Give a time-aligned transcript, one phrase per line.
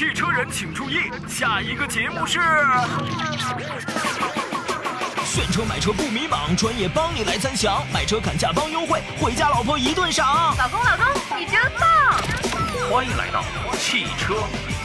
[0.00, 2.40] 汽车人请注意，下一个节目是。
[5.26, 10.56] 选车买车不迷茫，专业帮你来参详，买车砍价帮优惠，回家老婆一顿赏。
[10.56, 12.16] 老公，老公，你真棒！
[12.90, 13.44] 欢迎来到
[13.78, 14.36] 汽车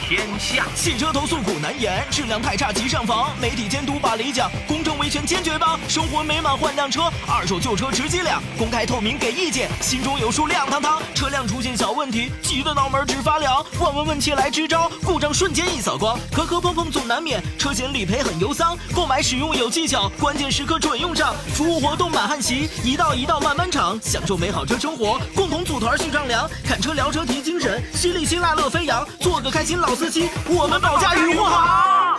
[0.02, 0.66] 天下。
[0.74, 11.02] 汽车投诉苦难言，质量太差急上访，媒体监督把理讲，公正维权坚决帮，生活美满换辆车，二手旧车值几两，公开透明给意见，心中有数亮堂堂。
[11.14, 32.18] 车辆出现小问题，急得脑门直发凉，问问问切来支招，故障瞬间一扫光，磕磕碰碰总难免，车险理赔很忧桑，购买使用有技巧，关键时刻准用上，服务活动满汉席，一道一道慢慢尝，享受美好车生活，共同组团去丈量，看车聊车提精神，犀利辛辣乐飞扬，做个开心老司机，我们保驾护航。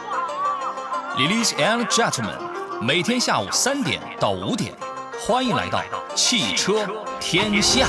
[1.18, 2.38] Ladies and gentlemen，
[2.82, 4.72] 每天下午三点到五点，
[5.20, 5.84] 欢迎来到
[6.16, 6.88] 汽车
[7.20, 7.88] 天下。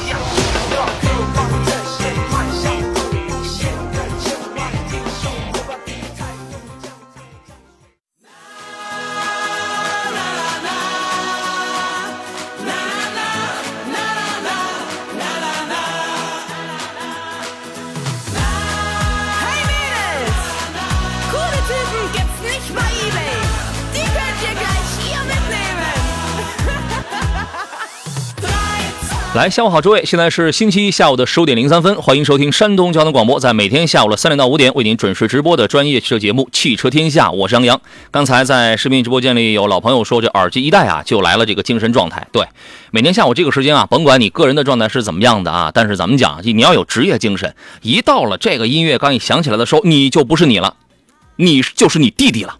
[29.34, 37.78] 来，下午好，诸位，现在是星期一下午的十五点零三分，欢迎收听山东交通广播，在每天下午的三点到五点为您准时直播的专业汽车节目《汽车天下》，我是杨洋。
[38.10, 42.26] 刚才在视频直播间里有老朋友说，这耳机一戴啊，就来了这个精神状态。
[42.32, 42.46] 对，
[42.90, 50.74] 每天下午这个时间啊，甭管你个人的状态是怎么样的啊，但是咱们讲，你要有职业精神，一到了这个音乐刚一响起来的时候，你就不是你了，
[51.36, 52.56] 你就是你弟弟了。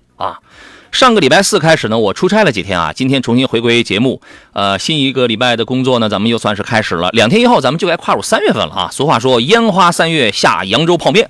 [0.91, 4.21] 上个礼拜四开始呢，我出差了几天啊，今天重新回归节目，
[4.53, 7.11] 呃，新一个礼拜的工作呢，咱们又算是开始了。
[7.11, 8.89] 两天以后，咱们就该跨入三月份了啊。
[8.91, 11.29] 俗话说，烟花三月下扬州泡面，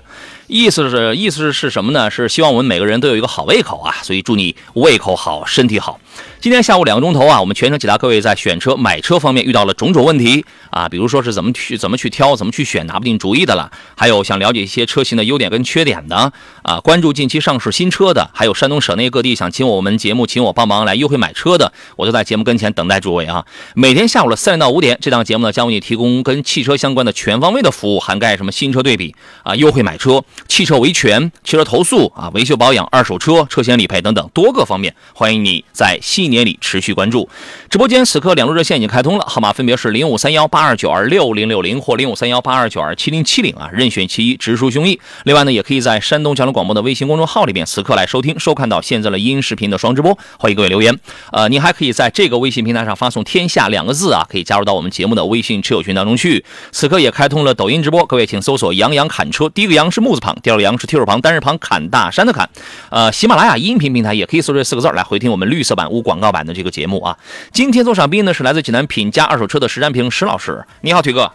[0.48, 2.10] 意思是意思是什么呢？
[2.10, 6.00] 是希望我们每个人都有一个好胃口啊，所以祝你胃口好，身体好。
[6.40, 16.32] 今天下午两个钟头啊，我们全程解答各位在选车、买车方面遇到了种种问题啊，比如说是怎么去怎么去挑、怎么去选，拿不定主意的了，还有想了解一些车型的优点跟缺点的
[16.62, 23.44] 啊，关注近期上市新车的，还有山东省内各地想请我们节目请我帮忙来优惠买车的，我就在节目跟前等待诸位啊。
[23.74, 37.28] 每天下午的三点到五点，这档节目呢将为你提供跟汽车相关的全方位的服务，涵盖什么新车对比啊、优惠买车、汽车维权、汽车投诉啊、维修保养、二手车、车险理赔等等多个方面，欢迎你在新年里持续关注。
[37.68, 44.98] 直播间此刻两路热线已经开通了，号码分别是零五三幺八二九二六零六零或零五三幺八二九二七零七零啊，任选其一，直抒胸臆。
[45.24, 50.98] 另外呢，也可以在山东交通广播的微信公众号里面此刻来收听收看到现在的音视频的双直播，欢迎各位留言。
[51.32, 56.44] 呃，您还可以在这个微信平台上发送“天下”两个字啊，可以加入到我们节目的微信车友群当中去。
[56.72, 62.48] 此刻也开通了抖音直播，各位请搜索“杨洋侃车”，第一个“杨”是木字旁，第二个“杨”是提手旁，单人旁，砍大山的砍。
[62.90, 67.16] 呃，喜马拉雅音频平台也可以搜这四个字儿来回听我们绿色版无广告版的这个节目啊。
[67.52, 71.30] 今天做场宾呢是来自济南品家二手车的石占平石老师，你好，腿哥，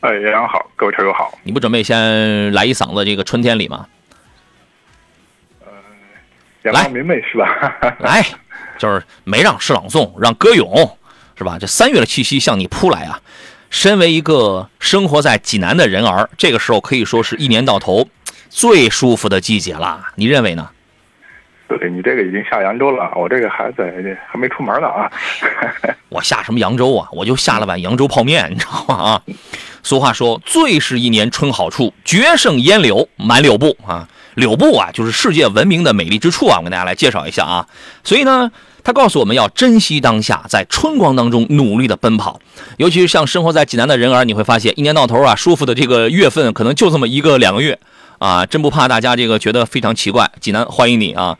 [0.00, 1.36] 哎，杨洋好，各位车友好。
[1.42, 3.86] 你不准备先来一嗓子这个春天里吗？
[6.62, 7.96] 来阳光明媚是吧？
[8.00, 8.26] 来，
[8.76, 10.98] 就是没让诗朗诵，让歌咏，
[11.36, 11.56] 是吧？
[11.60, 13.20] 这三月的气息向你扑来啊！
[13.76, 18.08] 身为一个生活在济南的人儿，这个时候可以说是一年到头
[18.48, 20.02] 最舒服的季节了。
[20.14, 20.66] 你认为呢？
[21.68, 23.92] 对你这个已经下扬州了，我这个还在
[24.32, 25.12] 还没出门呢啊。
[26.08, 27.06] 我下什么扬州啊？
[27.12, 28.94] 我就下了碗扬州泡面，你知道吗？
[28.94, 29.22] 啊，
[29.84, 34.08] 俗话说，最是一年春好处，绝胜烟柳满柳布啊。
[34.36, 36.56] 柳布啊，就是世界闻名的美丽之处啊。
[36.56, 37.66] 我跟大家来介绍一下啊。
[38.02, 38.50] 所以呢，
[38.86, 42.40] 他告诉我们要珍惜当下，在春光当中努力的奔跑。
[42.76, 47.76] 尤其是像生活在济南的人儿，你会发现一年到头啊，舒服的这个月份可能就这么一个两个月
[48.18, 50.30] 啊，真不怕大家这个觉得非常奇怪。
[50.40, 51.36] 济南欢迎你啊！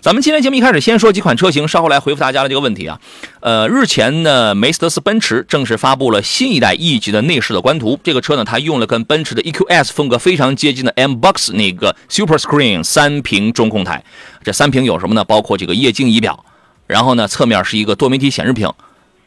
[0.00, 3.00] 咱们今天节目一开始先说几款车型，稍后来回复大家的这个问题啊。
[3.40, 7.98] 呃，日前呢，梅斯德斯奔驰正式发布了新一代 E 级的内饰的官图。
[8.04, 14.04] 这个车呢，它用了跟奔驰的 EQS 风格非常接近的 M Box 那个 Super Screen 三屏中控台。
[14.44, 15.24] 这三屏有什么呢？
[15.24, 16.44] 包括这个液晶仪表，
[16.86, 18.70] 然后呢，侧面是一个多媒体显示屏。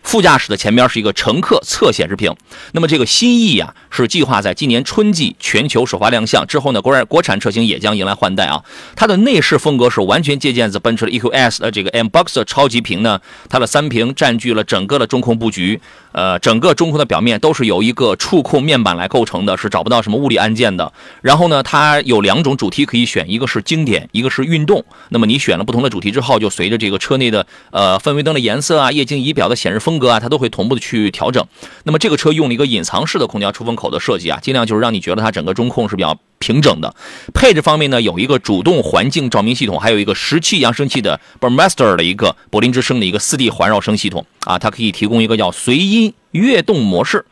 [0.04, 2.34] 副驾驶的前面是一个乘客侧显示屏。
[2.72, 8.64] 那么这个新 E 啊，是计划在今年春季全球首发亮相之后呢，国产国产车型也将迎来换代啊。
[8.96, 13.20] 它的内饰风格是完全借鉴自奔驰的 EQS 的这个 M Box 的超级屏呢，
[13.50, 15.82] 它的三屏占据了整个的中控布局。
[16.18, 20.92] 呃，整个中控的表面都是由一个触控面板来构成的，是找不到什么物理按键的。
[21.22, 24.84] 然后呢，它有两种主题可以选，一个是经典，一个是运动。
[25.10, 31.46] 那么你选了不同的主题之后，就随着这个车内的呃氛围灯的颜色啊、液晶仪表的显示风格啊，它都会同步的去调整。
[31.84, 36.96] 那么这个车用了一个隐藏式的空调出风口的设计啊，尽量就是让你觉得它整个中控是比较平整的。
[37.34, 47.26] 配置方面呢，有一个主动环境照明系统，还有一个十七扬声器的 b u r m a s t e r 的一个柏林之声的一个四 D 环绕声系统啊，它可以提供一个叫随音悦动模式。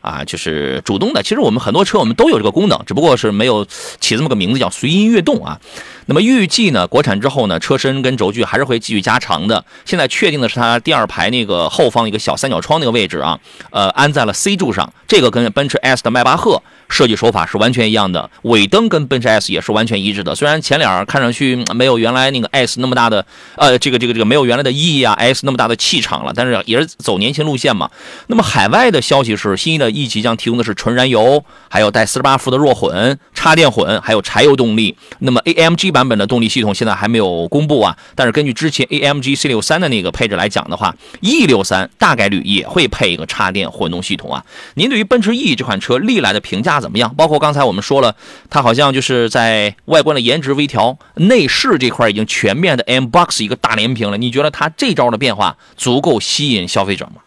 [0.00, 1.22] 啊，就是主动的。
[1.24, 3.66] 其实我们很多车我们都有这个功能，只不过是没有
[4.00, 5.60] 起这么个名字叫随音悦动啊。
[6.08, 9.62] 那么预计呢，国产之后呢，车身跟轴距还是会继续加长的。
[9.84, 13.38] 现在确定的是它第二排那个后方一个小三角窗那个位置啊，
[13.70, 14.90] 呃，安在了 C 柱上。
[15.06, 20.34] 这个跟奔驰 S 的迈巴赫设计手法是完全一样的，尾灯跟奔驰 S 也是完全一致的。
[20.34, 23.24] 虽然前脸看上去没有原来那个 S 那么大的，
[23.56, 27.90] 呃，这个这个这个没有原来的 E 啊 S 那么大的气场了，但是也是走年轻路线嘛。
[28.28, 34.96] 那么海外的消息是，新的 E 级将提供的是纯燃油，还有带四十八伏的弱混、插电混，还有柴油动力。
[35.18, 44.44] 那么 AMG 版版本的动力系统现在还没有公布啊，但是根据之前 AMG C 六三的那个配置来讲的话，E 六三大概率也会配一个插电混动系统啊。
[44.74, 47.12] 您对于奔驰 E 这款车历来的评价怎么样？
[47.16, 48.14] 包括刚才我们说了，
[48.48, 54.16] 它好像就是在外观的颜值微调，内饰这块已经全面的 M Box 一个大连屏了。
[54.16, 57.22] 你觉得它这招的变化足够吸引消费者吗？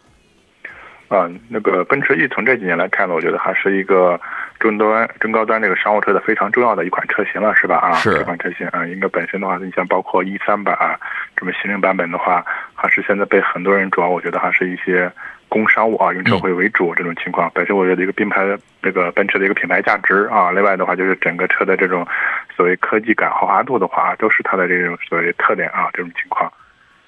[1.10, 4.18] 啊，那个奔驰 E 从这几年来看呢，我觉得还是一个
[4.62, 7.78] 中端、中高端这个商务车的非常重要的一款车型了，是吧？
[7.78, 10.96] 啊，是这款车型啊，应该本身的话，你像包括一三版啊，
[11.36, 15.12] 这么新锐版本的话，还是现在被很多人主要我觉得还是一些
[15.50, 17.52] 工商务啊、用车会为主这种情况。
[17.56, 22.08] 本身我觉得一个品牌的这个奔驰的一个品牌价值啊，另外的话就是整个车的这种
[22.56, 26.52] 所谓科技感、豪华度的话，都是它的这种所谓特点啊，这种情况。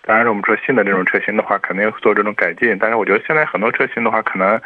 [0.05, 2.77] 当然，我们说新的这种车型的话，肯定做这种改进。
[2.77, 4.59] 但是我觉得现在很多车型的话，可能，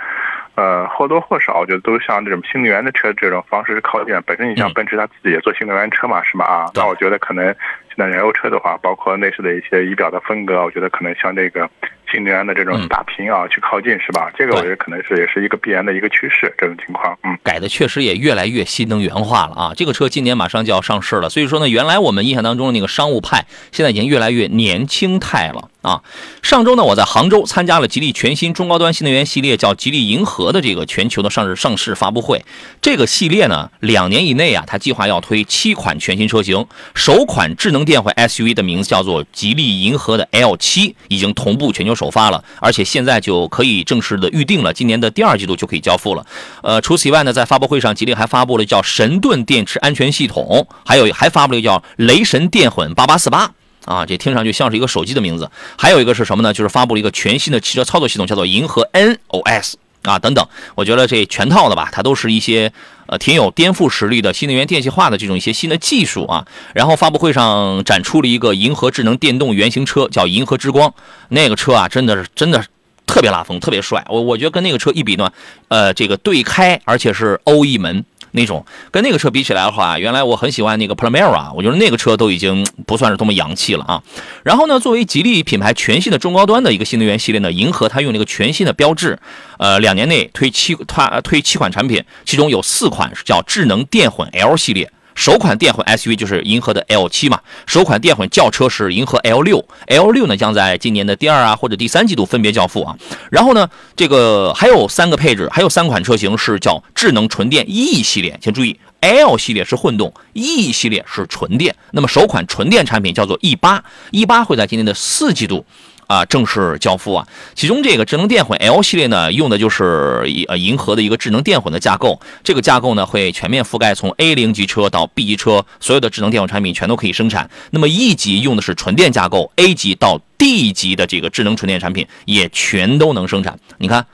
[0.57, 4.19] 呃，或多或少，我觉得都像这种新能源的车这种方式是靠近。
[4.25, 6.45] 本身你像奔驰，它自己也做新能源车嘛，是吧？
[6.45, 7.55] 啊，那我觉得可能
[7.97, 11.67] 现在燃油车的话，包括内饰的一些仪表的风格，我觉得可能像这个
[12.11, 14.31] 新能源的这种大屏啊去靠近，是吧？
[14.37, 17.35] 这个我觉得可能是也是一个必然的一个趋势，这种情况，嗯。
[17.41, 19.73] 改的确实也越来越新能源化了啊！
[19.75, 26.03] 这个车今年马上就要上市了，所以说呢，原来我们印象当中的那个商务派，现在已经越来越年轻态了啊！
[26.43, 32.45] 上周呢，我在杭州参加了吉利全新中高端新能源系列叫吉利银河的这个全球的上市上市发布会。
[32.79, 46.25] 这个系列呢，两年以内啊，它计划要推七款全新车型，首款智能电混 SUV 的名字叫做吉利银河的 L7，已经同步全球首发了，而且现在就可以正式的预定了，今年的第二季度就可以交付了。
[46.61, 53.49] 呃，除此以外呢，在发布会上，吉利还发布了叫神盾电池安全系统，还有还发布了叫雷神电混八八四八
[53.85, 55.49] 啊，这听上去像是一个手机的名字。
[55.77, 56.53] 还有一个是什么呢？
[56.53, 60.45] 就是发布了一个全新的汽车操作系统，叫做银河 NOS 啊等等。
[60.75, 62.71] 我觉得这全套的吧，它都是一些
[63.07, 66.45] 呃挺有颠覆实力的新能源电气化的这种一些新的技术啊。
[66.73, 70.93] 然后发布会上展出了一个银河智能电动原型车，叫银河之光，
[71.29, 72.63] 那个车啊，真的是真的。
[73.07, 75.31] 特别拉风，特别帅，我我觉得跟那个车一比呢，
[75.69, 78.03] 呃，这个对开，而且是欧翼门
[78.37, 84.01] 那种，跟那个车比起来的话，原来我很喜欢那个 Primera，我觉得那个车都已经不算是多么洋气了啊。
[84.43, 89.19] 然后呢，作为吉利品牌全新的中高端的一个新能源系列呢，银河它用了一个全新的标志，
[89.57, 94.89] 呃，两年内推七它推七款产品，其中有四款是叫智能电混 L 系列。
[95.17, 102.95] 首款电混 SUV 就是银河的 L7 嘛，首款电混轿车是银河 L6，L6 呢将在今年的第二啊或者第三季度分别交付啊。
[103.31, 111.75] 然后呢，这个还有三个配置，还有三款车型是叫智能纯电 E 系列，请注意，L 系列是混动，E 系列是纯电。
[111.91, 115.65] 那么首款纯电产品叫做 E8，E8 会在今年的四季度。
[116.07, 117.27] 啊，正式交付啊！
[117.53, 122.19] 其中这个智能电混 L 系列呢，用的就是银呃银河的一个智能电混的架构。
[122.43, 127.49] 这个架构呢，会全面覆盖从 A 零级车到 B 级车，所有的智能电混产品全都可以生产。
[127.71, 133.59] 那么 E 级用的是纯电架构，A 级到 D 级的这个智能纯电产品也全都能生产。
[133.77, 134.05] 你看，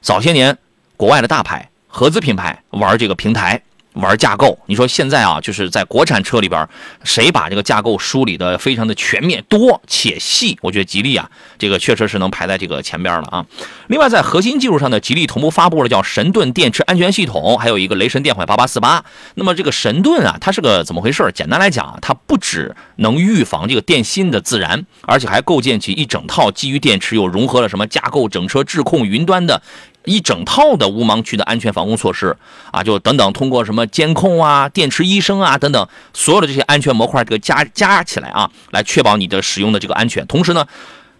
[0.00, 0.56] 早些年
[0.96, 3.60] 国外的大牌合资品牌玩这个平台。
[3.94, 6.66] 玩架构，你说现在啊，就是在国产车里边，
[7.04, 10.56] 谁把这个架构梳理的非常的全面、多且细？
[10.62, 13.44] 我觉得吉利啊，这个确实是能排在这个前边了啊。
[13.88, 19.04] 另外，在核心技术上呢，吉利同步发布了叫神盾电池安全系统，还有一个雷神电混八八四八。
[19.34, 21.30] 那么这个神盾啊，它是个怎么回事？
[21.34, 29.60] 简单来讲，它不只能预防这个电芯的自燃，而且还构建起一整套基于电池又融合了什么架构、整车智控、云端的。
[30.04, 32.36] 一整套的无盲区的安全防护措施
[32.70, 40.26] 啊，就等等，通过什么监控啊、电池医生啊等等，所有的这些安全模块这个加加起来啊，来确保你的使用的这个安全。
[40.26, 40.66] 同时呢，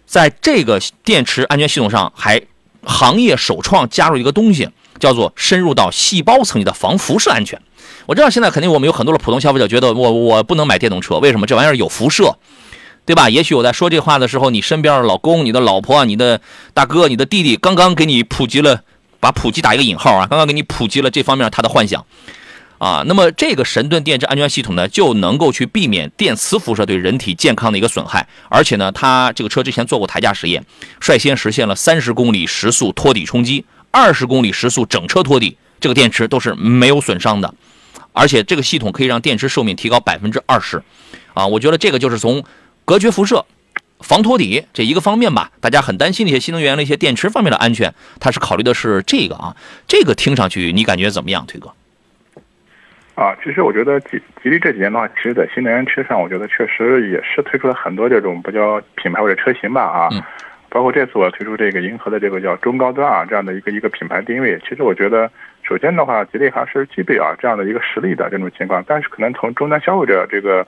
[0.05, 2.41] 在这个电池安全系统上，还
[2.83, 7.61] 行业首创加入一个东西，叫做深入到细胞层级的防辐射安全。
[8.05, 11.47] 我知道现在肯定我们有很多的普通消费者觉得我我不能买电动车，为什么？
[11.47, 12.35] 这玩意儿有辐射。
[13.05, 13.29] 对吧？
[13.29, 16.39] 也许我在说这话的时候，你身边的老公、你的老婆、你的
[16.73, 18.81] 大哥、你的弟弟，刚刚给你普及了，
[19.19, 22.05] 把普及打一个引号啊，刚刚给你普及了这方面他的幻想，
[22.77, 23.03] 啊。
[23.05, 28.25] 那么这个神盾电池安全系统呢，就能够去避免电磁辐射对人体健康的一个损害。
[28.47, 30.65] 而且呢，它这个车之前做过台架实验，
[31.01, 37.53] 率先实现了三十公里时速托底冲击，二十公里时速整车托底，这个电池都是没有损伤的。
[38.13, 40.83] 而且这个系统可以让电池寿命提高百分之二十，
[41.33, 42.43] 啊，我觉得这个就是从
[42.85, 43.45] 隔绝辐射、
[44.01, 45.51] 防托底这一个方面吧。
[45.59, 49.55] 大家很担心的一些新能源的一些电池方面的安全，它是考虑的是这个啊。
[49.87, 51.71] 这个听上去你感觉怎么样，推哥？
[53.15, 60.09] 啊，其实我觉得吉吉利这几年的话，其实在新能源车上，我觉得确实也是推出了很多这种比较品牌或者车型吧啊。
[60.11, 60.21] 嗯
[60.73, 65.29] 包括这次我推出这个银河的这个叫中高端啊这样的一个一个品牌定位，其实我觉得
[65.61, 70.65] 首先的话，吉利还是具备啊这样的一个实力的这种情况，但是可能从终端消费者这个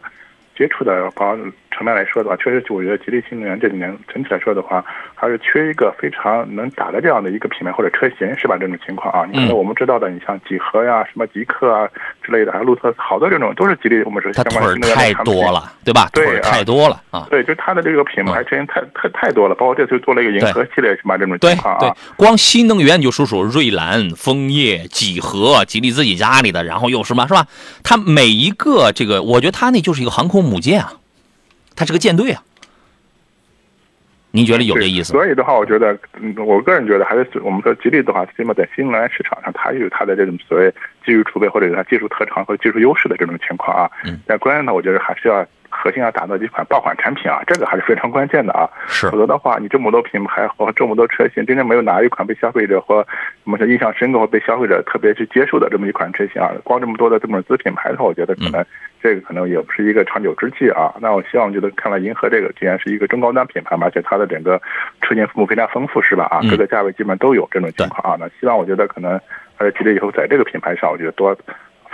[0.56, 8.58] 接触的方层面来说的话，确实我觉得吉利新能源这几年整体来说的话，还是缺一个非常能打的这样的一个品牌或者车型，是吧？
[8.58, 11.88] 这种情况啊，你可能我们知道的，你像几何呀、什么极客啊
[12.24, 16.10] 之类的，还有路特斯，好多这种都是吉利我们说相关新能源的太多了，对吧？
[16.14, 17.28] 对太啊多了啊。
[17.30, 21.18] 对，就是它的这个品牌车型太太太多了，包括这次做了一个银河系列是吧？
[21.18, 27.46] 这种情况啊，，对光新能源你就数数瑞兰、枫叶、几何、吉利自己家里的，然后又什么是吧？
[27.84, 30.94] 它每一个这个，我觉得它那就是一个航空母舰啊，
[31.76, 32.42] 它是个舰队啊。
[34.32, 35.20] 您觉得有这意思吗？
[35.20, 40.70] 所以的话，我觉得，嗯，我个人觉得还是我们说吉利的话，起码在新能源市场上，它有它的这种所谓
[41.06, 43.90] 技术储备或者是它技术特长和技术优势的这种情况啊。
[44.04, 44.20] 嗯。
[44.28, 48.70] 但关键呢，我觉得还是要核心要打造一款爆款产品啊，这个还是非常关键的啊。
[48.88, 53.06] 是否则的话，你这么多品牌和这么多车型，真正没有哪一款被消费者或
[53.44, 58.66] 我们说印象深刻或被消费者特别去接受的这么一款车型啊，光这么多的这么子品牌的话，我觉得可能
[59.02, 60.94] 这个可能也不是一个长久之计啊。
[61.00, 64.62] 那我希望觉得看来银河这个既然是一个中高端品牌嘛，而且它的整个
[65.02, 66.26] 车型分布非常丰富，是吧？
[66.32, 68.18] 啊，嗯各个价位基本上都有这种情况啊。
[68.20, 69.20] 那希望我觉得可能
[69.58, 71.36] 呃，吉利以后在这个品牌上，我觉得多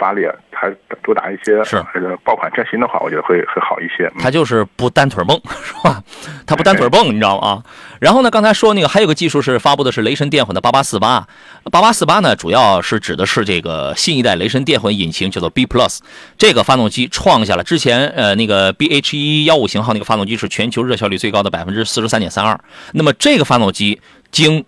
[0.01, 0.67] 发力，还
[1.03, 1.83] 多打一些是。
[1.93, 4.07] 这个爆款车型的话，我觉得会会好一些。
[4.15, 4.17] 嗯。
[4.19, 6.01] 它就是不单腿蹦， 是吧？
[6.47, 7.47] 它不单腿蹦，你知道吗？
[7.47, 7.63] 啊，
[7.99, 11.27] 然后呢，刚才说那个还有个技术是发布的是雷神电混的八八四八，
[11.71, 15.99] 八八四八呢，主要是指的是这个新一代雷神电混引擎，叫做 B Plus，
[16.37, 22.59] 这个发动机创下了之前呃那个 BH 一幺五型号那个发动机是全球热效率最高的百分之四十三点三二，
[22.93, 24.65] 那么这个发动机经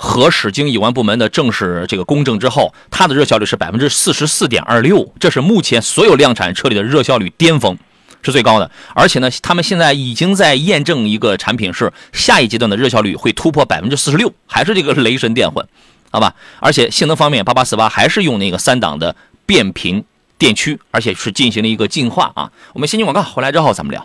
[0.00, 7.76] 核使经有关部门的正式这个公证之后，它的热效率是百分之四十四点二六，这是目前所有量产车里的热效率巅峰。
[8.20, 15.64] 是最高的，而且呢，他们现在已经在验证一个产品，是下一阶段的热效率会突破百分之四十六，还是这个雷神电混，
[16.10, 16.34] 好吧？
[16.60, 19.14] 而且性能方面，八八四八还是用那个三档的
[19.46, 20.04] 变频
[20.36, 22.50] 电驱，而且是进行了一个进化啊。
[22.72, 24.04] 我们先进广告，回来之后咱们聊。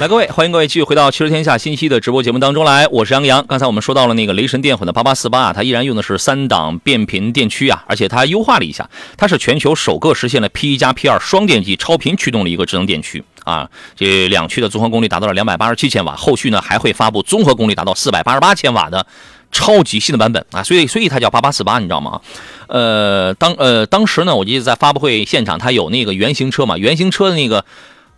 [0.00, 3.46] 来，各位，欢迎各位继续回到《汽车天下》新一期的直播节目当中来，我是杨洋。
[3.46, 19.06] 刚才我们说到了那个雷神电混的八八四八啊，它依然用的是三档变频电驱啊，而且它优化了一下，它是全球首个实现了 P 一加 P 二双电机超频驱动的一个智能电驱啊，这两驱的综合功率达到了两百八十七千瓦，后续呢还会发布综合功率达到四百八十八千瓦的。
[19.54, 22.22] 超级新的版本啊，所以所以它叫八八四八，你知道吗？
[22.68, 27.62] 呃，当呃当时呢，我记得在发布会现场，它有那个原型车嘛，原型车的那个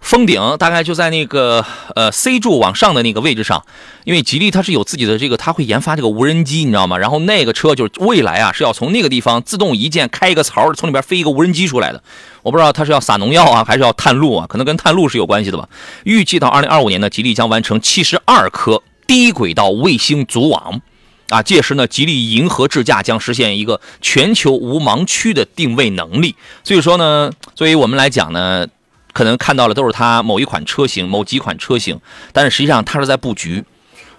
[0.05, 3.65] 封顶大概就在那个呃 C 柱往上的那个位置上，
[4.05, 6.99] 因为吉利它是有自己的这个，它会研发这个无人机，你知道吗？
[6.99, 12.03] 然后那个车就是未来啊是要从那个地方自动一键开一个槽，从里边飞一个无人机出来的。
[12.43, 14.47] 我不知道它是要撒农药啊，还是要探路啊？
[14.47, 15.67] 可能跟探路是有关系的吧。
[16.05, 20.83] 预计到二零二五年呢，吉利将完成七十二颗低轨道卫星组网。
[21.31, 26.37] 啊，届时呢，吉利银河智驾将实现一个全球无盲区的定位能力。
[26.63, 28.67] 所以说呢，作为我们来讲呢，
[29.14, 31.99] 可能看到的都是它某一款车型、某几款车型，
[32.33, 33.64] 但是实际上它是在布局。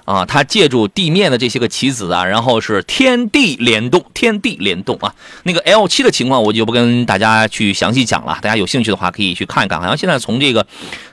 [0.05, 5.13] 啊，它借助地面的这些个棋子啊，然后是天地联动，天地联动啊。
[5.43, 9.81] 那个 L 7的情况我就不跟大家去详细讲了，大家有兴趣的话可以去看一看。
[9.81, 10.65] 好像现在从这个，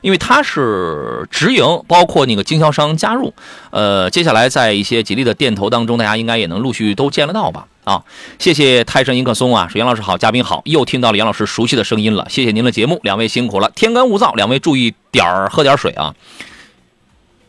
[0.03, 3.33] 因为它是直营，包括那个经销商加入，
[3.71, 7.67] 呃，接下来在一些吉利的店头当中，大家应该也能陆续都见得到吧。
[7.85, 8.05] 啊，
[8.39, 16.15] 谢谢泰山迎客松啊，说杨老师好，嘉宾好，又听到了杨老师熟悉的声音了，谢谢您的节目，两位辛苦了，天干物燥，两位注意点儿，喝点水啊。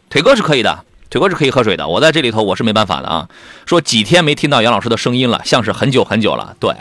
[0.10, 3.30] 腿哥是可以的，腿哥是可以喝水的，我在这里头我是没办法的啊。
[3.68, 6.56] 说几天没听到杨老师的声音了，像是很久很久了。
[6.60, 6.74] 对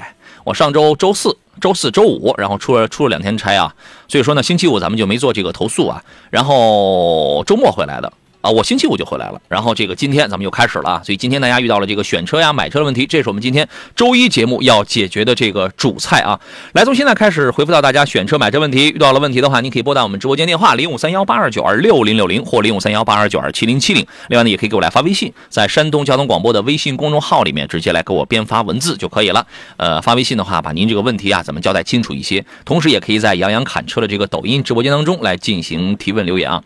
[0.45, 3.75] 我上周周四、周四周五，然后出了出了两天差啊，
[4.09, 8.11] 所以说呢，星期五咱们就没做这个投诉啊，然后周末回来的
[8.43, 16.39] 啊，我星期五就回来了，然后这个今天咱们又开始了啊，所以今天大家遇到了这个选车呀、买车的问题，这是我们今天周一节目要解决的这个主菜啊。
[16.73, 24.05] 来，从现在开始回复到大家选车、买车问题，遇到了问题的话，您可以拨打我们直播间电话零五三幺八二九二六零六零或零五三幺八二九二七零七零。
[24.29, 29.47] 另外呢，也可以给我来发微信，在山东交通广播的微信公众号里面直接来给我编发文字就可以了。
[29.77, 32.45] 呃，发微信的话，把您这个问题啊，咱们交代清楚一些。
[32.65, 36.61] 同时，也可以在杨洋侃车的这个抖音直播间当中来进行提问留言啊。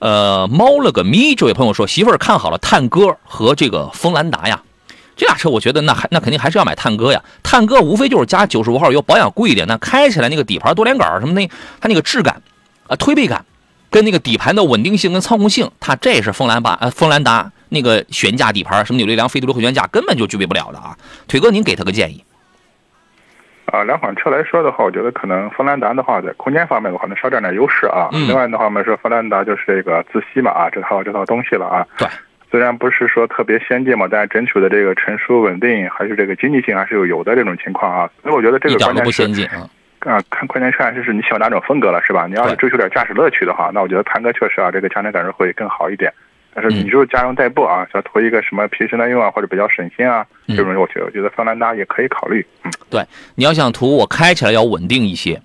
[0.00, 4.62] 呃，猫了个咪，这位朋友说，媳妇儿看好了探歌和这个锋兰达呀，
[5.14, 7.22] 这俩车我觉得那还那肯定还是要买探歌呀。
[7.42, 11.46] 探歌无非就是加九十五号油，保养贵一点，那开起来那个底盘多连杆什么那，
[11.80, 12.42] 它那个质感
[12.86, 13.44] 啊，推背感，
[13.90, 20.96] 跟那个底盘的稳定性跟操控性，它这是锋兰达呃锋兰达那个悬架底盘，什么扭力梁、非独立后悬架根本就具备不了的啊。
[21.28, 22.24] 腿哥，您给他个建议。
[23.70, 28.08] 啊，两款车来说的话，我觉得可能锋兰达的话，在空间方面的话，能稍占点优势啊。
[28.12, 31.86] 嗯另外的话，我们说锋兰达就是这个自吸嘛啊，这套这套东西了啊。
[31.96, 32.06] 对。
[32.50, 38.10] 虽然不是说特别先进嘛，但是整体的这个成熟稳定，还是这个经济性还是有有的这种情况啊。
[38.22, 39.62] 所以我觉得这个关键是先进啊。
[40.00, 42.26] 啊，看关键是还是是你喜欢哪种风格了，是吧？
[42.26, 46.12] 你要是追求点驾驶乐趣的话，那我觉得探歌确实啊，这个驾乘感受会更好一点。
[46.54, 52.44] 但是嗯你就是家用代步啊，想图一个什么平时耐用啊，或者比较省心啊，嗯这种我觉得我觉得桑兰达也可以考虑。
[52.64, 55.40] 嗯，对，你要想图我开起来要稳定一些，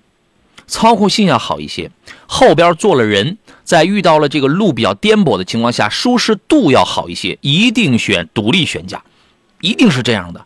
[0.66, 1.90] 操控性要好一些，
[2.26, 9.02] 后边坐了人，在遇到了这个路比较颠簸的情况下，舒适度要好一些，一定选独立悬架，
[9.60, 10.44] 一定是这样的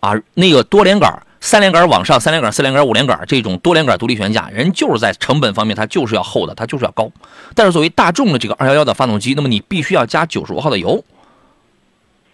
[0.00, 0.14] 啊。
[0.34, 7.10] 那个多连杆、三连杆往上，三连杆、四连杆、五连杆这种多连杆独立悬架，人就是在成本方面它就是要厚的，它就是要高。
[7.54, 11.04] 但是作为大众的这个二幺幺的发动机，那么你必须要加九十五号的油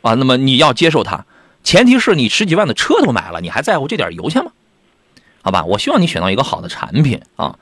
[0.02, 1.25] 啊，那么你要接受它。
[1.62, 4.50] 前提是你十几万的车都买了，你还在乎这点油钱吗？
[5.42, 7.58] 好吧，我希望你选到一个好的产品啊。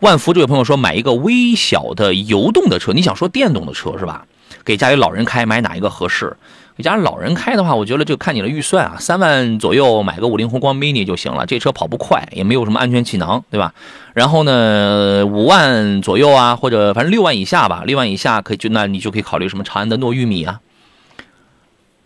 [0.00, 4.26] 万福这位朋友说，买一个微小的油动的车，你想说电动的车是吧？
[4.64, 6.36] 给家里老人开，买哪一个合适？
[6.78, 11.46] 你家老人开的话，我觉得就看你的预算啊，三万左右买个五菱宏光 mini 就行了。
[11.46, 13.72] 这车跑不快，也没有什么安全气囊，对吧？
[14.12, 20.60] 然后呢，五万左右啊，或者反正六万以下吧，六万以下可以就那你就可以考虑什么长安的糯玉米啊，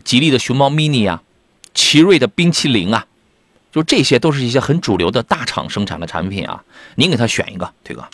[0.04, 1.22] 吉利的熊猫 mini 啊，
[1.74, 3.06] 奇瑞的冰淇淋啊，
[3.72, 6.62] 就这些都是一些很主流的大厂生产的产品啊。
[6.94, 8.04] 您给他选一个，腿哥。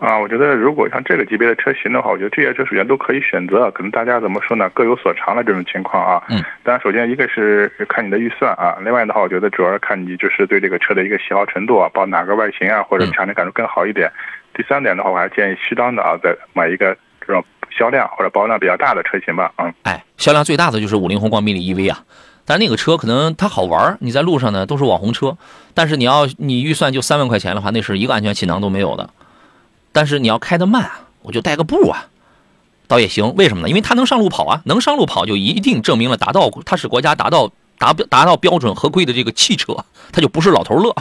[0.00, 6.22] 啊，我觉得如果像这个级别的车型的话，我觉得这些车首先都可以选择，可能大家怎么说呢，各有所长的这种情况啊。
[6.28, 6.42] 嗯。
[6.62, 14.10] 当然，首先一个是看你的预算啊，另外的话，我觉得主要是看你就是对这个车的一个喜好程度啊，包括哪个外形啊，或者驾乘感受更好一点。
[14.52, 19.52] 第三点的话，我还建议适当的啊，再买一个这种销量或者保有量比较大的车型吧。
[19.58, 19.72] 嗯。
[19.84, 22.00] 哎，销量最大的就是五菱宏光 mini EV 啊，
[22.44, 25.36] 但是那个车可能它好玩儿，你在路上呢都是网红车，
[25.72, 29.08] 但是你要你预算就三万块钱的话，那是一个安全气囊都没有的。
[29.94, 32.08] 但是你要开得慢啊，我就带个步啊，
[32.86, 33.34] 倒也行。
[33.36, 33.68] 为什么呢？
[33.70, 40.94] 因为它能上路跑啊，能上路跑就一定证明了达到它是国家达到达标达到标准合规的这个汽车，它就不是老头乐。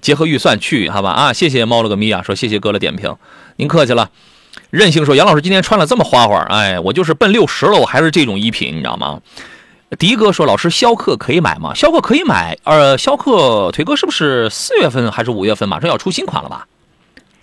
[0.00, 1.32] 结合预算去，好吧啊！
[1.32, 3.16] 谢谢猫了个咪啊，说谢谢哥的点评，
[3.56, 4.10] 您客气了。
[4.70, 9.20] 任性说杨老师今天穿了这么花花，哎，我就是奔六十了，我还是这种衣品，你知道吗？
[9.98, 11.72] 迪哥说老师逍客可以买吗？
[11.74, 16.66] 逍客可以买，呃，逍客腿哥是不是四月份还是五月份马上要出新款了吧？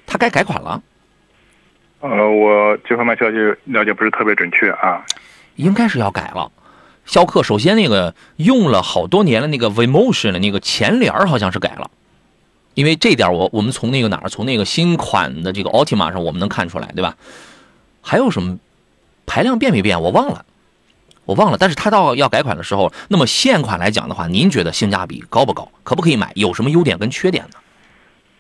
[0.09, 0.81] 他该改款了，
[1.99, 5.05] 呃，我这方面消息了解不是特别准确啊。
[5.55, 6.51] 应该是要改了。
[7.05, 11.91] 逍客首先那个用了好多年的那个 Vmotion 的那个前脸儿好像是改了，
[12.73, 17.15] 因为这点我我们从那个哪儿从那个新款的这个 Altima 上我们能看出来，对吧？
[18.01, 18.57] 还有什么
[19.27, 20.01] 排量变没变？
[20.01, 20.43] 我忘了，
[21.25, 21.57] 我忘了。
[21.59, 25.71] 但是它到要改款的时候，那么现款来讲的话，您觉得性价比高不高？
[25.83, 26.31] 可不可以买？
[26.33, 27.59] 有什么优点跟缺点呢？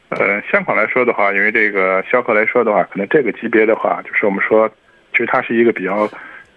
[0.09, 4.67] 呃，现款来说的话，因为这个逍客来说的话，可能这个级别的话，就是我们说，
[5.11, 6.09] 其实它是一个比较，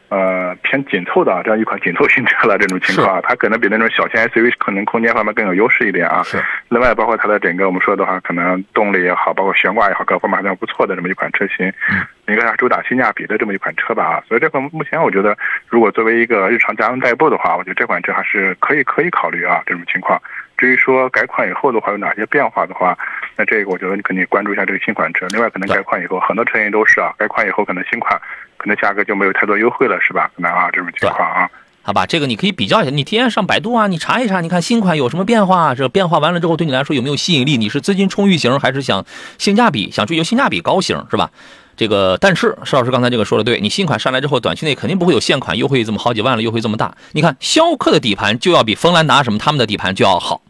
[0.09, 2.57] 呃，偏紧凑的啊这样一款紧凑型车了。
[2.57, 6.23] 这种情况啊，它可能比那种小型 SUV 可能空间方面更有优势一点啊。
[6.23, 6.43] 是。
[6.71, 11.69] 另外，包括它的整个我们说的话，可能动力也好，包括悬挂也好，各方面还算不错的这么一款车型。
[11.91, 12.07] 嗯。
[12.29, 14.25] 应该是主打性价比的这么一款车吧啊。
[14.27, 15.37] 所以这款目前我觉得，
[15.69, 20.21] 如果作为一个日常家用代步的话，我觉得这款车还是可以可以考虑啊这种情况。
[20.63, 22.97] 至于说改款以后的话有哪些变化的话，
[23.35, 25.27] 那这个我觉得你肯定关注一下这个新款车。
[25.31, 28.17] 另外，可能改款以后，很多车型都是啊，改款以后可能新款
[28.59, 30.31] 可能价格就没有太多优惠了，是吧？
[30.37, 31.51] 可能啊这种情况啊。
[31.83, 37.57] 好吧，这个你可以比较一下，你提前上百度啊，你查一查，你看新款有什么变化，这变化完了之后对你来说有没有吸引力？
[37.57, 39.05] 你是资金充裕型，还是想
[39.37, 41.29] 性价比，想追求性价比高型，是吧？
[41.75, 46.95] 这个，但是施老师刚才这个说的对，你新款上来之后，短期内肯定不会有现款优惠这么好几万了，优惠这么大。
[47.13, 50.43] 你看逍客的底盘就要比锋兰达什么他们的底盘就要好，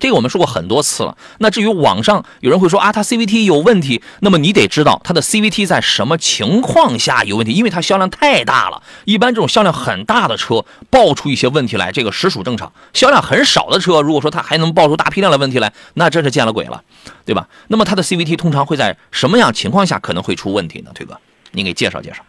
[0.00, 1.16] 这个我们说过很多次了。
[1.38, 8.82] 那至于网上有人会说啊，它 CVT 有问题，那么你得知道它的 CVT 在什么情况下有问题，因为它销量太大了。
[9.04, 12.72] 一般这种销量很大的车爆出一些问题来，这个实属正常。
[12.94, 16.82] 销量很少的车，如果说它还能爆出大批量的问题来，那真是见了鬼了，
[17.24, 17.46] 对吧？
[17.68, 20.90] 那么它的 CVT 通常会在什么样情况下可能会出问题呢？
[20.94, 21.18] 推哥，
[21.52, 22.24] 您给介绍介绍。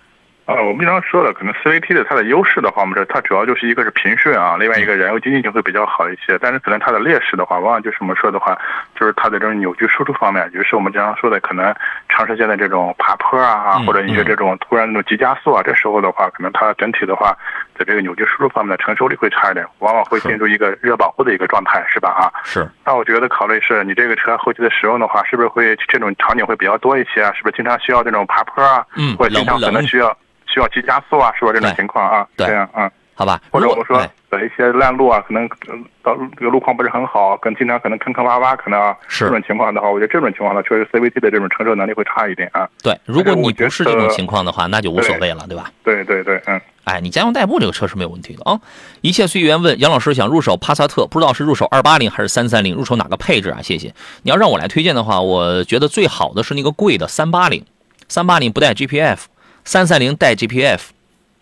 [0.56, 6.38] 呃，我们经常说的，可能 CVT 的它的优势的话，我们说它主要就是一个是平顺啊，另外一个燃油经济性会比较好一些。
[6.40, 8.58] 但是可能它的劣势的话，往往就是我们说的话，
[8.96, 11.74] 就是它的这种扭矩输出方面，就是我们经常说的，可能
[12.10, 17.36] 长时间的这种爬坡啊，或者一些这种突然那种急加速啊，这时候的话，可能它整体的话，
[17.78, 22.10] 在这个扭矩输出方面的承受力会差一点，往往会进入一个热保护的一个状态，是吧？
[22.10, 22.68] 啊，是。
[22.86, 27.32] 那我觉得考虑是你这个车后期的使用的话，是不是会这种场景会比较多一些啊？
[27.34, 28.86] 是不是经常需要这种爬坡啊？
[28.98, 30.16] 嗯，或者经常可能需要。
[30.54, 31.52] 需要急加速啊，是吧？
[31.54, 33.42] 这种情况啊，对这样啊，好吧。
[33.52, 33.98] 或者我们说
[34.30, 35.48] 在一些烂路啊，可能
[36.04, 42.68] 到这个路况不是很好，跟经常可能坑坑洼洼，可能是这种情况的话，我觉得这种情况呢，确实 CVT 的这种承受能力会差一点啊。
[42.84, 45.72] 对，如果你不是这种情况的话，那就无所谓了，对吧？
[45.84, 46.60] 对对对，嗯。
[46.84, 48.60] 哎，你家用代步这个车是没有问题的啊。
[49.02, 53.60] 一切随缘问杨老师想入手帕萨特，不知道是入手二八零还是三三零，入手哪个配置啊？
[53.62, 53.94] 谢谢。
[54.24, 57.64] 你要让我来推荐的话，我觉得最好的是那个贵的三八零，
[58.08, 59.20] 三八零不带 GPF，
[59.66, 60.80] 三三零带 GPF。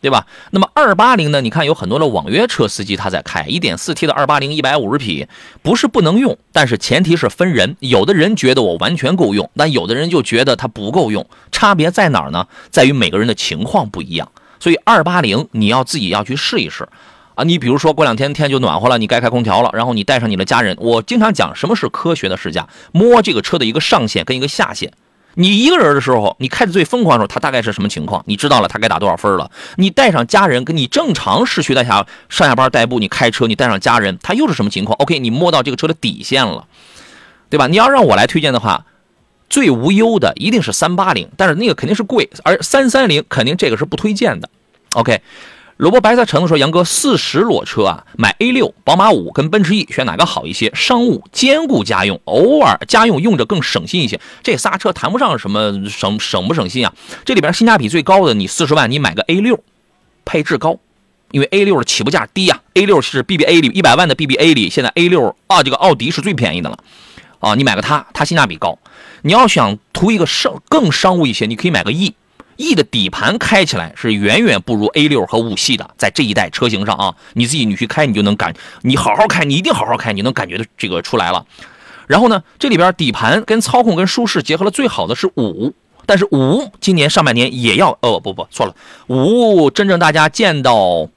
[0.01, 0.25] 对吧？
[0.51, 1.41] 那么二八零呢？
[1.41, 5.27] 你看有很多的网约车司机他在开一点四 T 的二八零，一百五十匹，
[5.61, 7.75] 不是不能用，但是前提是分人。
[7.81, 11.27] 有的人觉得我完全够用，但有的人就觉得它不够用。
[11.51, 12.47] 差别在哪儿呢？
[12.71, 14.31] 在于每个人的情况不一样。
[14.61, 16.87] 所以二八零你要自己要去试一试
[17.35, 17.43] 啊。
[17.43, 20.77] 你比如说过两天天就暖和了，你该开空调了，然后你带上你的家人。
[20.79, 24.93] 我经常讲什么是科学的试驾，摸这个车的一个上限跟一个下限。
[25.35, 28.23] 你一个人的时候，你开的最疯狂的时候，它大概是什么情况？
[28.25, 29.49] 你知道了，它该打多少分了？
[29.77, 36.65] 你带上家人，跟你正常市区带下上下班代步，你开车，你带上家人，它又是什么情况？OK，你摸到这个车的底线了，
[37.49, 37.67] 对吧？
[37.67, 38.85] 你要让我来推荐的话，
[39.49, 44.49] 最无忧的一定是三八零，但是那个肯定是贵，而三三零肯定这个是不推荐的。
[44.93, 45.21] OK。
[45.79, 50.69] 萝卜白菜橙子说：“杨哥，四十裸车啊，买 A 六、宝马五跟奔驰 E 选哪个好一些？
[50.75, 54.19] 商务兼顾家用，偶尔家用用着更省心一些。
[54.43, 56.93] 这仨车谈不上什么省省不省心啊。
[57.23, 59.63] 这里边性价比最高的，你四十万你买个 A 六，
[60.25, 60.77] 配置高，
[61.31, 62.59] 因为 A 六的起步价低呀。
[62.73, 66.77] A 六是 BBA 里一百万的 BBA 里，现在 A 六啊，这个奥迪是最便宜的了
[67.39, 67.55] 啊。
[67.55, 68.77] 你买个它，它性价比高。
[69.21, 72.15] 你要想图一个商更商务一些，你可以买个 E。”
[72.59, 81.45] E 的底盘开起来是远远不如 A 六和五系的，在这一代车型上啊，你自己你去开你就能感，你好好开，你一定好好开，你能感觉的这个出来了。
[82.05, 85.73] 然后呢，这里边底盘跟操控跟舒适结合的最好的是五，
[86.05, 88.75] 但是五今年上半年也要，哦不不错了，
[89.07, 91.07] 五真正大家见到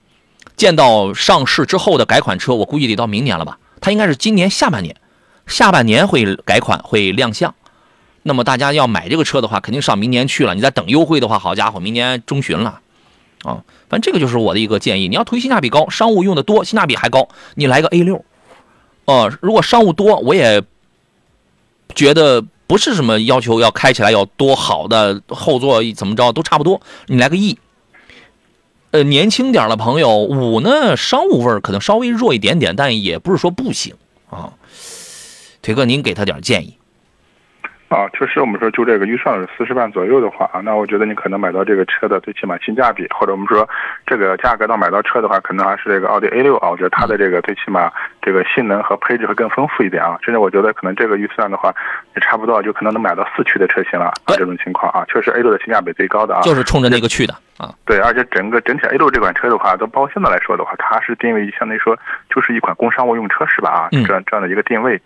[0.57, 3.59] 见到上市之后的改款车，我估计得到明年了吧？
[3.81, 4.94] 它应该是今年下半年，
[5.48, 7.52] 下半年会改款会亮相。
[8.22, 10.54] 那么大家要买这个车的话，肯定上明年去了。
[10.54, 12.80] 你再等优惠的话，好家伙，明年中旬了，
[13.42, 15.08] 啊，反正这个就是我的一个建议。
[15.08, 18.24] 你要图性价比高，商务用的多，性价比还高，你来个 A 六，
[19.06, 20.62] 哦，如果商务多，我也
[21.94, 27.58] 觉得不是什么要求要开起来要多好的后座怎么着都差不多，你来个 E，
[28.92, 33.94] 呃，年轻点的朋友五呢，商务味儿可能稍微弱一点点，但也不是说不行
[34.30, 34.52] 啊。
[35.61, 36.76] 腿哥，您给他点建议。
[37.92, 43.68] 啊，确实，我们说就这个预算四十万左右的话啊，那我觉得你可能买到这个车的最起码性价比，或者我们说
[44.07, 50.18] 这个价格到买到车的话，可能还是这个奥迪 A 六啊，我觉得它的这个最起码这个性能和配置会更丰富一点啊。
[50.22, 51.74] 甚至我觉得可能这个预算的话，
[52.16, 54.07] 也差不多就可能能买到四驱的车型了。
[54.24, 57.74] 啊，这种情况啊，确实 A 六的性价比最高的啊，就是冲着那个去的啊。
[57.85, 61.96] 对，而且整个整体 A 六这款车的话，都包括现在来说的话，它是定位相当于说
[62.31, 63.70] 就是一款工商务用车是吧？
[63.70, 65.00] 啊，这样这样的一个定位。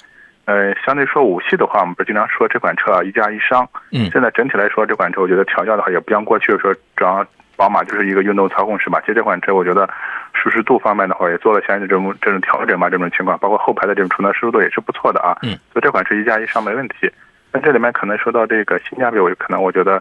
[0.46, 3.68] 呃，相对说五系的话，我们不是经常说这款车啊一加一商。
[3.90, 4.08] 嗯。
[4.12, 9.00] 现在整体来说，这款车我觉得调教的话，也不像过去说主要宝马就是一个运动操控是吧？
[9.00, 9.90] 其实这款车我觉得
[10.34, 15.36] 舒适度方面的话，也做了相应的这种这种调整吧，这种情况，包括后排的这种充电舒适度也是不错的啊。
[15.42, 15.58] 嗯。
[15.72, 17.10] 所以这款车一加一商没问题。
[17.52, 20.00] 那这里面可能说到这个性价比，我可能我觉得，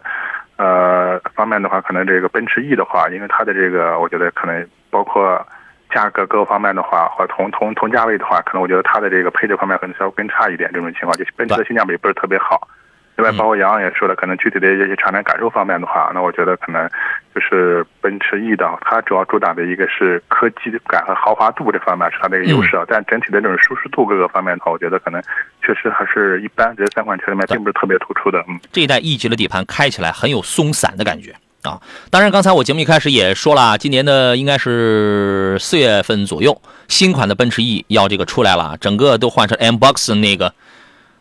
[0.58, 5.44] 呃，方面的话，可能这个奔驰 E 的话，因为它的这个我觉得可能包括。
[5.90, 10.70] 价格各个方面的话，或同同同价位的话，可能我觉得它的这个配置方面可能稍微更差一点。
[10.72, 12.68] 这种情况，就奔驰的性价比不是特别好。
[13.16, 16.86] 另外，包括杨洋也说了，可能具体的一些产品感受方面的话，那我觉得可能
[17.34, 22.84] 就是奔驰 E 的，它主要主打的一个是科技感和豪华度这方面是它的一个优势啊。
[22.86, 25.22] 但整体的这种舒适度各个方面的话，我觉得可能
[25.62, 26.76] 确实还是一般。
[26.76, 28.44] 这三款车里面并不是特别突出的。
[28.48, 31.34] 嗯，这一代 E 级的底盘开起来很有松散的感觉。
[31.66, 31.80] 啊。
[32.10, 40.54] 当然，刚才我节目一开始也说了，今年的应该是四月份左右，新款的奔驰 E 要这个出来了，整个都换成 M Box 那个，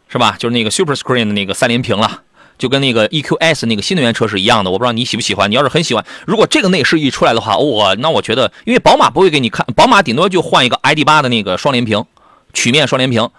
[0.08, 0.36] 是吧？
[0.38, 2.22] 就是那个 Super Screen 的那个三连屏了。
[2.58, 5.52] 就跟那个 EQS 那个新能源车是一样的，我不知道你喜不喜欢。
[5.52, 12.06] 你要是很喜欢，如果这个内饰一出来的话，我那我觉得，因为宝马不会给你看，宝马顶多就换一个 ID.8 的那个双联屏，
[12.54, 13.30] 曲面双联屏。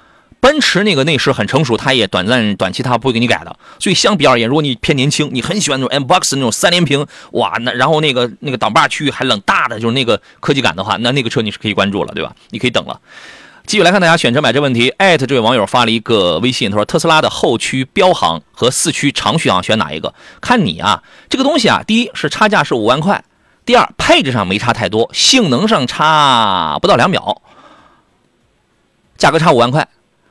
[0.46, 3.58] 奔驰那个内饰很成熟，它也短暂短期它不会给你改的。
[3.80, 12.32] 所以相比而言，如果你偏年轻，你很喜欢那种 M Box 那种三连屏，哇，那然后那个那个挡把区域还冷大的，就是那个科技感的话，那那个车你是可以关注了，对吧？
[12.50, 13.00] 你可以等了。
[13.66, 20.14] 继续来看大家选车买车问题，艾特这位网友发了一个微信，他说特斯拉的后驱标行和四驱长续航选哪一个？
[20.40, 23.24] 看你啊，这个东西啊，第一是差价是五万块，
[23.64, 27.42] 第二配置上没差太多，性能上差不到两秒，
[29.18, 29.88] 价格差五万块。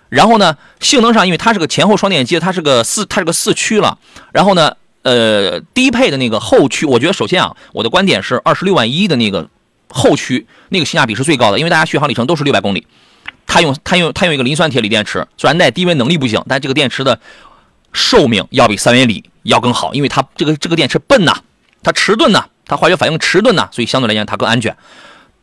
[0.09, 3.97] 然后呢，性能上因为它是个前后双电机，它是个四它是个四驱了。
[4.31, 9.49] 然后呢，呃，低配的那个后驱，我觉得首先啊，我的观点是二十六万一的那个
[9.89, 12.85] 后驱那个性价比是最高的，因为大家续航里程都是六百公里。
[13.47, 17.19] 它用它用它用一个磷酸铁锂电池，虽然耐低温能力不行，但这个电池的
[17.93, 21.33] 寿命要比三元锂要更好，因为它这个这个电池笨呐，
[21.83, 24.75] 它迟钝呐，它化学反应迟钝呐，所以相对来讲它更安全。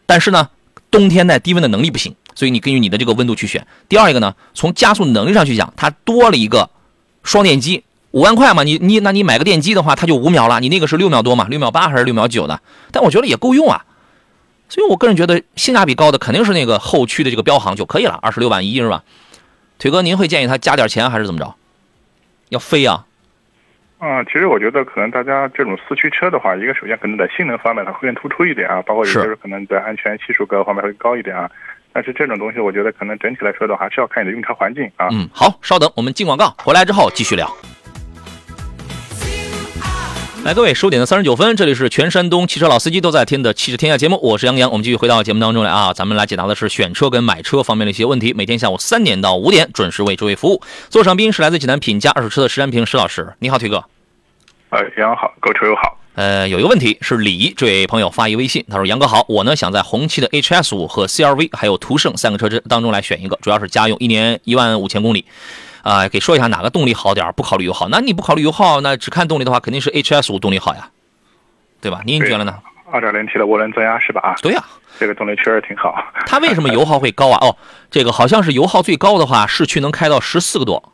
[0.04, 0.48] 但是呢，
[0.90, 3.66] 冬天耐低温的能力不行，所以你根据你的这个温度去选。
[3.88, 6.70] 第二一个呢，从加速能力上去讲，它多了一个
[7.22, 12.60] 双电机，五万块嘛，你你那你买个电机的话，它就五秒了，你那个是六秒多嘛，六秒八还是六秒九的？
[12.90, 13.84] 但我觉得也够用啊。
[14.68, 19.04] 所以，我个人觉得性价比高的肯定是那个后驱的这个标行就可以了，二十六万一是吧？
[19.78, 21.54] 腿哥，您会建议他加点钱还是怎么着？
[22.48, 23.04] 要飞啊？
[23.98, 31.50] 啊，其实我觉得可能大家这种四驱车的话，一个首先可能在性能方面它会更突出一点啊，包括有些可能在安全系数各个方面会高一点啊。
[31.92, 35.08] 但是这种东西，我觉得可能整体来说的话，还是要看你的用车环境啊。
[35.10, 37.50] 嗯，好，稍等，我们进广告，回来之后继续聊。
[40.44, 44.70] 来，各位，十五点的三十九分，这里是全山东汽车老司机都在听的《汽车天下》节目，我是杨洋。
[44.70, 48.32] 我们继续回到节目当中来啊，咱们来解答的是选车跟买车方面的一些问题。
[48.32, 50.60] 每天下午三点到五点准时为诸位服务。
[50.88, 53.84] 座上宾是来自济南品家二手车的石占平石老师，你好，腿哥。
[54.70, 55.96] 哎，杨洋好，各位车友好。
[56.14, 65.24] 呃，有一个问题是李这位朋友发一微信，他说：“杨哥好，我呢想在红旗的 HS 五和 CRV 还有途胜三个车之当中来选一个，主要是家用，一年一万五千公里。”
[65.82, 67.88] 啊，给说一下哪个动力好点不考虑油耗。
[67.88, 70.88] 那你不考虑油耗，那只看动力的话，肯定是 HS 五动力好呀，
[71.80, 72.02] 对吧？
[72.04, 72.56] 您觉得呢？
[72.92, 74.20] 二点零 T 的涡轮增压是吧？
[74.20, 74.62] 啊，对呀，
[75.00, 75.94] 这个动力确实挺好。
[76.26, 77.38] 它为什么油耗会高啊？
[77.40, 77.56] 哦，
[77.90, 80.91] 这个好像是油耗最高的话，市区能开到十四个多，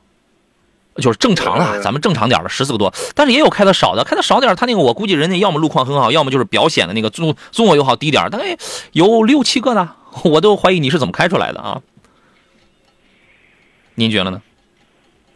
[1.01, 2.93] 就是正常了，咱们正常点的十四个多。
[3.15, 8.57] 但是也有开的少的，开的少点，他那个我估计人家要么路况很好，要么就是表显的那个综综合油耗低点，大概
[8.93, 11.81] 有六七个呢， 我都怀疑你是怎么开出来的啊？
[13.95, 14.43] 您觉得呢？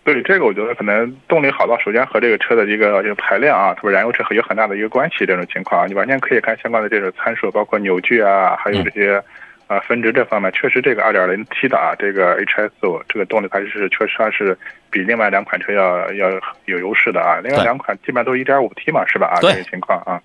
[0.05, 5.25] 对这个，我觉得可能动力好到首先和这个车的一个这个排量啊，特别燃油车有很大的一个关系。
[5.25, 9.23] 这种情况，你完全可以看相关的这种参数，包括扭矩啊，还有这些
[9.73, 14.57] 啊分值这方面，确实这个 2.0T 的啊这个 HS5 这个动力还是确实还是
[14.91, 16.31] 比另外两款车要要
[16.67, 17.41] 有优势的啊。
[17.43, 19.29] 另外两款基本上都是 1.5T 嘛，是吧？
[19.29, 20.21] 啊，这个情况啊。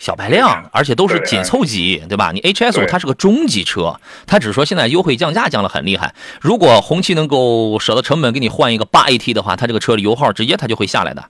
[0.00, 2.30] 小排量，而且都是紧凑级，对吧？
[2.32, 3.94] 你 HS 五它是个中级车，
[4.26, 6.12] 它只是说现在优惠降价降的很厉害。
[6.40, 11.24] 如果红旗能够舍得成本给你换一个八 AT 的话，它这个车的油耗直接它就会下来的。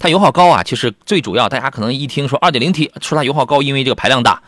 [0.00, 4.42] 它油耗高啊，其实最主要大家可能一听说二点零 T，说它油耗高，因为这个排量大，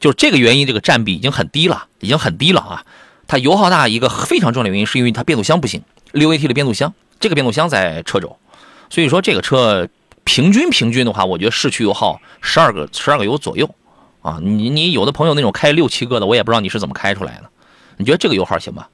[0.00, 2.84] 就是这个原因，这个占比已经很低了，已经很低了啊。
[3.26, 5.82] 它油耗大一个非常重要的原因是因为它变速箱不行，
[6.12, 8.38] 六 AT 的变速箱，这个变速箱在车轴，
[8.90, 9.88] 所以说这个车。
[10.24, 13.74] 平均平均的话，我觉得市区油耗十二个十二个油左右，
[14.20, 17.44] 啊，你你有的朋友那种开六七个的，我也不知道你是怎么开出来的，
[17.96, 18.86] 你觉得这个油耗行吗？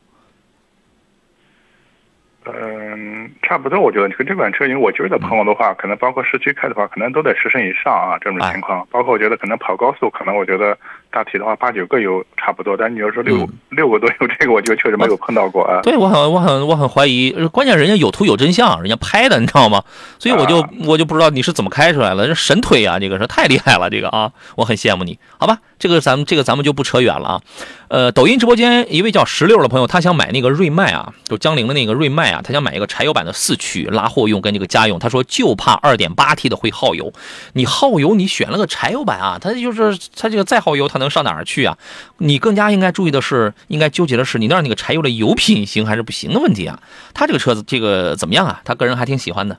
[2.46, 10.76] 嗯，差不多，我觉得你说这款车，因为我觉得朋友的话，可能包括市区开的话，可能都得十升以上啊，这种情况，包括我觉得可能跑高速，可能我觉得。
[11.14, 15.80] 大体的话，八九个油差不多，但你要说六六个多油，这个我就确实没有碰到过啊。
[15.84, 19.80] 对我很我很我很怀疑，关键人家有图有真相，人家拍的，你知道吗？
[20.18, 25.58] 所以我就我就不知道你是怎么开出来了，这神推啊，这个是太厉害了，这个啊， 我很羡慕你，好吧？
[25.78, 27.40] 这个咱们这个咱们就不扯远了啊。
[27.86, 37.12] 呃，抖音直播间一位叫石榴的朋友，他想买那个瑞迈啊，就江铃的那个瑞迈啊，他想买一个柴油版的四驱拉货用跟这个家用，他说就怕二点八 T 的会耗油。
[37.52, 41.76] 你耗油，你选了个柴油版啊，他就是他这个再耗油，他能上哪儿去啊？
[42.18, 46.80] 你更加应该注意的是，应该纠结的是你那儿那个柴油的油品行还是不行的问题啊。
[47.12, 48.62] 他这个车子这个怎么样啊？
[48.64, 49.58] 他个人还挺喜欢的。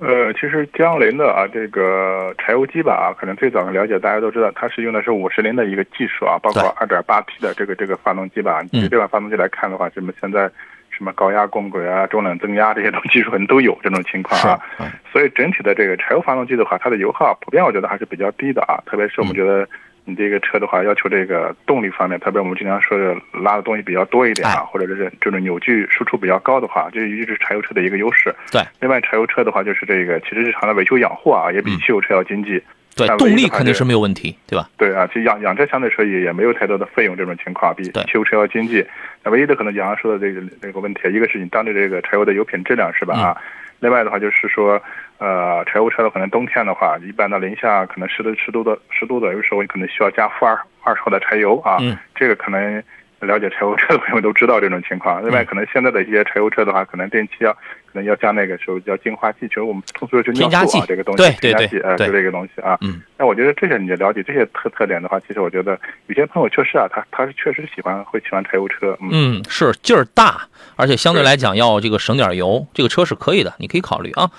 [0.00, 8.60] 呃，其实江铃的啊，这个柴油机吧啊，可能最早的了解大家都知道，它是用的是五十铃的一个技术啊，包括二点八 T 的这个这个发动机吧。
[8.72, 10.50] 你这款发动机来看的话，这么现在
[10.96, 14.60] 什么高压共轨啊、中冷增压这些东西技术可能都有这种情况啊。
[14.78, 18.82] 嗯所以整体的这个柴油发动机的话，它的油耗普遍我觉得还是比较低的啊。
[18.84, 19.68] 特别是我们觉得
[20.04, 28.34] 你这个车的话，要求这个动力方面，特别我们经常说的拉的东西比较多一点啊，哎或者是这种扭矩输出比较高的话，这一直是柴油车的一个优势。
[28.50, 32.60] 对，另外柴油车的话，就是这个其实日常的维修养护啊，也比汽油车要经济。
[32.96, 34.68] 对动力肯定是没有问题，对吧？
[34.76, 38.84] 对啊，其实养养车相对说也也没有太多的费用，这种情况比对汽油车要经济。
[39.22, 43.18] 那唯一的可能杨洋说的这个这个问题，一个是你当地这个柴油的油品质量是吧？
[43.18, 43.36] 啊，
[43.80, 44.80] 另外的话就是说，
[45.18, 51.78] 呃，柴油车的可能冬天的话，一般到零下可能十度十度的十度的，有时候你可能需要加负二二十号的柴油啊。
[51.80, 52.82] 嗯，这个可能
[53.24, 55.22] 了解柴油车的朋友都知道这种情况。
[55.22, 62.78] 另外，嗯可能现在的一些柴油车的话，可能电器要可能要加那个时候叫净化器，就是我们通俗说就尿添加剂素啊这个东西，对对对添加剂，呃，就这个东西啊。
[62.80, 63.02] 嗯。
[63.16, 70.42] 那我觉得这些你了解这些特特点的话，其实我觉得有些朋友确实啊，他他是确实喜欢会喜欢柴油车，嗯，嗯，是劲儿大，
[70.76, 74.30] 而且相对来讲要这个省点油，这个车是可以的，你可以考虑啊。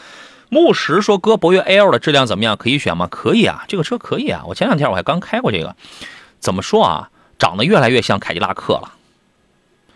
[0.49, 2.55] 牧石说：“哥，博越 L 的质量怎么样？
[2.55, 3.07] 可以选吗？
[3.09, 4.43] 可以啊，这个车可以啊。
[4.47, 5.75] 我前两天我还刚开过这个，
[6.39, 7.09] 怎么说啊？
[7.39, 8.93] 长得越来越像凯迪拉克了。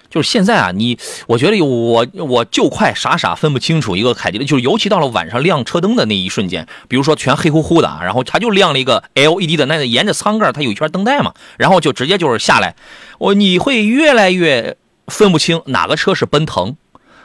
[0.09, 0.97] 就是现在啊，你
[1.27, 12.75] 我觉得我我就快傻傻分不清楚一个凯迪拉，就是尤其到了晚上亮车灯的那一瞬间，比如说全黑乎乎的啊，然后它就亮了一个 LED 的，那沿着舱盖它有一圈灯带嘛，然后就直接就是下来，
[13.19, 16.75] 我你会越来越分不清哪个车是奔腾，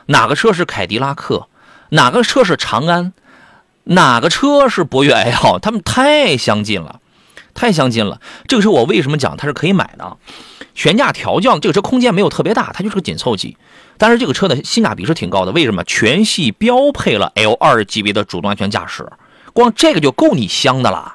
[0.07, 1.49] 哪个车是凯迪拉克，
[1.89, 3.15] 哪个车是长安，
[3.85, 7.01] 哪个车是博越 L，它们太相近了，
[7.55, 8.21] 太相近了。
[8.47, 10.17] 这个车我为什么讲它是可以买的？
[10.75, 13.57] 悬架调教，这个车空间没有特别大，它就是个紧凑级。
[13.97, 15.85] 但是这个车的性价比是挺高的，为什么？
[15.85, 19.09] 全系标配了 L 二级别的主动安全驾驶，
[19.53, 21.15] 光这个就够你香的了。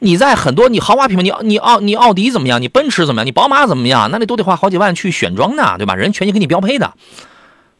[0.00, 2.60] 你在很多你豪华品牌，你你奥你奥迪怎么样？
[2.60, 3.26] 你奔驰怎么样？
[3.26, 4.10] 你宝马怎么样？
[4.10, 5.94] 那你都得花好几万去选装呢，对吧？
[5.94, 6.92] 人全系给你标配的，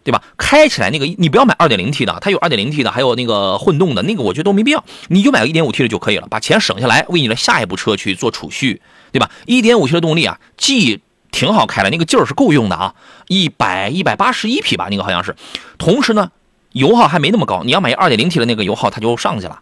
[0.02, 0.22] 对吧？
[0.38, 8.80] 开起来那个你不要买 2.0T 的，它有 2.0T 的，还有那个混动的，那个我觉得都没必要，你就买个 1.5T 的就可以了，把钱省下来，为你的下一步车去做储蓄，
[9.12, 12.94] 对吧？1.5T 的动力啊，既挺好开的，那个劲儿是够用的啊，
[13.28, 15.36] 一百一百八十一匹吧，那个好像是。
[15.78, 16.30] 同时呢，
[16.72, 19.60] 油耗还没那么高，你要买 2.0T 的那个油耗它就上去了。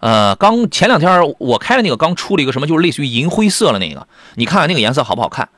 [0.00, 5.48] 呃，刚前两天我开的那个刚出了一个什么，就是类似于银灰色的那个，你看看那个颜色好不好看？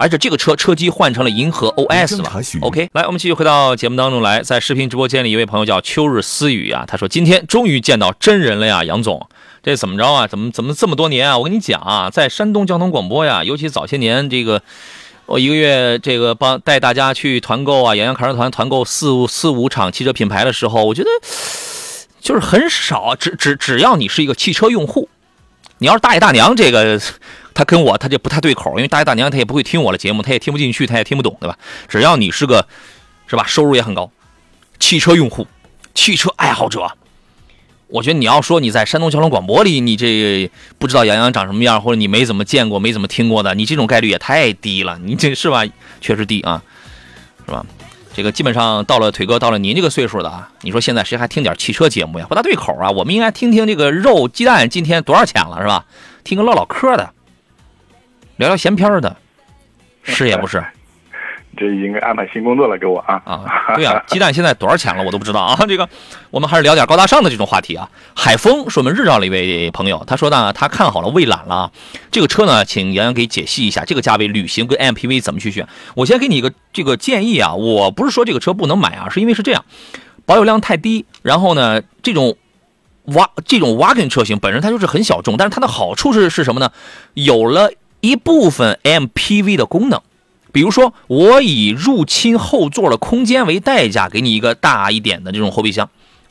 [0.00, 2.42] 而且这个车车机换成了银河 OS 了。
[2.62, 9.28] OK，来，我们继续回到节目当中来，在视频直播间里，一位朋友叫秋日思雨啊，他说今天终于见到真人了呀，杨总，
[9.62, 10.26] 这怎么着啊？
[10.26, 11.36] 怎么怎么这么多年啊？
[11.36, 14.62] 我跟你讲啊，在山东交通广播呀， 尤其早些年这个。
[15.26, 21.08] 我一个月这个帮带大家去团购啊，洋洋卡车团团购四五四五场汽车品牌的时候，我觉得
[22.20, 25.08] 就是很少，只只只要你是一个汽车用户，
[25.78, 27.00] 你要是大爷大娘这个，
[27.54, 31.58] 他跟我他就不太对口，因为大爷大娘他也不会听我的节目，他也听不进去，他也听不懂，对吧？
[31.88, 32.66] 只要你是个
[33.26, 34.10] 是吧，收入也很高，
[34.78, 35.46] 汽车用户，
[35.94, 36.90] 汽车爱好者。
[37.88, 44.96] 我觉得你要说你在山东交通广播里，你这不知道杨洋长什么样，或者你没怎么见过、没怎么听过的，你这种概率也太低了。
[45.04, 45.64] 你这是吧？
[46.00, 46.62] 确实低啊，
[47.44, 47.66] 是吧？
[48.14, 52.26] 这个基本上到了腿哥到了您这个岁数的啊，你说现在谁还听点汽车节目呀？
[52.28, 52.90] 不大对口啊！
[52.90, 55.84] 我们应该听听这个肉鸡蛋今天多少钱了，是吧？
[56.22, 57.12] 听个唠唠嗑的，
[58.40, 59.14] 聊聊闲篇的，
[60.02, 60.64] 是也不是？
[61.58, 63.74] 这应该安排新工作了给我啊啊！
[63.76, 65.04] 对啊、鸡蛋现在多少钱了？
[65.04, 65.58] 我都不知道啊。
[65.68, 65.86] 这个，
[66.30, 67.90] 我们还是聊点高大上的这种话题啊。
[68.16, 71.70] 海峰是我们日照的一位朋友，他说呢，他看好了蔚揽了啊。
[72.10, 75.68] 这个车呢，请杨洋给解析一下，这个价位旅行跟 MPV 怎么去选？
[75.94, 79.62] 我先给你一个这个建议啊，我不是说这个车不能买啊，是因为是这样，
[80.24, 82.38] 保有量太低，然后呢，这种。
[83.06, 86.70] 挖这种 wagon 车型本身它就是很小众，但是它的好处是是什么呢？
[87.14, 90.00] 有了一部分 MPV 的功能。
[90.52, 95.88] 比如说，我以入侵后座的空间为代价，给你一个大一点的这种后备箱，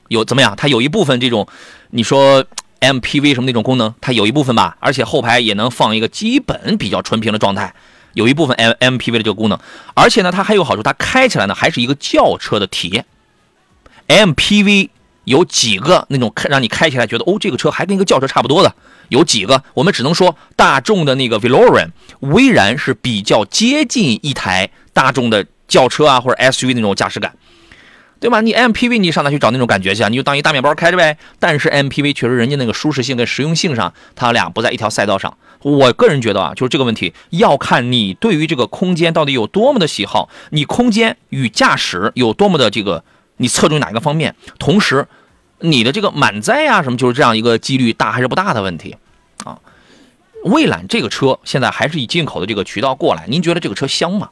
[0.10, 0.54] 有怎么样？
[0.58, 1.48] 它有一部分这种，
[1.92, 2.44] 你说
[2.82, 7.74] MPV 什么那种功能，它有一部分吧，而且后排也能放一个基本比较纯平的状态，
[8.14, 9.58] 有一部分 M MPV 的这个功能，
[9.94, 13.06] 而且呢，它还有好处，它开起来呢还是一个轿车的体验。
[14.10, 14.90] MPV
[15.30, 18.74] 有几个那种开让你开起来觉得哦，这个车还跟一个轿车差不多的。
[19.10, 21.90] 有几个，我们只能说大众的那个 Veloren，
[22.22, 27.36] 威然是比较接近一台大众的轿车啊或者 SUV 那种驾驶感，
[28.20, 28.42] 对吧？
[28.42, 30.10] 你 MPV 你上哪去找那种感觉去啊？
[30.10, 31.16] 你就当一大面包开着呗。
[31.38, 35.38] 但是 MPV 确实人家那个舒适性跟实用性上，它俩不在一条赛道上。
[35.62, 43.04] 我个人觉得啊，就是这个问题要看你对于这个空间到底有多么的喜好，你空间与驾驶有多么的这个，
[43.38, 45.08] 你侧重哪一个方面，同时。
[45.60, 48.96] 你的这个满载啊，什么就是这样一个几率大还是不大的问题，
[49.44, 49.60] 啊，
[50.46, 54.30] 蔚揽这个车现在还是以进口的这个渠道过来，您觉得这个车香吗？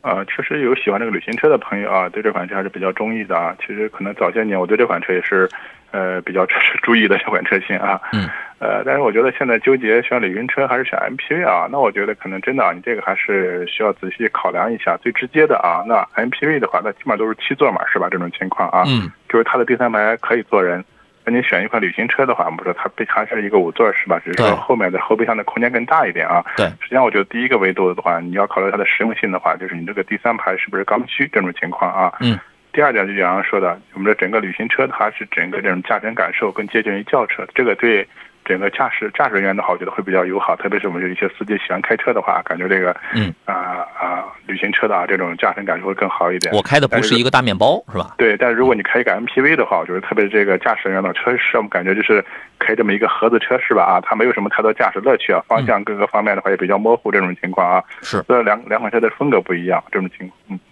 [0.00, 3.56] 啊，确实有喜欢这个旅行车的朋友啊，对这款车还是比较中意的啊。
[3.60, 5.48] 其实可能早些年我对这款车也是，
[5.92, 6.44] 呃，比较
[6.82, 8.00] 注意的这款车型啊。
[8.12, 8.28] 嗯。
[8.58, 14.96] 呃，但是我觉得现在纠结选旅行车还是选 MPV 啊，那我觉得可能真的啊，你这个还是需要仔细考量一下。
[15.02, 18.08] 最直接的啊，那 MPV 的话，那基本上都是七座嘛，是吧？
[18.08, 20.84] 这种情况啊，嗯，就是它的第三排可以坐人。
[21.24, 24.20] 那你选一款旅行车的话，不是它备还是一个五座是吧？
[24.24, 26.44] 只是说后面的后备箱的空间更大一点啊。
[26.56, 32.12] 对，实际上我觉得第一个维度的话，你要考虑它的实用性的话，就是你这个第三排是不是刚需这种情况啊。
[32.20, 32.38] 嗯。
[32.72, 38.06] 第二点就杨洋说的，我们的整个旅行车它是整个这种驾乘感受更接近于轿车，这个对。
[38.44, 46.52] 整个驾驶驾驶人员的话，我觉得会比较友好，特别是我们有一些司机喜欢开车的话，感觉这个嗯啊啊旅行车的啊这种驾乘感受会更好一点。
[46.52, 48.16] 我开的不是一个大面包，是吧？
[48.18, 52.20] 对，但是如果你开一个 MPV 的话，我觉得特别是这个驾驶人员的车是我们感觉就是
[52.58, 53.84] 开这么一个盒子车是吧？
[53.84, 57.80] 啊，它没有什么太多驾驶乐趣啊，方向各个方面的话也比较模糊这种情况啊。
[58.02, 60.36] 是，这两两款车的风格不一样，这种情况。
[60.50, 60.71] 嗯，其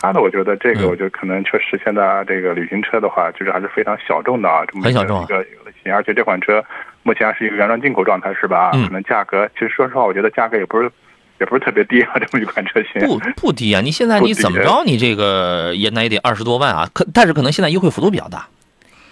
[0.00, 6.64] 他的我觉得这个我觉得可能确实现在这个旅行车的话，就是还是非常小众的啊，这么一个一个类型，而且这款车。
[7.04, 8.70] 目前还是一个原装进口状态，是吧？
[8.72, 10.90] 可能价格，其实说实话，我觉得价格也不是，
[11.38, 12.10] 也不是特别低啊。
[12.20, 13.80] 这么一款车型不不低啊！
[13.80, 14.82] 你现在你怎么着？
[14.84, 16.86] 你这个也那也得二十多万啊！
[16.92, 18.46] 可但是可能现在优惠幅度比较大，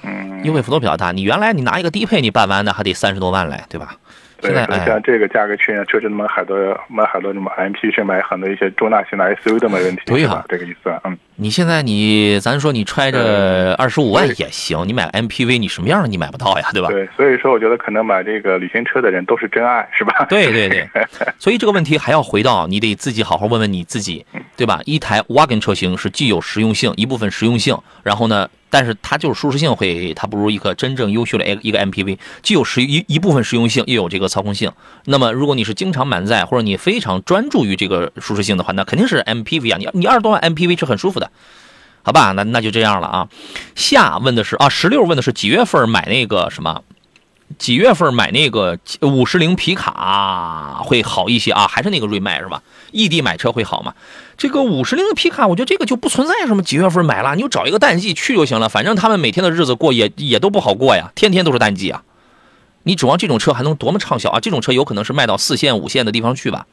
[0.02, 1.10] 嗯，优惠幅度比较大。
[1.10, 3.96] 你原来你拿一个低配，你办完那还得三十多万嘞，对吧？
[4.40, 4.52] 对，
[4.84, 6.56] 像这个价格区间，确实买很多
[6.88, 10.02] 买很多什么 MP，去买很多一些中大型的 SUV 都没问题。
[10.06, 11.16] 对呀，这个意思，嗯。
[11.38, 16.88] 你现在你咱说你揣着二十五万也行，你买 MPV 你什么样你买不到呀，对吧？
[16.88, 20.24] 对，所以说我觉得可能买这个旅行车的人都是真爱，是吧？
[20.30, 20.88] 对对对，
[21.38, 24.24] 所以这个问题还要回到你得自己好好问问你自己，
[24.56, 24.80] 对吧？
[24.86, 28.48] 一台 Wagon 车型是既有实用性，一部分实用性，然后呢？
[28.78, 34.70] 但是它就是舒适性会，它不如一个真正优秀的一个 MPV，既有实一一部分实用性，又有这个操控性。
[35.06, 39.78] 那么如果你是经常满载，或者你非常专注于这个舒适性的话，那肯定是 MPV 啊。
[39.78, 41.30] 你你二十多万 MPV 是很舒服的，
[42.02, 42.32] 好吧？
[42.32, 43.28] 那那就这样了啊。
[43.74, 46.82] 下问的是啊，十六问的是几月份买那个什么？
[47.58, 51.66] 几月份买那个五十铃皮卡会好一些啊？
[51.68, 52.62] 还是那个瑞迈是吧？
[52.92, 53.94] 异地买车会好吗？
[54.36, 58.68] 这个五十铃的皮卡，我觉得这个就不存在什么几月份买了，你就找一个淡季去就行了。
[58.68, 62.02] 反正他们每天的日子过也也都不好过呀，天天都是淡季啊。
[62.82, 64.40] 你指望这种车还能多么畅销啊？
[64.40, 66.66] 这种车有可能是卖到四线、五线的地方去吧。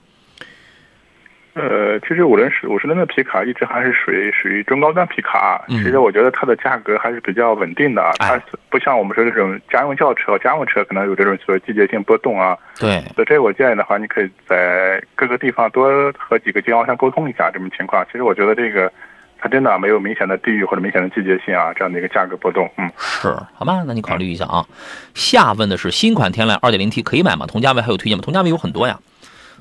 [1.56, 5.64] 呃，其实五轮十五十铃的皮卡一直还是属于属于中高端皮卡。
[5.68, 12.58] 其实我觉得它的价格还是比较稳定的啊，它不像我们说这种家用轿车、家用车可能有这种所谓季节性波动啊。
[12.80, 18.04] 对，所以这我建议的话，你可以在各个地方多和几个经销商沟通一下这种情况。
[18.08, 18.92] 其实我觉得这个
[19.38, 22.68] 它真的没有明显的地域或者明显的季节性啊，这样的一个价格波动。
[22.80, 24.66] 嗯，是，好吧，那你考虑一下啊。
[25.14, 27.46] 下问的是新款天籁 2.0T 可以买吗？
[27.46, 28.24] 同价位还有推荐吗？
[28.24, 28.98] 同价位有很多呀。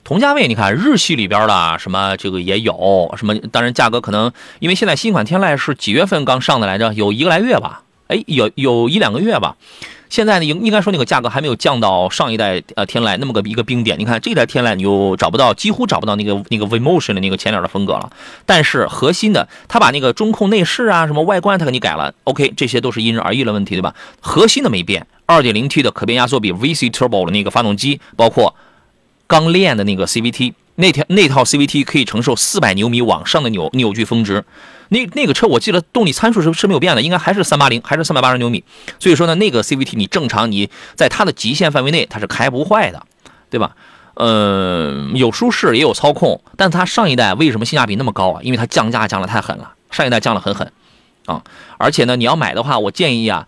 [0.04, 6.92] 同价位，你看日系里边的什么这个也有什么，当然价格可能因为现在新款天籁是几月份刚上的来着？
[6.94, 7.82] 有一个来月吧？
[8.08, 9.56] 哎，有有一两个月吧。
[10.10, 13.98] 现在呢，应应该说那个价格还没有降到上一代呃天籁那么个一个冰点。
[13.98, 18.10] 你看这代天籁你就找不到，几乎找不到那个那个 V Motion 的那个前脸的风格了。
[18.44, 22.12] 但是核心的，它把那个中控内饰啊什么外观它给你改了。
[22.24, 23.94] OK，这些都是因人而异的问题，对吧？
[24.20, 28.54] 核心的没变，2.0T 的可变压缩比 VC Turbo 的那个发动机，包括。
[29.26, 34.44] 刚练的那个 CVT，那条那套 CVT 可以承受四百牛米往上的扭扭矩峰值，
[34.88, 38.62] 那那个车我记得动力参数是是没有变的，应该还是三八零，还是三百八十牛米。
[38.98, 43.06] 所以说呢，那个 CVT 你正常你在它的极限范围内它是开不坏的，
[43.48, 43.74] 对吧？
[44.14, 48.40] 嗯，有舒适也有操控，但它上一代为什么性价比那么高啊？
[48.42, 50.70] 因为它降价降的太狠了，上一代降的很狠
[51.24, 51.42] 啊！
[51.78, 53.46] 而且呢，你要买的话，我建议啊，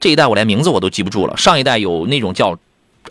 [0.00, 2.58] 这一代我连名字我都记不住了，上一代有那种叫。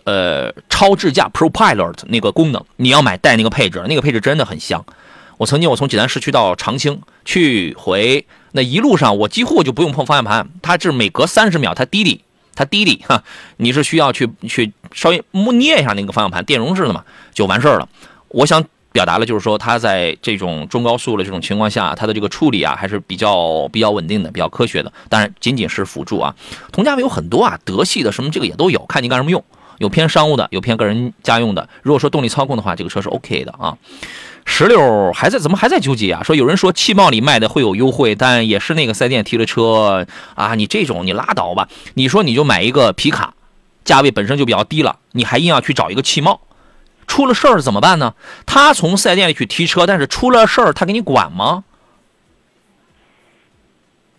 [0.04, 4.84] 呃，超智驾 Pro Pilot 那个功能，你要买带那个配置，那个配置真的很香。
[5.38, 12.22] 我曾经我从济南市区到长清去回，那一路上我几乎就不用碰方向盘，它是每隔三十秒它滴滴，
[12.54, 13.22] 它滴滴 哈，
[13.58, 17.88] 你是需要去去稍微摸捏一下那个方向盘，电容式的嘛，就完事儿了。
[18.28, 24.90] 我想表达的就是说，它在这种中高速的这种情况下，它的这个处理啊还是比较比较稳定的，比较科学的。
[25.10, 26.34] 当然仅仅是辅助啊，
[26.72, 29.44] 同价位有很多啊，德系的什么这个也都有，看你干什么用。
[29.78, 31.68] 有偏商务的，有偏个人家用的。
[31.82, 33.76] 如果说动力操控的话，这个车是 OK 的啊。
[34.44, 36.22] 石榴还在怎么还在纠结啊？
[36.22, 40.06] 说有人说汽贸里卖的会有优惠，但也是那个四 S 店提的车
[40.36, 40.54] 啊。
[40.54, 41.68] 你这种你拉倒吧。
[41.94, 43.34] 你说你就买一个皮卡，
[43.84, 46.40] 价位本身就比较低了，你还硬要去找一个汽贸，
[47.08, 48.14] 出了事儿怎么办呢？
[48.46, 51.64] 他从四 S 店里去提车，但是出了事儿他给你管吗？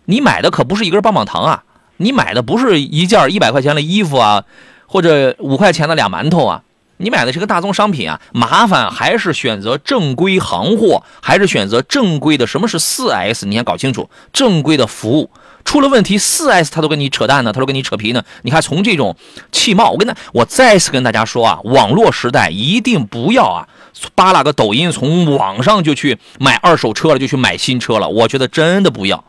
[0.05, 1.63] 你买的可不是一根棒棒糖啊，
[1.97, 4.43] 你买的不是一件一百块钱的衣服啊。
[4.87, 6.63] 或者五块钱的俩馒头啊，
[6.97, 12.47] 你买的是个大宗商品啊，麻烦还是选择正规行货，还是选择正规的？
[12.47, 13.45] 什么是四 S？
[13.45, 15.29] 你先搞清楚，正规的服务
[15.65, 18.23] 出了问题，四 S 他都跟你扯淡呢，他都跟你扯皮呢。
[18.43, 19.15] 你看从这种
[19.51, 23.67] 气冒，我跟他，我再次跟大家说啊，网络时代一定不要啊，
[24.15, 28.07] 扒拉个抖音从网上就去买二手车了，就去买新车了。
[28.07, 29.23] 我觉得真的不要。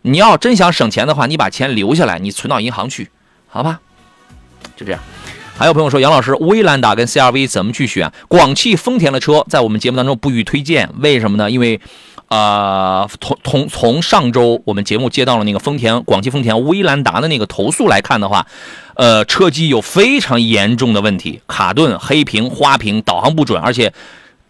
[0.00, 3.10] 你要真想省钱的话，你把钱留下来，你存到银行去，
[3.54, 3.78] 好吧？
[4.74, 5.00] 就这样。
[5.56, 8.10] 还有朋友说，杨老师，威兰达跟 CRV 怎么去选？
[8.26, 11.48] 广汽丰田的车在我们节目当中不予推荐，为什么呢？
[11.48, 11.80] 因为，
[12.26, 18.44] 呃，从从从上周我们节目接到了那个丰田广汽丰田威兰达的那个投诉来看的话，
[18.96, 23.92] 呃，车机有非常严重的问题，卡顿、黑屏、花屏、导航不准，而且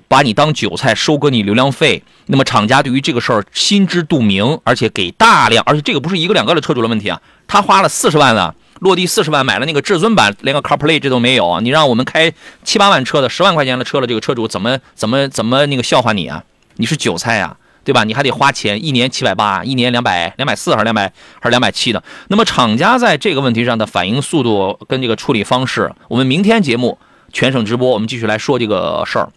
[0.09, 2.03] 把你当韭菜收割你流量费。
[2.29, 8.55] 那么厂家对于这个事儿心知肚明，而且给大量，而且这个不是一个两个的车主的问题啊，他花了四十万了。
[8.81, 11.61] 落地四十万买了那个至尊版，连个 CarPlay 这都没有。
[11.61, 12.33] 你让我们开
[12.65, 16.43] 七八万车的十万块钱的车的这个车主怎么怎么怎么那个笑话你啊？
[16.77, 18.05] 你是韭菜啊，对吧？
[18.05, 22.03] 你还得花钱，一年七百八，一年两百两百四还是两百还是两百七的？
[22.29, 26.99] 那么厂家在这个问题上的反应速度跟这个处理方式，我们明天节目
[27.33, 29.29] 全省直播，我们继续来说这个事儿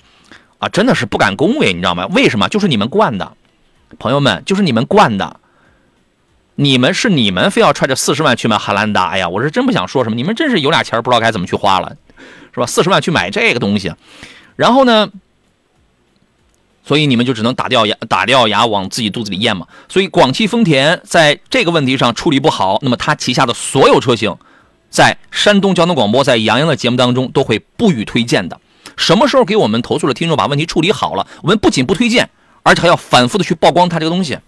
[0.58, 2.08] 啊，真的是不敢恭维，你知道吗？
[2.08, 2.50] 为什么？
[2.50, 3.34] 就是你们惯的，
[4.00, 5.40] 朋友们，就是你们惯的。
[6.60, 9.30] 你们是你们非要揣着四十万去买汉兰达呀？
[9.30, 11.96] 我是真不想说什么，你们真是有俩钱不知道该怎么去花了，
[12.52, 12.66] 是吧？
[12.66, 13.94] 四十万去买这个东西，
[14.56, 15.08] 然后呢，
[16.84, 19.68] 所以你们就只能打掉牙打掉牙往自己肚子里咽嘛。
[19.88, 24.36] 所以广汽丰田在这个问题上处理不好，那么它旗下的所有车型，
[24.90, 28.60] 在山东交通广播在杨洋的节目当中都会不予推荐的。
[28.96, 32.28] 什么时候给我们投诉的听众把问题处理好了，我们不仅不推荐，
[32.64, 34.40] 而且还要反复的去曝光它这个东西。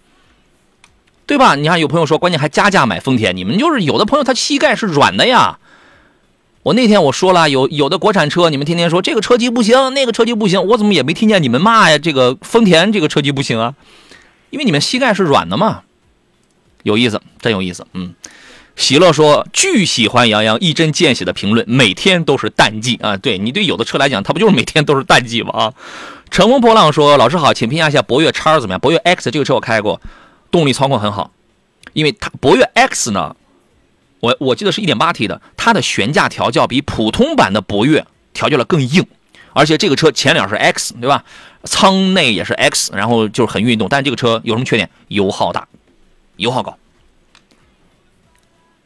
[1.30, 1.54] 对吧？
[1.54, 5.60] 你看有朋友说，关键还加价买丰田，你们就是有的朋友他膝盖是软的呀。
[6.64, 11.96] 我那天我说了，有有的国产车，你们天天说这个车机不行，那个车机不行，我怎么也没听见你们骂呀？
[11.98, 13.74] 这个丰田这个车机不行啊，
[14.50, 15.82] 因为你们膝盖是软的嘛。
[16.82, 17.86] 有意思，真有意思。
[17.92, 18.12] 嗯，
[18.74, 23.16] 喜乐说巨喜欢杨洋一针见血的评论，每天都是淡季啊。
[23.16, 25.50] 对你对有的车来讲，它不就是每天都是淡季吗？
[25.52, 25.72] 啊，
[26.28, 28.80] 乘风破浪说老师好，请评价一下博越叉怎么样？
[28.80, 30.00] 博越 X 这个车我开过。
[30.50, 31.30] 动力操控很好，
[31.92, 33.36] 因为它博越 X 呢，
[34.20, 39.06] 我我记得是一点八 T 的，它的悬架调教比普通版的博越调教的更硬，
[39.52, 41.24] 而且这个车前脸是 X 对吧？
[41.64, 44.88] 舱内也是 X，然后就是很运动，但这个车有什么缺点？
[45.08, 45.68] 油耗大，
[46.36, 46.78] 油耗高，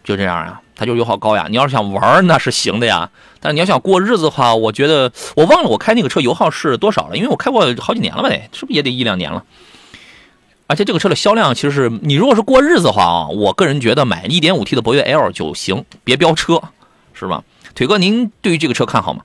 [0.03, 1.47] 就这样啊，它就是油耗高呀。
[1.49, 8.29] 你要是想玩那是行的呀，但是你要想过日子的话，我觉得我忘了我开那个车油耗是多少了，因为我开过好几年了吧？
[8.29, 9.45] 得是不是也得一两年了？
[10.67, 16.61] 而且这个车的销量其实是你如果是过日子的话啊，我个人觉得买一点五 T 的博越 L 就行，别飙车，
[17.13, 17.43] 是吧？
[17.75, 19.23] 腿哥，您对于这个车看好吗？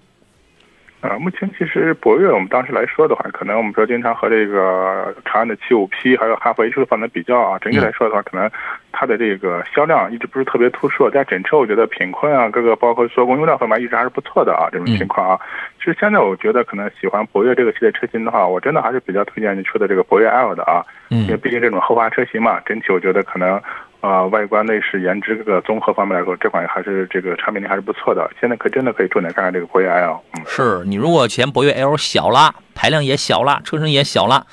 [1.02, 8.52] 呃，目前其实博越我们当时来说的话，可能我们说经常和这个长安的七五 P，还有哈弗 H 放在比较啊，整体来说的话，可能
[8.92, 11.10] 它的这个销量一直不是特别突出。
[11.10, 15.40] 但整车我觉得品控啊，各个包括做工用料方面一直还是不错的啊，这种情况啊。
[15.40, 23.62] 其实现在我觉得可能喜欢博越这个系列车型的话，我真的还是比较推荐你说的这个博越 L 的啊，因为毕竟这种豪华车型嘛，整体我觉得可能。
[24.02, 28.32] 啊，外观、内饰、颜值这个综合方面来说，这款还是这个产品力还是不错的。
[28.40, 30.18] 现在可真的可以重点看看这个博越 L。
[30.38, 34.48] 嗯，是你如果嫌博越 L 小了，排量也小了，车身也小了，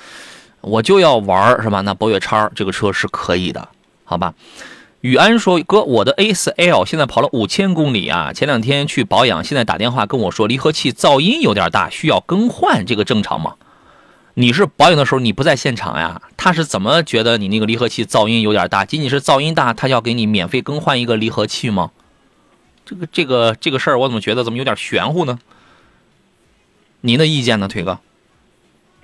[0.62, 1.80] 我就要玩是吧？
[1.82, 3.68] 那博越叉这个车是可以的，
[4.02, 4.34] 好吧？
[5.06, 13.54] 宇安说：“哥，我的 A4L 现在跑了五千公里啊，前两天去保养，现在打电话跟我说离合器噪音有点大，需要更换，这个正常吗？”
[14.34, 16.20] 你是保养的时候你不在现场呀？
[16.36, 18.84] 他是怎么觉得你那个离合器噪音有点大？
[18.84, 21.92] 仅仅是噪音大，他要给你免费更换一个离合器吗？
[22.84, 25.38] 这个这个这个事儿，我怎么觉得怎么有点玄乎呢？
[27.02, 28.00] 您的意见呢，腿哥？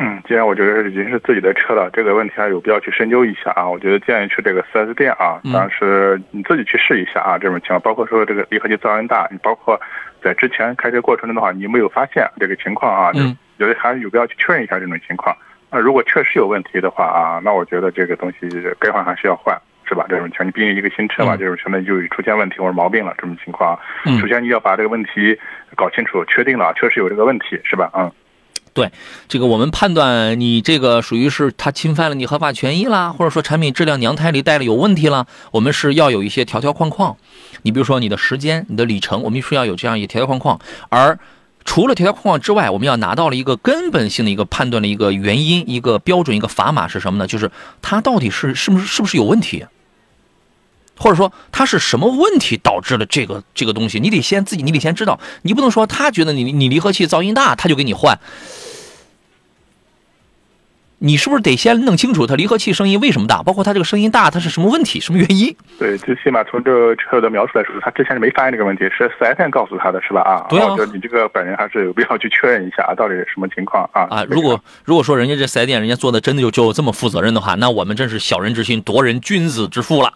[0.02, 3.68] 嗯，既然我觉得已经是自己的车了，这个问题还有必要去深究一下啊。
[3.68, 7.38] 我觉得建议去这个 4S 店啊，当时你自己去试一下啊。
[7.38, 9.80] 这种情况，包括说这个离合器噪音大，你包括
[10.20, 13.12] 在之前开车过程中的话，你没有发现这个情况啊？
[13.14, 13.36] 嗯。
[13.58, 15.36] 觉得还有必要去确认一下这种情况。
[15.70, 18.48] 那如果确实有问题的话啊，那我觉得这个东西
[18.80, 20.04] 该换还是要换，是吧？
[20.08, 23.78] 这种情况，你毕竟一个新车嘛，这种相当于就出现问题或者毛病了这种情况。
[24.20, 25.38] 首先你要把这个问题
[25.76, 27.88] 搞清楚，确定了确实有这个问题，是吧？
[27.94, 28.10] 嗯，
[28.74, 28.90] 对，
[29.28, 37.16] 这个我们判断你这个属于是他侵犯了你合法权益啦，或者说产品质量娘胎里带了有问题了，我们是要有一些条条框框。
[37.62, 40.58] 你比如说你的时间、你的里程，我们是要有这样一条条框框，
[40.88, 41.18] 而。
[41.64, 47.26] 除了条条框框之外，我们要拿到了一个根本性的一个判断的一个原因、一个标准、一个砝码是什么呢？
[47.28, 49.64] 就是它到底是是不是是不是有问题？
[50.96, 54.00] 或者说它是什么问题导致了这个这个东西？
[54.00, 58.18] 你得先自己，你得先知道，你不能说他觉得你你离合器噪音大，他就给你换。
[61.04, 65.52] 你是不是得先弄清楚它离合器声音为什么大，包括它这个声音大，它是什么问题、什么原因？
[65.76, 70.20] 对，最起码从这个车的描述来说，他之前是没发现这个问题，是四 S 店告诉他的，是吧？
[70.20, 74.06] 啊，对啊我觉得你这个本人还是有必要去确认一下啊，到底是什么情况啊？
[74.10, 80.12] 啊，这个如果如果说人家这四 S 店人家做的真的就就这么负责任的话，那我们真是小人之心夺人君子之腹了，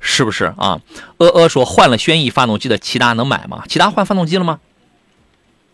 [0.00, 0.80] 是不是啊？
[1.18, 3.62] 呃呃说换了轩逸发动机的骐达能买吗？
[3.68, 4.58] 骐达换发动机了吗？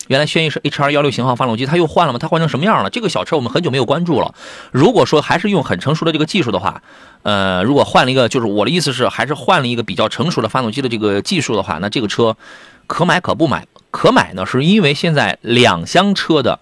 [0.09, 2.19] 原来轩逸是 HR 幺六型号发动机，它又换了吗？
[2.19, 2.91] 它换成什么样了？
[2.91, 4.35] 这个小车我们很久没有关注了。
[4.71, 6.83] 如果说还是用很成熟的这个技术的话，
[7.23, 12.37] 呃，如果换了一个，就是我的意思是，还是换了一个比较成熟的发动机的这个技术的话，那这个车
[12.87, 13.67] 可买可不买。
[13.91, 16.61] 可买呢，是因为现在两厢车的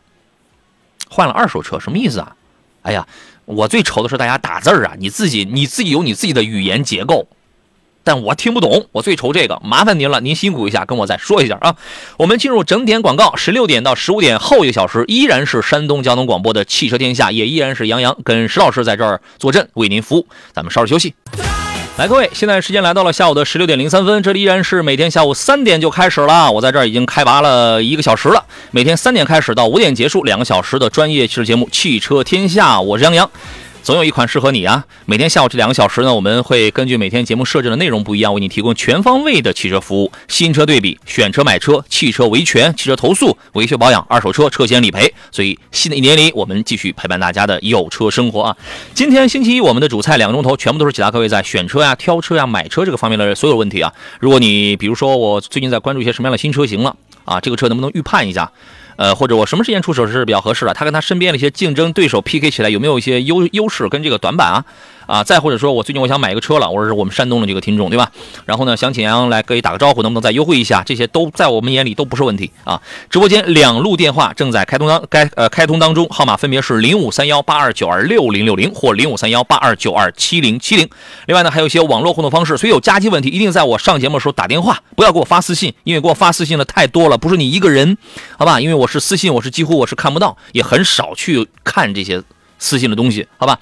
[1.08, 2.36] 换了二手车，什么意思啊？
[2.82, 3.06] 哎呀，
[3.44, 7.26] 我最愁的是大家打字儿啊，你自己你自己有你自己的语言结构，
[8.04, 11.74] 但我听不懂，我最愁这个，麻烦您了，您辛苦一下，跟我再说一下啊。
[12.18, 21.14] 我们进入整点广告，十六点到十五点后一个小时，依然是山东交通广播的汽车天下，也依然是杨洋跟石老师在这儿坐镇为您服务，咱们稍事休息。
[21.96, 26.50] 来，各位，现在时间来到了下午的十六点零三分，这里依然是每天下午三点就开始了。
[26.50, 33.30] 我在这儿已经开拔了一个小时了，每天三点开始到五点结束，两个小时的专业汽车节目《汽车天下》，我是杨洋。
[33.84, 34.86] 总有一款适合你啊！
[35.04, 45.12] 每天下午这两个小时呢，我们会根据每天节目设置的内容不一样，为你提供全方位的汽车服务：新车对比、选车买车、汽车维权、汽车投诉、维修保养、二手车车险理赔。
[45.30, 48.56] 所以新的一年里，我们继续陪伴大家的有车生活啊！
[48.94, 53.92] 今天星期一，我们的主菜两个钟头全部都是解答各位在选车呀、挑车呀、买车这个方面的所有问题啊。
[54.18, 58.50] 如果你比如说我最近在关注一些什么样的新车型了啊，这个车能不能预判一下？
[58.96, 60.74] 呃，或者我什么时间出手是比较合适的？
[60.74, 64.64] 他跟他身边的一些竞争对手 PK 起来有没有一些优优势跟这个短板啊？
[65.06, 68.10] 啊，再或者说我最近我想买一个车了，我是我们山东的这个听众对吧？
[68.46, 70.82] 然后呢，想请杨洋来给打个招呼，能不能再优惠一下？
[70.84, 72.80] 这些都在我们眼里都不是问题啊。
[73.10, 80.88] 直播间两路电话正在开通当该呃开通当中，号码分别是零五三幺八二九二六零六零或零五三幺八二九二七零七零。
[81.26, 87.96] 另外呢，还有一些网络互动方式，所以有加急问题一定在我上节目的时候打电话，不要给我发私信，因为给我发私信的太多了，不是你一个人，
[88.38, 88.60] 好吧？
[88.60, 92.22] 因为我是私信，我是几乎我是看不到，也很少去看这些
[92.64, 93.58] 私信的东西，好吧？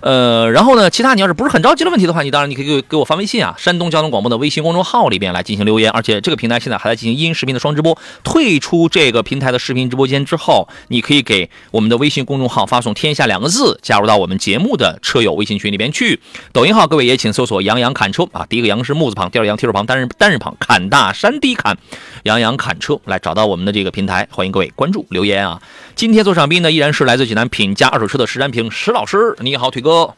[0.00, 7.98] 呃，然后呢，其他你要是不是很着急的问题的话，你当然你可以给给我发微信啊，山东交通广播的微信公众号里边来进行留言，而且这个平台现在还在进行音视频的双直播。
[8.24, 16.18] 退出这个平台的视频直播间之后，你可以给我们的微信公众号发送“天下”两个字，加入到我们节目的车友微信群里边去。
[16.52, 21.76] 抖音号各位也请搜索“杨洋砍车”啊，第一个“杨”是木字旁，第二个“杨”提手旁，单人单人旁，砍大山低砍，
[22.22, 25.60] 杨洋砍车来找到我们的这个平台，欢迎各位关注留言啊。
[25.96, 30.14] 今天做上宾呢，依然是来自济南品家二手车的石占平石老师，你好，腿哥。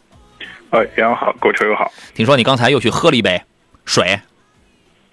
[0.71, 1.93] 哎，杨好，购车友好。
[2.17, 3.41] 听说你刚才又去喝了一杯
[3.85, 4.19] 水，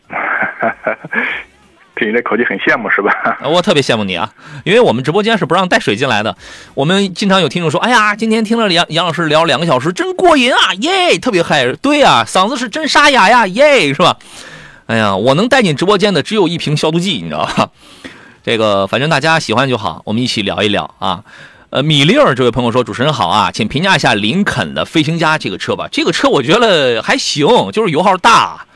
[1.95, 3.37] 听你这口气很羡慕是吧？
[3.43, 6.35] 我特别羡慕你啊，因为我们直播间是不让带水进来的。
[6.73, 14.17] 我们经常有听众说：“哎呀，今天听了杨杨老师聊两个小时，真过瘾啊，耶，特别嗨。”对呀、嗓子是真沙哑呀，耶，是吧？
[14.87, 17.69] 哎呀，我能带进直播间的只有一瓶消毒剂，你知道吧？
[18.45, 21.23] 这个反正大家喜欢就好，我们一起聊一聊啊。
[21.71, 25.89] 呃，米粒儿这位朋友说：“主持人好啊，请评价一下林肯的飞行家这个车吧。
[25.91, 28.67] 这个车我觉得还行，就是油耗大。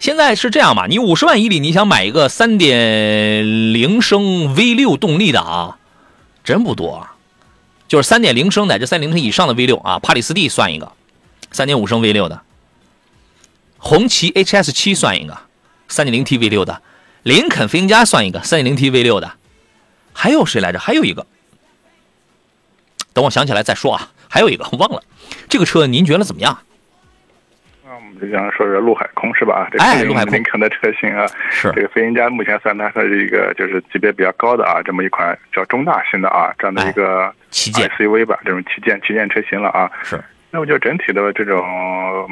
[0.00, 5.78] 现在是这样吧，你五十万以里你想买一个三点零升 V 六动力的啊，
[6.42, 7.06] 真不多。
[7.86, 10.90] 就是三点零升乃至三零升以上的 V 六啊，帕里斯蒂算一个，
[11.52, 12.40] 三点五升 V 六的，
[13.78, 15.38] 红旗 HS 七算一个，
[15.86, 16.82] 三点零 T V 六的，
[17.22, 19.32] 林肯飞行家算一个，三点零 T V 六的，
[20.12, 20.78] 还有谁来着？
[20.78, 21.26] 还有一个。”
[23.14, 24.08] 等我想起来再说啊。
[24.28, 25.02] 还有一个忘了，
[25.46, 26.58] 这个车您觉得怎么样？
[27.84, 29.68] 那我们就讲说说陆海空是吧？
[29.78, 31.26] 哎陆海空林肯的车型啊。
[31.50, 39.90] 是这个飞行家目前算它是一个就是级别比较高的啊，这么一款叫中大型的啊这样的一个旗舰 SUV 吧，这种旗舰旗舰车型了啊。
[40.02, 40.18] 是。
[40.52, 41.64] 那我觉得整体的这种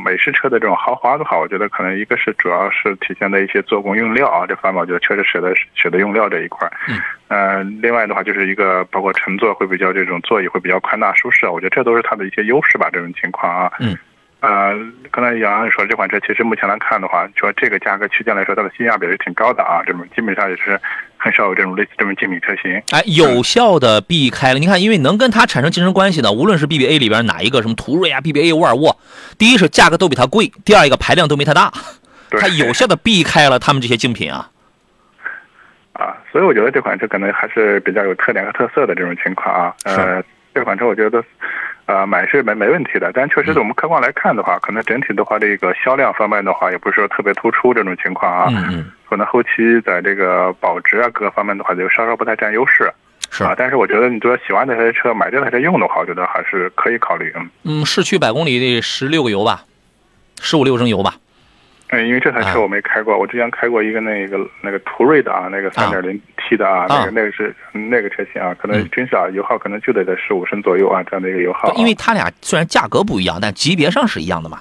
[0.04, 6.72] 美式车的这种豪华的话，我觉得可能一个是主要是体现在一些做工用料啊这方面，我觉得确实舍得舍得用料这一块儿。
[6.86, 7.00] 嗯。
[7.28, 13.72] 呃，另外的话就是一个包括乘坐会比较这种座椅会比较宽大舒适，我觉得这都是它的一些优势吧，这种情况啊。
[13.80, 13.96] 嗯。
[14.40, 14.74] 呃，
[15.10, 20.78] 刚才杨洋说这款车其实目前来看的话，说这个价格区间来说，它的性价比是挺高的啊，这种基本上也是
[21.22, 22.82] 很少有这种类似这种竞品车型。
[22.92, 24.58] 哎，有效的避开了。
[24.58, 28.98] 你看，因为能跟它产生竞争关系的，无论是 BBA 里边哪一个，什么途锐啊、BBA、沃尔沃，
[29.36, 31.70] 第一是价格都比它贵，第二一个排量都没它大，
[32.30, 34.48] 它有效的避开了他们这些竞品啊。
[35.92, 39.74] 啊，所以我觉得这款车可能还是比较有特点和特色的这种情况啊。
[39.84, 40.22] 呃，
[40.54, 41.22] 这款车我觉得，
[41.90, 48.46] 呃，买是没没问题的，但确实我们客观来看的话，可能整体的话，这个销量方面的话，也不是说特别突出这种情况啊。
[48.50, 52.88] 嗯嗯，可能后期在这个保值啊各个方面的话，就稍稍不太占优势。
[53.28, 57.32] 是啊，但是我觉得你说喜欢这台车，买这台车用的话，我觉得还是可以考虑。
[57.34, 59.64] 嗯，嗯，市区百公里得十六个油吧，
[60.40, 61.14] 十五六升油吧。
[61.92, 71.74] 嗯，因为这台啊车我没开过，我之前开过一个那个那个途锐的啊，那个三点零 T 的啊，那个那个是那个车型啊，可能嗯真是啊，油耗可能就得在十五升左右啊，这样的一个油耗啊。
[71.76, 74.60] 因为它俩虽然价格不一样，但级别上是一样的嘛。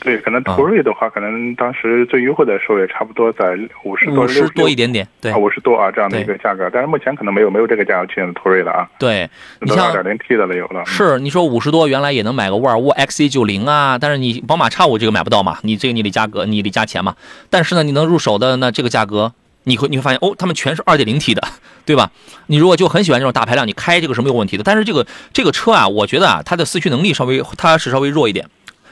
[0.00, 9.28] 对，可能啊途锐的话，可能当时最优惠的时候也差不多在五十多、五十多一点点，对啊，五十多啊这样的一个价格，但是目前可能没有没有这个价格区间的途锐了啊，对。
[9.60, 10.84] 你像二点零 T 的了有了。
[10.86, 17.16] 是你说五十多，原来也能买个沃尔沃 XC 九零啊，但是你宝马 X 五这个买不到嘛，你这个你得加格，你得加钱嘛。
[17.50, 19.32] 但是呢，你能入手的那这个价格，
[19.64, 21.42] 你会你会发现哦，他们全是二点零 T 的，
[21.84, 22.10] 对吧？
[22.46, 24.62] 你如果就很喜欢这种大排量，你开这个是没有问题的。
[24.62, 28.46] 但是这个这个车啊，我觉得啊，它的四驱能力稍微它是稍微弱一点，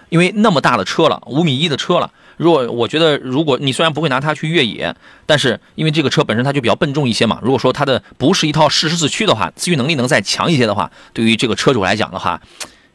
[0.08, 2.10] 因为那么大的车了，五米一的车了。
[2.36, 4.94] 如果我觉得，如果你虽然不会拿它去越野，
[5.24, 12.40] 但是因为这个车本身它就比较笨重一些嘛，如果说它的不是一套适时四驱的话，四驱能力能再强一些的话，对于这个车主来讲的话，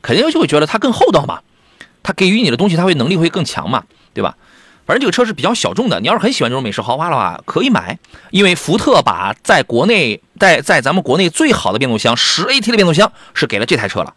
[0.01, 1.39] 肯定就会觉得它更厚道嘛，
[2.03, 3.83] 它给予你的东西它会能力会更强嘛，
[4.13, 4.37] 对吧？
[4.85, 7.97] 反正这个车是比较小众的，你要是很喜欢这种美式豪华的话，可以买，
[8.29, 14.13] 因为福特把在国内在在咱们国内最好的变速箱十 AT 的变速箱是给了这台车了，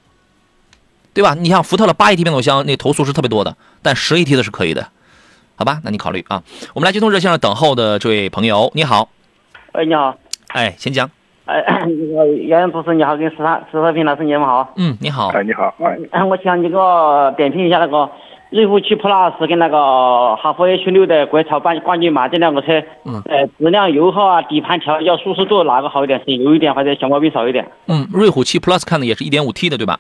[1.14, 1.34] 对吧？
[1.34, 4.88] 你像福特的八 AT 变速箱那投诉是特别多的，但十 AT 的是可以的，
[5.56, 5.80] 好吧？
[5.84, 6.42] 那你考虑啊。
[6.74, 9.08] 我们来接通热线上等候的这位朋友，你好，
[9.72, 10.16] 哎，你好，
[10.48, 11.08] 哎，请讲，
[11.46, 14.72] 哎， 那个杨洋主持你好，跟石沙石和平老师你们好。
[14.76, 15.74] 嗯，你好，哎，你好，
[16.10, 18.10] 哎，我想你给我点评一下那个
[18.50, 26.20] 瑞虎7 Plus 跟那个哈弗 H 6的国潮冠冠军版这两个车，嗯呃，质量、油耗啊、底盘调教、舒适度哪个好一点？
[26.24, 27.66] 是油一点还是小毛病少一点？
[27.86, 29.98] 嗯，瑞虎7 Plus 看的也是一点五 T 的对吧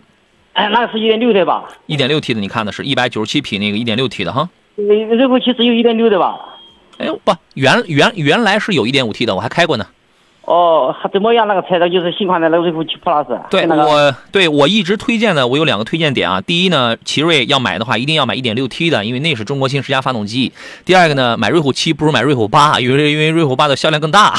[0.54, 1.64] 哎，那个是一点六的吧？
[1.86, 4.48] 一点六 T 的你看的是一百九十七匹那个一点六 T 的哈。
[4.76, 6.36] 瑞瑞虎七只有一点六的吧？
[6.98, 9.86] 哎呦不，原原原来是有一点五 T 的，我还开过呢。
[10.42, 11.48] 哦，怎么样？
[11.48, 16.40] 那个车的就是新款的那个瑞虎七 Plus，对那个我，对我一直推荐的，我有两个推荐点啊。
[16.40, 20.52] 第一呢，奇瑞要买的话，一定要买一点六 T 的，因为那是中国新十佳发动机。
[20.84, 24.34] 第二个呢，买瑞虎七不如买瑞虎八因为因为瑞虎八的销量更大，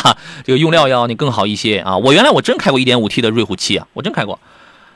[0.46, 1.98] 这个用料要你更好一些啊。
[1.98, 4.40] 我原来我真开过一点五 T 的瑞虎七啊，我真开过。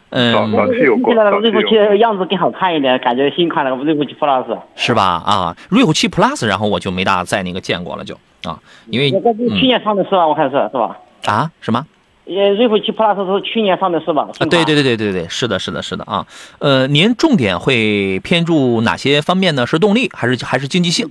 [0.09, 1.13] 早嗯，那个瑞虎有过。
[1.13, 4.57] 7样子更好看一点，感觉新款那个瑞虎七 Plus。
[4.75, 5.03] 是吧？
[5.25, 10.27] 啊，瑞虎七 Plus，然后我就没大在那个见过了就啊，因为那个是去年上的是吧？
[10.27, 10.97] 我看是是吧？
[11.25, 11.85] 啊什么？
[12.25, 14.27] 呃，瑞虎七 Plus 是去年上的是吧？
[14.39, 16.25] 啊，对对对对对对，是的，是的，是的啊。
[16.59, 19.65] 呃，您重点会偏注哪些方面呢？
[19.65, 21.09] 是动力还是还是经济性？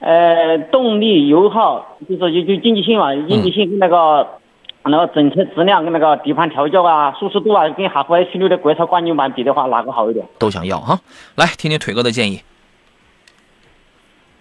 [0.00, 4.26] 呃，动力、油耗，就是就就经济性嘛，经济性跟那个、
[4.84, 10.26] 那个整车质量跟那个底盘调教啊、舒适度啊，跟哈弗 H 六的国潮冠军版比的话，哪个好一点？
[10.38, 10.98] 都想要哈。
[11.36, 12.40] 来，听听腿哥的建议。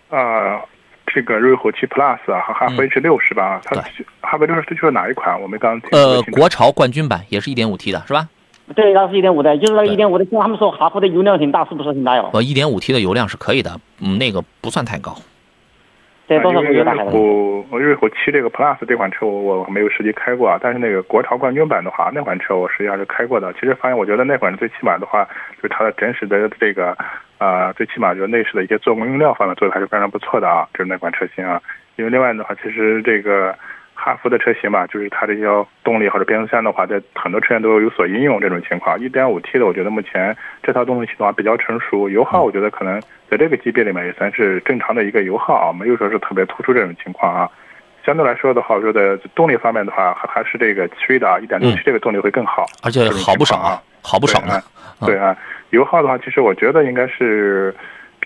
[0.09, 0.61] 啊，
[1.05, 3.59] 这个瑞虎七 Plus 啊和哈弗 H 六是吧？
[3.65, 3.83] 它对
[4.21, 5.39] 哈弗 H 六是哪一款？
[5.41, 5.89] 我们刚听。
[5.91, 8.27] 呃，国潮冠军版也是一点五 T 的是吧？
[8.75, 12.29] 对，那是一点五的，就是那个一点五的，他们说哈弗的油量挺大，是不是挺大哟？
[12.33, 15.15] 呃一点五 T 的油量是可以的，嗯，那个不算太高。
[16.29, 16.95] 因为瑞？
[17.05, 23.51] 虎瑞虎七这个 Plus 这款车我我没有实际开过啊，但是那个国潮冠军版的话，那款车我实际上是开过的。
[23.53, 25.23] 其实发现我觉得那款最起码的话，
[25.57, 26.95] 就是它的真实的这个
[27.39, 31.61] 呃，最起码就是内饰的一些做工用料方面做的还是非常不错的啊，就是那款车型啊。
[31.95, 33.55] 因为另外的话，其实这个
[33.99, 35.45] 哈弗的车型吧，就是它这些
[35.83, 38.97] 动力或者变速箱的话，在很多车型都有所应用这种情况。
[38.97, 47.49] 1.5T 的，我觉得目前这套动力系统啊比较成熟，油耗我觉得可能在这个级别里面也算是正常的一个油耗啊，没有说是特别突出这种情况啊。
[48.05, 54.61] 相对来说的话，我觉得动力方面的话，还还是这个奇瑞的啊，1.6T 这个动力会更好，而且好不少啊，好不少呢。
[55.05, 55.35] 对啊，
[55.71, 57.75] 油耗的话，其实我觉得应该是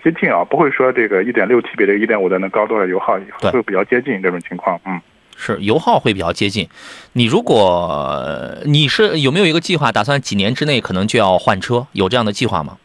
[0.02, 3.18] 接近啊，不会说这个一点六 T 比这个一点五的能高多少油耗，
[3.52, 4.80] 会比较接近这种情况。
[4.86, 4.98] 嗯，
[5.36, 6.68] 是油耗会比较接近。
[7.12, 11.86] 你如果你是有没有一个计划，打算几年之内可能就要换车？
[11.92, 12.78] 有这样的计划吗？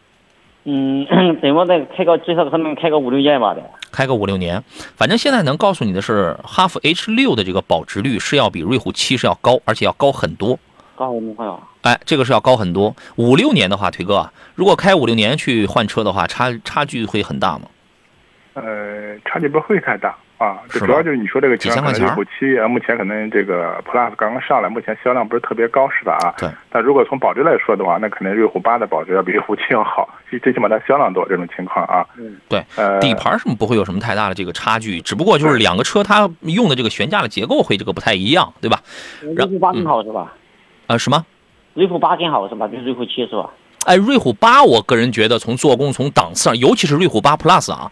[0.64, 1.06] 嗯，
[1.40, 3.62] 怎么再开个最少可能开个五六年吧得。
[3.90, 4.62] 开个五六年，
[4.94, 10.58] 反正现在能告诉你的是，哈弗 H 六的这个保值率是要比瑞虎七是要高，而且要高很多。
[10.94, 11.62] 高很多。
[11.80, 12.94] 哎，这个是要高很多。
[13.16, 17.62] 五六年的话，腿哥，如果开五六年去换车的话，差差距会很大吗？
[18.52, 26.16] 呃，差距不会太大啊，就主要就是你说这个情况，可几千块钱能瑞虎七啊，目前可能这个 Plus 刚刚上来，目前销量不是特别高，是吧？
[26.22, 26.48] 啊，对。
[26.70, 32.06] 但如果从保值来说的话，那肯定瑞虎八的保值要比瑞虎七要好，最最起码它销量多这种情况啊。
[32.48, 38.80] 对，呃，底盘什么不会有什么太大的这个差距，只不过就是两个车它用的这个悬架的结构会这个不太一样，对吧？
[39.20, 40.32] 瑞虎八更好是吧？
[40.86, 41.22] 呃，什么？
[41.74, 42.66] 瑞虎八更好是吧？
[42.66, 43.50] 比瑞虎七是吧？
[43.84, 47.90] 哎，瑞虎八，我个人觉得从做工、从档次上，尤其是瑞虎八 Plus 啊，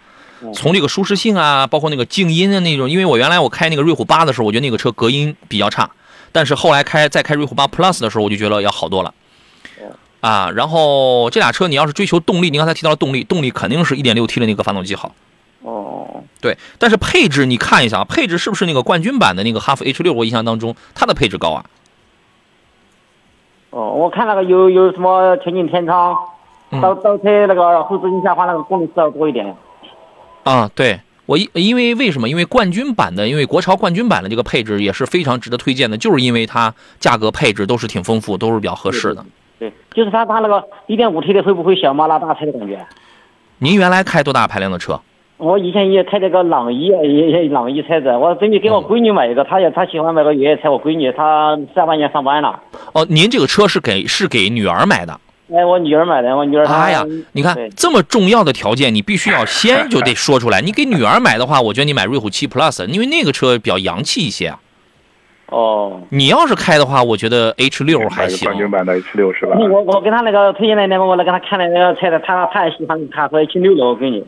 [0.53, 5.91] 从这个舒适性啊，包括那个静音的那种，因为我原来我开那个瑞虎八的时候，我觉得那个车隔音比较差，
[6.33, 9.13] 但是后来开再开瑞虎八 Plus 的时候，我就觉得要好多了。
[10.21, 15.15] 啊，然后这俩车你要是追求动力，你刚才提到了动力，动力肯定是一点六 T 的那个发动机好。
[15.63, 20.13] 哦，对，但是配置你看一下啊，配置是不是那个冠军版的那个哈弗 H 六？
[20.13, 21.65] 我印象当中它的配置高啊。
[23.71, 26.17] 哦，我看那个有有什么全景天窗，
[26.71, 29.55] 嗯倒倒车那个后视镜下方那个功能是要多一点。
[30.49, 32.27] 啊，对我因因为为什么？
[32.27, 39.23] 因为冠军版的，因为国潮冠军版的这个配置也是非常值得推荐的，就是因为它价格配置都是挺丰富，都是比较合适的。
[39.59, 42.79] 对，就是它它那个 1.5T 的会不会小马拉大车的感觉？
[43.59, 44.99] 您原来开多大排量的车？
[45.37, 52.59] 我以前也开这个朗逸，也也朗逸车子，我准备给我闺女买一个，她也她喜欢买个越野车，我闺女她下半年上班了，
[52.95, 55.21] 哦，您这个车是给是给女儿买的？
[55.55, 56.75] 哎，我女儿买的，我女儿她。
[56.75, 60.61] 哎呀，你看这么重要的条件，你必须要先 就得说出来。
[60.61, 64.61] 你给女儿买的话，我觉得你买瑞虎七 Plus，因为那个车比较洋气一些啊。
[65.47, 68.57] 哦，你要是开的话，我觉得 H 六还行买个冠。
[68.59, 69.57] 军版的 H 六是吧？
[69.59, 74.23] 我我跟他那个推荐的那个，我来给他看的那个车的，他他也喜欢他说 H 六的，我给你。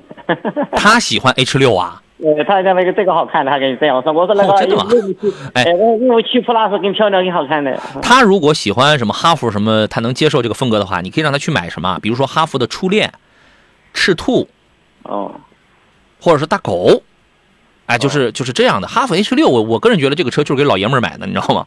[0.72, 2.00] 他喜欢 H 六啊？
[2.22, 7.78] 呃，她讲那个这个好看的，他跟你这样说，我说那个哦真的吗六五七，哎哎，那六五七 Plus 更漂亮，更好看的。
[8.02, 13.12] 他如果喜欢什么哈弗什么，他能接受这个风格的话，你可以让他去买什么，比如说哈弗的初恋、
[13.94, 14.48] 赤兔，
[15.04, 15.32] 哦，
[16.20, 17.02] 或者是大狗。
[17.86, 18.86] 哎，就是就是这样的。
[18.86, 21.66] 哈弗 H 六，我我个人觉得这个车就是给老爷们儿买的，你知道吗？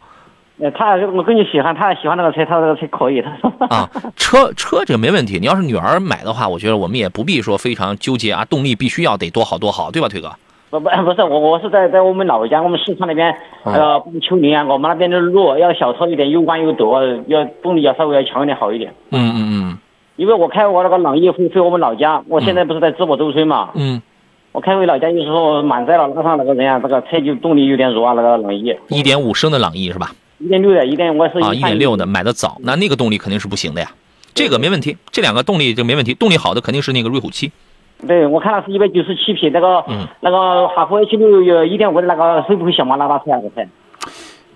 [0.59, 3.51] 呃，他我闺女喜欢，他也喜欢那个车，他说这个车可以，他说。
[3.67, 5.39] 啊，车车这个没问题。
[5.39, 10.31] 你要是女儿买的话，我觉得我们也不必说非常纠结啊，动力必须要得多好多好，对吧，腿哥？
[10.69, 18.93] 不不不是我我是在在我们老家，我们四川那边，嗯呃，丘陵啊，我们那边的路要小车一点，又弯又陡，要动力要稍微要强一点好一点。
[19.11, 19.77] 嗯嗯嗯
[20.15, 24.01] 因为我开我那个朗逸回回我们老家，我现在不是在淄博周村嘛，嗯
[24.51, 30.11] 我开回老家有时候满载了拉上那个人啊，这个车就动力有点弱啊，那个朗逸嗯，一点五升的朗逸是吧？
[30.43, 33.89] 一点六的，一点我是啊，一点六的买的早，那那个动力肯定是不行的呀。
[34.33, 37.49] 这个没问题，这两个动力就没问题，动力好的肯定是那个瑞虎七。
[38.05, 43.39] 对，我看了是一百九十七匹，那个、嗯那个哈弗 H 六有一点五的那个会不会小马拉大车啊？
[43.39, 43.69] 那个车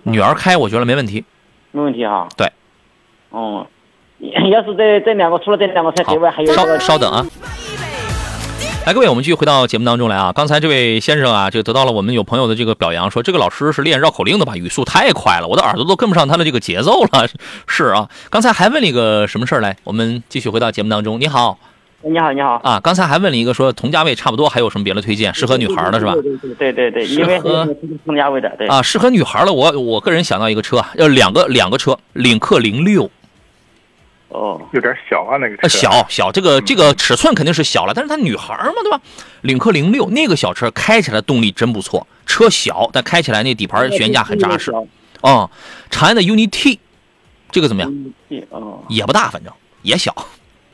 [0.04, 1.24] 女儿开我觉得没问题。
[1.72, 2.28] 没问题哈。
[2.36, 2.52] 对。
[3.30, 3.66] 哦，
[4.20, 7.26] 要是这这两个除了这两个车之外，还有稍等啊。
[8.88, 10.32] 来，各位，我们继续回到节目当中来啊。
[10.34, 14.56] 刚才这位先生啊，就得到了我们有朋友的这个表扬，说这个老师是练绕口令的吧？
[14.56, 17.28] 语速太快了，我的耳朵都跟不上他的这个节奏了。
[17.68, 19.76] 是啊，刚才还问了一个什么事儿来？
[19.84, 21.20] 我们继续回到节目当中。
[21.20, 21.60] 你好
[22.02, 22.62] 你好，你好。
[22.64, 25.34] 啊，刚才还问了一个说同价位差不多，还有什么别的推荐？
[25.34, 26.14] 适合女孩的是吧？
[26.14, 27.68] 对对对对对，适因为合
[28.06, 28.70] 同价位的，对。
[28.70, 33.12] 啊，适合女孩的，我我个人想到一个车，要，两个两个车，领克零六，
[34.30, 39.00] 哦，有点小啊，那个呃，车小小这个这个尺寸肯定是小了，但是它女孩嘛，对吧？
[39.42, 44.72] 领克零六那个小车开起来动力真不错，车小但开起来那底盘悬架很扎实。
[45.22, 45.50] 哦，
[45.90, 46.80] 长安的 UNI-T，
[47.52, 47.92] 这个怎么样？
[48.30, 48.44] 嗯。
[48.50, 49.52] 哦，也不大，反正
[49.82, 50.14] 也小。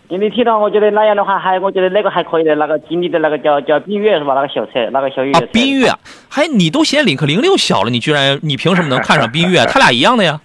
[0.10, 4.34] 因为提到，我觉得那样的话，还我觉得那个还可以的，那个吉利的那个叫叫缤越是吧？
[4.34, 5.92] 那个小车，那个小越野啊。，缤越，
[6.28, 9.64] 还你都嫌领克零六小了，你居然你凭什么能看上缤越？
[9.72, 10.40] 它俩一样的呀，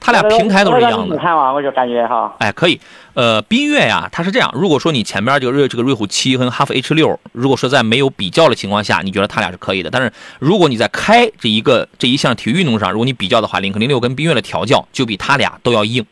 [0.00, 1.14] 它俩平台都是一样的。
[1.14, 2.34] 你看嘛，我就感觉哈。
[2.38, 2.80] 哎，可以。
[3.14, 4.50] 呃，缤越呀，它是这样。
[4.54, 9.90] 如果说你前边这个瑞这个瑞虎七跟哈弗 H 六，如果说在没有比较的情况下，你觉得它俩是可以的。
[9.90, 16.04] 但是如果你在开这一个这一项体育运动上，如果你比较的话，领克零六跟缤越的调教就比它俩都要硬。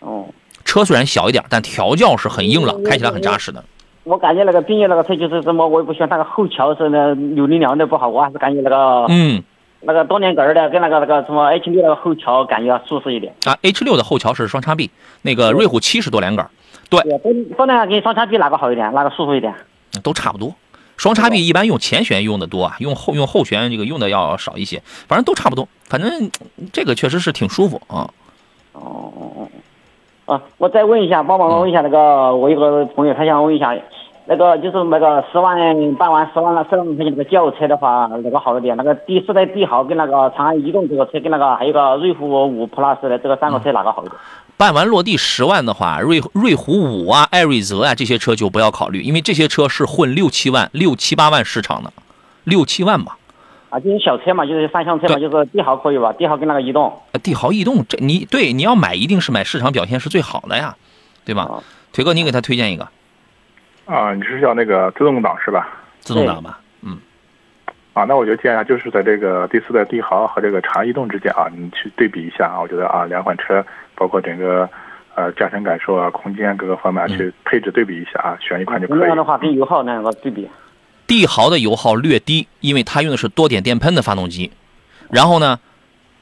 [0.00, 0.26] 哦，
[0.64, 3.64] 车虽然小一点，但调教是很硬朗，开起来很扎实的。
[4.04, 9.42] 我感觉那个缤越那个车就是什么，我也不喜欢那个后桥是那扭力梁的不好，我还是感觉那个、嗯，
[9.80, 13.34] 那个多连杆的跟那个那个什么 H 六那个后桥感觉要舒适一点。
[13.44, 14.90] 啊，H 六的后桥是双叉臂，
[15.22, 16.48] 那个瑞虎七是多连杆，
[16.90, 18.92] 对，对，多多连杆跟双叉臂哪个好一点？
[18.92, 19.54] 哪个舒服一点？
[20.02, 20.54] 都差不多。
[20.96, 25.68] 双叉臂一般用前悬用的多啊，用后用后悬这个用的要少一些，反正都差不多。
[25.84, 26.24] 反正
[26.58, 28.10] 嗯这个确实是挺舒服啊。
[28.72, 29.48] 哦哦哦。
[30.34, 33.74] 啊，我再问一下，帮忙问一下那个，我有个朋友他想问一下，
[34.30, 35.56] 那个就是那个十万
[35.94, 38.76] 办完十万十万块钱那个轿车的话，哪个好一点？
[38.76, 44.14] 那个第四代帝豪跟那个长安逸动这个车跟那个还有个瑞虎五 Plus 的这个三个车哪个好一点？
[44.58, 51.90] 办完落地十万的话，瑞瑞虎五啊、艾瑞泽啊这些车就不要考虑，因为这些车是混六七万、六七八万市场的，
[52.44, 53.16] 六七万吧。
[53.70, 56.12] 啊，就是小车嘛，就是三厢车嘛，就是帝豪可以吧？
[56.12, 56.92] 帝豪跟那个逸动。
[57.12, 60.76] 呃帝豪逸动这你对你要买一定是买市场表现是最好的呀，
[61.24, 61.64] 对吧啊？
[61.94, 62.86] 腿哥，你给他推荐一个
[63.88, 65.66] 啊，你是要那个自动挡是吧？
[66.00, 66.60] 自动挡吧？
[66.82, 66.98] 嗯，
[67.94, 73.64] 啊，那我就建议啊，就是在这个第四代帝豪和这个长安逸动之间啊，你去对比一下啊，我觉得啊，两款车
[73.94, 74.68] 包括整个
[75.14, 79.16] 呃驾乘感受啊、空间各个方面啊去配置对比一下啊，选一款就可以这样。
[79.16, 80.46] 的话跟油耗那个对比，
[81.06, 84.52] 帝豪的油耗略低，因为它用的是多点电喷的发动机。
[85.10, 85.58] 然后呢，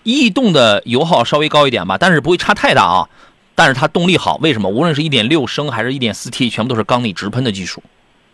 [0.05, 3.09] 逸动的油耗稍微高一点吧，但是不会差太大啊。
[3.57, 4.69] 但是它动力好，为什么？
[4.69, 7.83] 无论是一点六升还是一点四 T，全部都是缸内直喷的技术。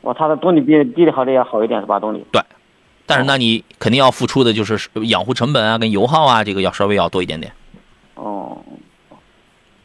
[0.02, 1.98] 哇，它的动力比地力好的要好一点是吧？
[1.98, 2.42] 动力对
[3.06, 7.52] 但是那你肯定要付出的就是养护成本啊，跟油耗啊，这个要稍微要多一点点。
[8.14, 8.58] 哦，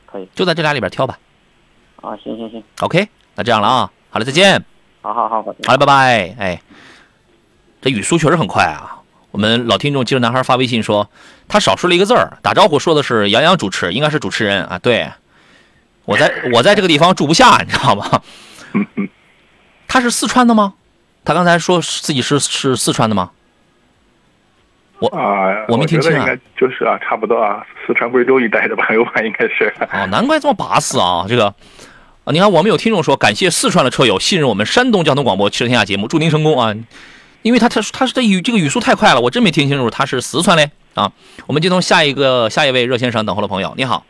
[0.05, 1.17] 可以就在这俩里边挑吧。
[2.01, 4.63] 啊，行行行，OK，那这样了啊，好了，再见。
[5.01, 6.35] 好好好，好了，拜拜。
[6.39, 6.61] 哎，
[7.81, 9.01] 这语速确实很快啊。
[9.31, 11.09] 我们老听众记者男孩发微信说，
[11.47, 14.79] 他少说了一个字儿，打招呼说的是杨洋主持，应该是主持人啊。
[14.79, 15.09] 对，
[16.07, 18.21] 我在我在这个地方住不下，你知道吗？
[19.89, 20.73] 他是四川的吗？
[21.25, 23.31] 他刚才说自己是是四川的吗？
[24.99, 29.73] 我啊，我没听清啊应该就是啊，差不多啊，四川贵州一带的朋友吧，应该是。
[29.91, 31.25] 哦，难怪这么巴适啊！
[31.27, 31.47] 这个
[32.23, 36.73] 啊，你看我们有听众说，感谢四川的车友信任我们山东交通广播《汽车天下》节目，祝您成功啊！
[37.41, 41.11] 因为他他他是这语这个语速太快了，我真没听清楚他是四川嘞啊。
[41.45, 44.05] 我们接通下一个下一位热线上等候的朋友，你好，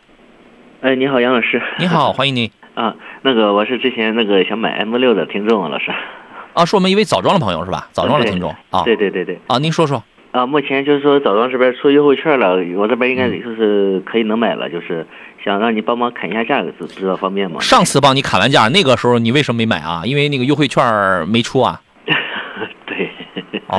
[0.79, 1.59] 哎，你好，杨老师。
[1.79, 5.91] 你好， 欢迎您啊，那个我是之前那个想买 M 六的听众，老师。
[6.53, 7.87] 啊，是我们一位枣庄的朋友是吧？
[7.91, 9.39] 枣庄的听众啊对对对对。
[9.47, 15.05] 啊，您说说啊，目前就是说枣庄这边出优惠券了，我这边应该嗯就是可以能买了，就是
[15.43, 17.59] 想让你帮忙砍一下价格，知知道方便吗？
[17.59, 20.03] 上次帮你砍完价，那个时候你为什么没买啊？
[20.05, 20.83] 因为那个优惠券
[21.27, 21.81] 没出啊。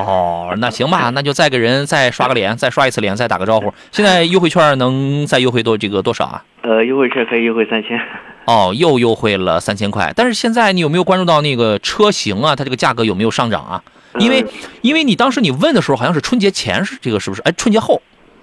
[0.04, 0.12] 对。
[0.12, 3.72] 哦， 那行吧， 那就再给人再刷个脸，再刷一次脸，再打个招呼。
[3.90, 6.44] 现在优惠券能再优惠多这个多少啊？
[6.62, 7.98] 呃，优惠券可以优惠三千。
[8.46, 10.12] 哦，又优惠了三千块。
[10.16, 12.56] 但是现在你有没有关注到那个车型啊？
[12.56, 13.82] 它这个价格有没有上涨啊？
[14.18, 14.48] 因为呃
[14.80, 17.42] 因为你当时你问的时候，好像是春节前是这个是不是？
[17.42, 18.00] 哎，春节后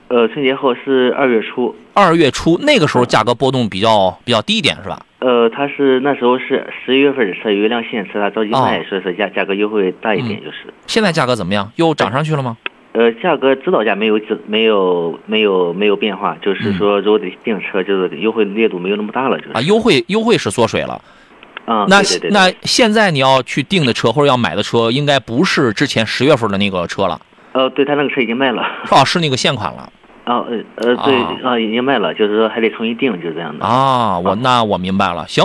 [0.07, 1.75] 呃，春节后是二月初。
[1.95, 5.01] 二月初那个时候价格波动比较比较低一点是吧？
[5.25, 10.57] 呃，它是那时候是十一月份的车，有一辆新车，它着急卖，哦所以说价价格优惠大一点，嗯就是。
[10.85, 11.71] 现在价格怎么样？
[11.77, 12.55] 又涨上去了吗？
[12.91, 21.01] 呃，价格指导价没有指没有没有没有变化，就是说如果得订车，就是优惠力度没有那么大了，就是嗯啊，优惠优惠是缩水了。
[21.65, 27.19] 啊，那那现在你要去订的车或者要买的车，应该不是之前十月份的那个车了，
[27.53, 28.61] 呃，对他那个车已经卖了，
[28.91, 29.91] 哦，是那个现款了
[30.25, 34.19] 啊呃呃对啊啊已经卖了，就是说还得重新订，就是这样的啊。
[34.19, 35.43] 我那我明白了，行，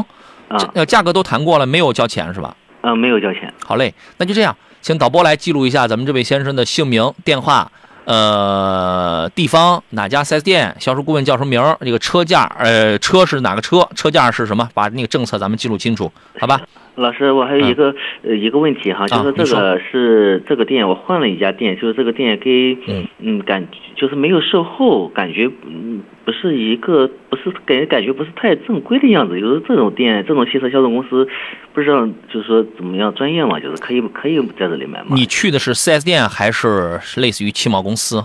[0.49, 2.57] 啊呃价格都谈过了，没有交钱是吧？
[2.83, 7.71] 嗯没有交钱，好嘞，那就这样，请导播来记录一下咱们这位先生的姓名、电话，
[8.07, 16.11] 呃，地方哪家 4S 店，销售顾问叫什么名儿，这个车价，呃，车是哪个车，车价是什么，把那个政策咱们记录清楚，
[16.41, 16.59] 好吧？
[16.97, 23.67] 老师，我还有一个、呃一个问题哈，就是这个是这个店，我换了一家店，就是这个店给嗯嗯感
[23.97, 31.27] 就是没有售后，感觉嗯不是一个不是感觉感觉不是太正规的样子，就是这种店这种汽车销售公司，
[31.73, 35.09] 不知道就是说怎么样专业嘛，就是可以可以在这里买吗？
[35.11, 38.25] 你去的是 4S 店还是是类似于汽贸公司？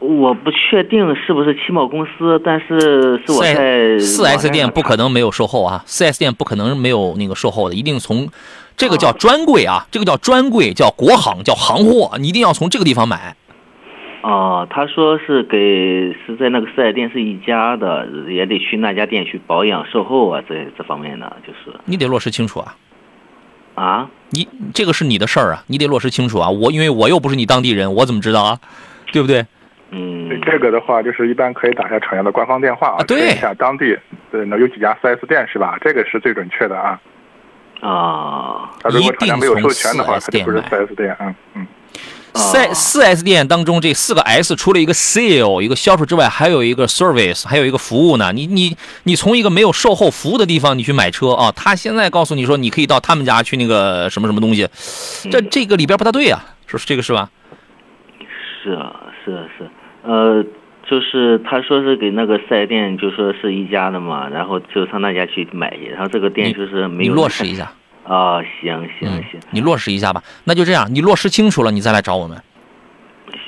[0.00, 8.28] 我不确定是不是汽贸公司，但是是我在四 S 店不可能没有售后啊，四 S 店不可能没有那个售后的，一定从
[8.76, 13.34] 这个叫专柜啊，这个叫专柜，叫国行，叫行货，你一定要从这个地方买。
[14.22, 15.58] 哦，他说是给
[16.24, 22.76] 是在那个四 S 店是一家的，也得去那家店去保养售后啊，这这方面的就是你得落实清楚啊，
[23.74, 26.48] 啊，你这个是你的事儿啊，你得落实清楚啊。
[26.48, 28.60] 我因为我又不是你当地人，我怎么知道啊？
[29.10, 29.44] 对不对？
[29.90, 33.98] 嗯，这个的话，就是一般可以打一下厂家的官方电话啊对一下当地
[34.30, 35.78] 对那有几家 4S 店是吧？
[35.80, 37.00] 这个是最准确的啊。
[37.80, 41.12] 啊，他如果厂家没有授权的话，一定从它就不是 4S 4S 店。
[41.12, 41.66] 啊嗯。
[42.34, 48.30] 四四 S 店当中这四个 S 除了一个 sale 一个销售之外，还有一个 service，还有一个服务呢。
[48.32, 54.68] 你你你从一个没有售后服务的地方你去买车啊，他现在告诉你说你可以到他们家去那个什么什么东西，
[55.32, 57.28] 这这个里边不大对啊，是这个是吧？
[58.62, 59.70] 是啊，是啊是啊，
[60.08, 60.42] 呃，
[60.88, 67.70] 就是他说是给那个四 S 店，就说是一家的嘛，然后就上那家去买去，然后这个店就是没你有落实一下，
[68.08, 70.22] 啊，行行嗯行，你落实一下吧。
[70.44, 72.38] 那就这样，你落实清楚了，你再来找我们，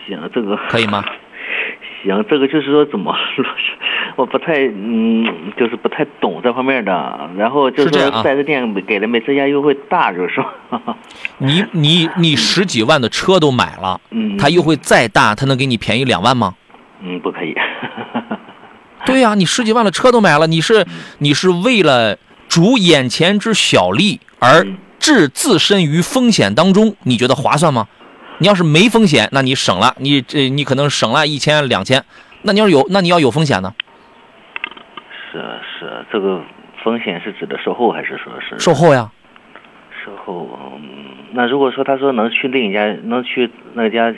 [0.07, 1.03] 行，这个可以吗？
[2.05, 3.73] 行，这个就是说怎么落实，
[4.17, 5.25] 我不太嗯，
[5.57, 7.31] 就是不太懂这方面的。
[7.37, 10.45] 然后就是四 S 店给的每次价优惠大，就是说，
[11.39, 16.55] 你你你十几万的车都买了，嗯，他优惠再大，它能给你便宜两万吗？
[17.03, 17.55] 嗯不可以，
[19.07, 20.87] 对呀、你十几万的车都买了，你是
[21.19, 27.89] 你是为了逐眼前之小利而嗯置自身于风险当中，你觉得划算吗？
[28.39, 32.05] 你要是没风险，那你省了，你这你可能省了一千两千，
[32.43, 33.73] 那你要是有，那你要有风险呢？
[35.31, 35.39] 是
[35.79, 36.41] 是，这个
[36.83, 39.11] 风险是指的售后还是说是售后呀，
[40.05, 40.49] 售后？
[40.77, 40.83] 嗯，
[41.33, 44.13] 那如果说他说能去另一家，能去那家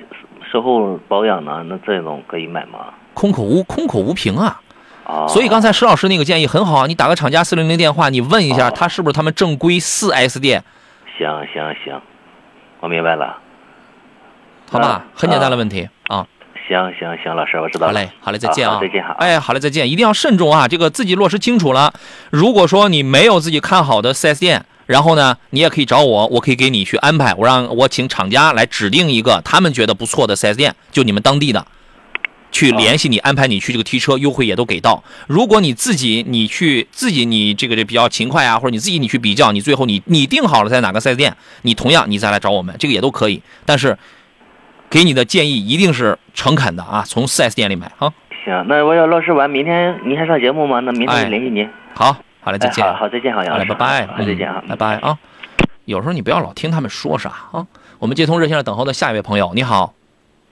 [0.51, 2.95] 售后保养呢，那这种可以买吗？
[3.15, 4.61] 空口无空口无凭啊。
[5.05, 10.63] 啊，所以刚才石老师那个建议很好啊，你打个厂家四零零电话，你问一下哦他是不是他们正规四 S 店，
[11.19, 12.01] 行行行，
[12.81, 13.39] 我明白了。
[14.71, 15.11] 好吧嗯？
[15.15, 15.91] 很简单的问题啊。
[16.69, 17.93] 行行行，老师，我知道了。
[17.93, 18.79] 好嘞，好嘞，再见啊！
[18.81, 19.13] 再见，好。
[19.15, 20.67] 哎，好嘞，再见，一定要慎重啊！
[20.69, 21.93] 这个自己落实清楚了。
[22.31, 31.67] 如果说你没有自己看好的 4S 店，然后呢，你也可以找我，我可以给你去安排，我让我请厂家来指定一个他们觉得不错的 4S 店，就你们当地的，
[32.51, 35.03] 去 联系你，安排你去这个提车，优惠也都给到。
[35.27, 43.43] 如果你自己你去自己你这个这比较勤快啊，或者你自己你去比较，你最后你你定好了在哪个 4S 店，你同样你再来找我们，这个也都可以。
[43.65, 43.97] 但是
[44.93, 48.13] 给你的建议一定是诚恳的啊，从 4S 店里买啊。
[48.45, 50.81] 行，那我要落实完，明天您还上节目吗？
[50.81, 51.67] 那明哎天联系您。
[51.95, 52.85] 好，好嘞，再见。
[52.85, 55.19] 哎好好再见好杨好嘞，老师拜拜，好再见啊嗯拜拜啊。
[55.87, 57.67] 有时候你不要老听他们说啥啊。
[58.01, 59.95] 我们接通热线上等候的下一位朋友，你好，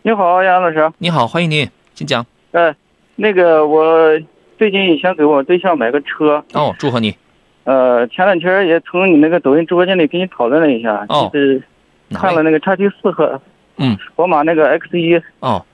[0.00, 0.90] 你好，杨老师。
[0.96, 2.24] 你好，欢迎您，请讲。
[2.52, 2.74] 呃，
[3.16, 4.18] 那个我
[4.56, 7.14] 最近想给我对象买个车，哦，祝贺你。
[7.64, 11.62] 呃，前两天也从你那个抖音直播间里跟你讨论了一下，哦就是
[12.14, 12.42] 看了？
[12.42, 13.38] 那个叉 T 四和
[13.80, 15.64] 嗯，宝马那个 X 一，哦，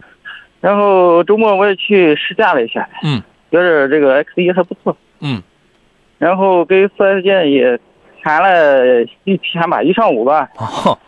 [0.61, 5.43] 然后周末我也去试驾了一下，嗯，觉得这个 X 一还不错，嗯，
[6.19, 7.79] 然后跟四 S 店也
[8.23, 10.99] 谈了一天吧，一上午吧，哦，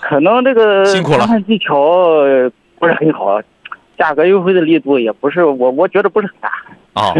[0.00, 3.40] 可能这个谈判技巧呃不是很好，
[3.98, 6.50] 价格优惠的力度也不是我我觉得不是很大。
[6.94, 7.14] 哦，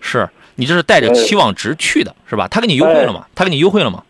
[0.00, 0.28] 是。
[0.56, 2.46] 你这是带着期望值去的，是吧？
[2.48, 3.24] 他给你优惠了吗？
[3.34, 4.02] 他给你优惠了吗？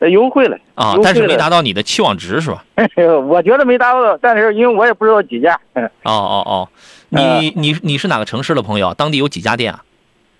[0.00, 2.64] 呃，优惠了啊但是没达到你的期望值，是吧？
[3.26, 5.58] 我觉得没达到，但是因为我也不知道几家。
[5.72, 6.68] 嗯，哦哦哦，
[7.08, 8.94] 你你你是哪个城市的朋友？
[8.94, 9.82] 当地有几家店啊？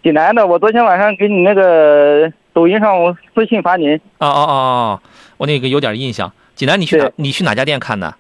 [0.03, 5.01] 济南的，我昨天晚上给你那个抖音上我私信发您，哦哦哦哦，
[5.39, 6.33] 我那个有点印象。
[6.55, 7.11] 济南，你去哪？
[7.17, 8.15] 你去哪家店看的？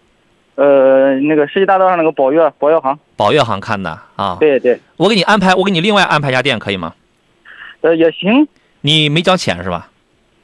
[0.57, 4.36] 呃，那个世纪大道上那个宝悦宝悦行，宝悦行看的啊。
[4.41, 6.93] 对对，我给你安排，我给你另外安排家店可以吗？
[7.80, 8.49] 呃也行，
[8.80, 9.89] 你没交钱是吧？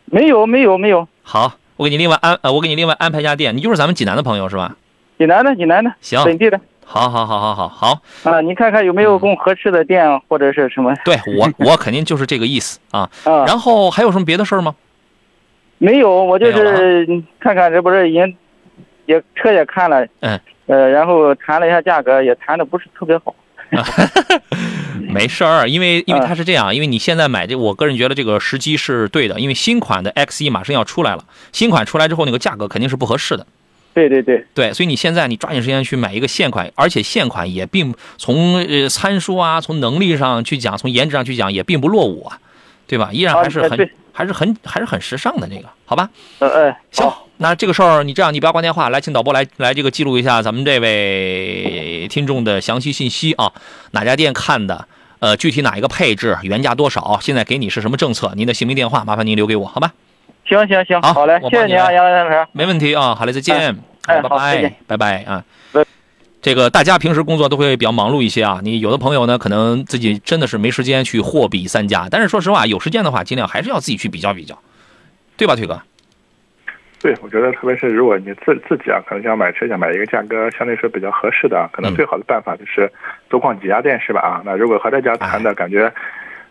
[0.07, 4.77] 没有没有没有，好，我给你另外安呃，我给你另外安排一家店，你就是咱们济南的朋友是吧？
[5.19, 13.09] 济南的济南的，行本地的好好好好好好，啊，你看看有没有更合适的店或者是什么对我我肯定就是这个意思啊。
[13.25, 13.45] 啊？
[13.47, 14.75] 然后还有什么别的事儿吗？
[15.79, 17.07] 没有，我就是
[17.41, 18.37] 看看这不是已经
[19.07, 23.35] 也车也看了，嗯，呃，然后谈了一下价格，也谈的不是特别好。
[24.99, 33.47] 没事儿，因为因为啊它是这样，因为你现在买这，我个人觉得这个时机是对的，因为新款的 X 一马上要出来了，新款出来之后那个价格肯定是不合适的。
[33.93, 42.39] 对对对，对，所以你现在你抓紧时间去买一个现款，而且现款也并从呃参数啊，从能力上去讲，从颜值上去讲也并不落伍啊，
[42.87, 43.11] 对吧？
[43.13, 43.87] 依然还是很、啊
[44.17, 46.09] 还是很还是很时尚的这个，好吧？
[46.39, 53.53] 呃呃，行，那这个事儿你这样，你不要挂电话，来，请导播来来这个记录一下咱们这位听众的详细信息啊，
[53.93, 54.87] 哪家店看的？
[55.21, 57.19] 呃，具体哪一个配置，原价多少？
[57.23, 58.33] 现在给你是什么政策？
[58.37, 59.95] 您的姓名电话，麻烦您留给我，好吧？
[60.47, 62.47] 行行行，好好嘞，谢谢你啊，杨老师。
[62.53, 63.57] 没问题啊，好嘞，再见，
[64.05, 65.43] 哎拜拜拜拜啊。
[66.43, 74.59] 这个大家平时工作都会比较忙碌一些啊，你有的朋友呢，可能自己真的是没时间去货比三家，但是说实话，有时间的话，尽量还是要自己去比较比较，
[75.39, 75.81] 对吧，腿哥？
[77.05, 82.91] 对，我觉得特别是如果你自自己啊，可能想买车，想买一个价格相对说比较合适的啊，可能嗯最好的办法就是
[83.29, 84.23] 多逛几家店，是吧？
[84.23, 85.93] 啊，那如果和这家谈的感觉，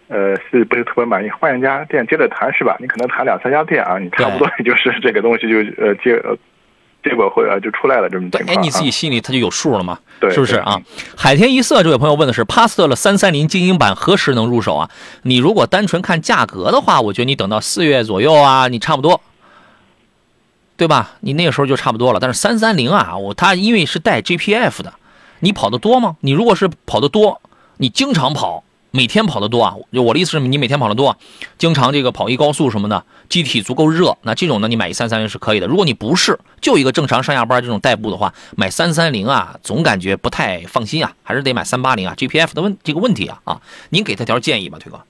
[0.09, 2.77] 呃，是不是特别满意，换一家店接着谈，是吧？
[2.79, 6.37] 你可能谈两三家店啊，你差不多也就是这个东西就呃结呃
[7.03, 8.59] 结果会呃就出来了这么对情，况、啊。
[8.59, 10.79] 哎，你自己心里他就有数了嘛，对是不是啊？
[11.17, 14.87] 海天一色这位朋友问的是帕萨特三三零精英版何时能入手啊？
[15.23, 19.19] 你如果单纯看价格的话，我觉得你等到四月左右啊，你差不多，
[20.75, 21.13] 对吧？
[21.21, 22.19] 你那个时候就差不多了。
[22.19, 24.93] 但是三三零啊，我它因为是带 GPF 的，
[25.39, 26.17] 你跑得多吗？
[26.21, 27.41] 你如果是跑得多，
[27.77, 28.63] 你经常跑。
[28.95, 31.17] 每天跑得多啊，就我的意思是你每天跑得多，
[31.57, 35.65] 经常这个跑一高速什么的，机体足够热，那这种呢，你买一三三零是可以的。
[35.65, 45.01] 如果你不是就一个正常上下班这种代步的话，买三三零啊，总感觉不太放心啊，还是得买三八零啊，GPF 的问这个问题啊啊，您给他条建议吧，推哥。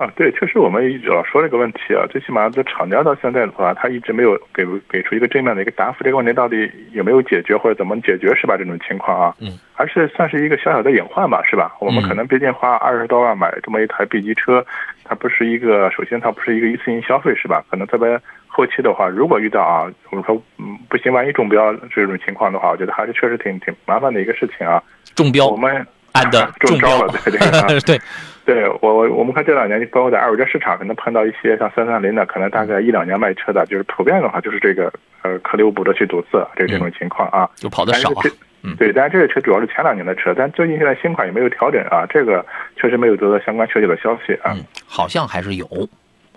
[0.00, 8.56] 啊，对，确实我们老说这个问题啊，最起码这厂家到现在的话，他一直没有给给出一个正面的一个答复，这个问题到底有没有解决或者怎么解决是吧？
[8.56, 11.76] 这种情况啊，嗯，还是算是一个小小的隐患吧，是吧？
[11.80, 14.64] 我们可能毕竟花二十多万买这么一台 B 级车，
[15.04, 17.62] 它不是一个，首先它不是一个一次性消费，是吧？
[17.70, 24.82] 可能特别后期的话，如果遇到啊，我们说嗯不行，万一中标这种情况的话，我觉得还是确实挺挺麻烦的一个事情啊。
[25.14, 27.66] 中标我们按的中中标招了，对对啊。
[27.86, 28.00] 对，
[28.52, 37.48] 对我我我们看这两年，包括在二手车市场，可能碰到一些像三三零的，可能大概一两年卖车的，就是普遍的话就是这个呃颗粒物补的去堵刺，这这种情况啊。
[37.54, 38.10] 就跑的少
[38.64, 42.44] 嗯对，但是这个车主要是前两年的车，但最近现在新款也没有调整啊，这个
[42.76, 44.50] 确实没有得到相关确切的消息啊。
[44.52, 45.64] 嗯，好像还是有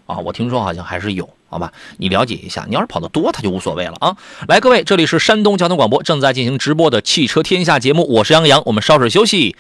[0.06, 1.72] 啊，我听说好像还是有，好吧？
[1.98, 4.16] 你了解一下，你要是跑得多，它就无所谓了啊。
[4.48, 9.56] 来，各位，这里是山东交通广播正在进行直播的汽车天下节目，我是杨洋，我们稍事休息。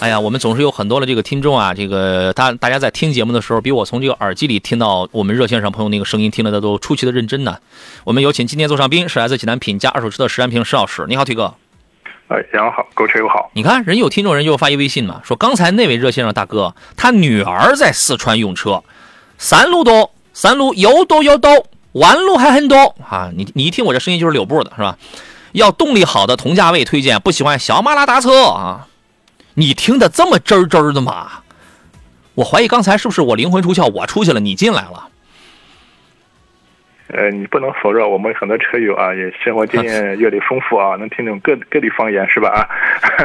[0.00, 7.58] 哎呀，我们总是有很多的这个听众啊，这个大大家在听节目的时候，比我从这个耳机里听到我们热线上朋友那个声音听得都出奇的认真呢。
[8.04, 11.54] 我们有请今天座上宾是来自济南品家二手车的石安平石老师，你好，腿哥。
[12.28, 13.50] 哎，杨好，购车友好。
[13.54, 18.82] 你看，人有听众人就发一微信嘛，说刚才那位热线上大哥，他女儿在四川用车，
[19.36, 23.30] 三路多，三路有多有多，弯路还很多啊！
[23.36, 24.96] 你你一听我这声音就是柳步的是吧？
[25.52, 28.86] 要动力好的同价位推荐，不喜欢小马拉大车啊！
[29.54, 31.42] 你听得这么真儿真儿的吗？
[32.34, 35.08] 我怀疑刚才是不是我灵魂出窍，我出去了，你进来了？
[37.12, 42.48] 呃，你不能否认，我们很多车友啊，也生活经验阅历丰富啊， 能听懂各各地方言是吧？
[42.48, 42.62] 啊，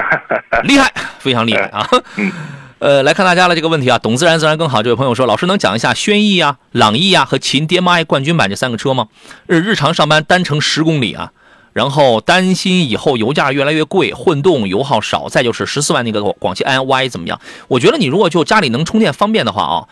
[0.65, 1.87] 厉害，非常厉害啊！
[2.17, 2.31] 嗯，
[2.79, 4.81] 呃，来看大家的这个问题啊，懂自然自然更好。
[4.81, 9.07] 这位朋友说，老师能讲一下轩逸啊、朗逸啊和秦 DMI 冠军版这三个车吗？
[9.45, 11.31] 日日常上班单程十公里啊，
[11.75, 17.37] 然后担心以后油价越来越贵，混动油耗少，再就是十四万那个广汽安 Y 怎么样？
[17.67, 19.87] 我觉得你如果就家里能充电方便的话啊，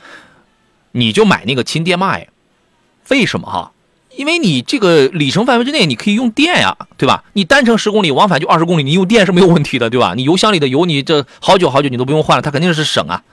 [0.94, 2.28] 你就买那个秦 DMI，
[3.10, 3.74] 为什么哈？
[4.16, 7.26] 因为你这个里程范围之内，你可以用电呀，对吧？
[7.34, 10.14] 你单程十公里，往返就二十公里，你用电是没有问题的，对吧？
[10.16, 13.24] 你油箱里的油，你这好久好久你都不用换了，它肯定是省啊。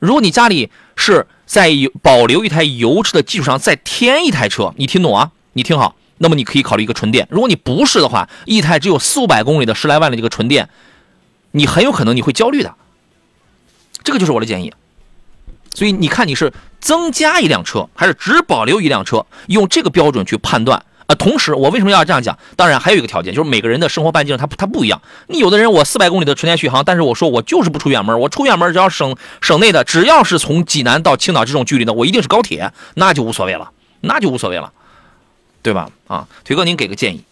[0.00, 1.70] 如果你家里是在
[2.02, 5.30] 保留一台油车的基础上再添一台车，你听懂啊？
[5.54, 7.26] 你听好，那么你可以考虑一个纯电。
[7.30, 10.68] 如果你不是的话，一台只有四五百公里的十来万的这个纯电，
[11.52, 12.74] 你很有可能你会焦虑的。
[14.04, 14.72] 这个就是我的建议。
[15.74, 20.84] 所以你看你是增加一辆车，还是只保留一辆车，用这个标准去判断。
[21.06, 22.38] 啊，同时我为什么要这样讲？
[22.54, 25.00] 当然还有一个条件，就是每个人的生活半径它它不一样。
[25.28, 33.70] 你有的人我四百公里的纯电续航，但是我说我就是不出远门，我出远门只要省省内的，只要是从济南到青岛这种距离的，我一定是高铁，那就无所谓了，
[34.00, 34.70] 那就无所谓了，
[35.68, 35.86] 对吧？
[36.06, 37.22] 啊，腿哥您给个建议。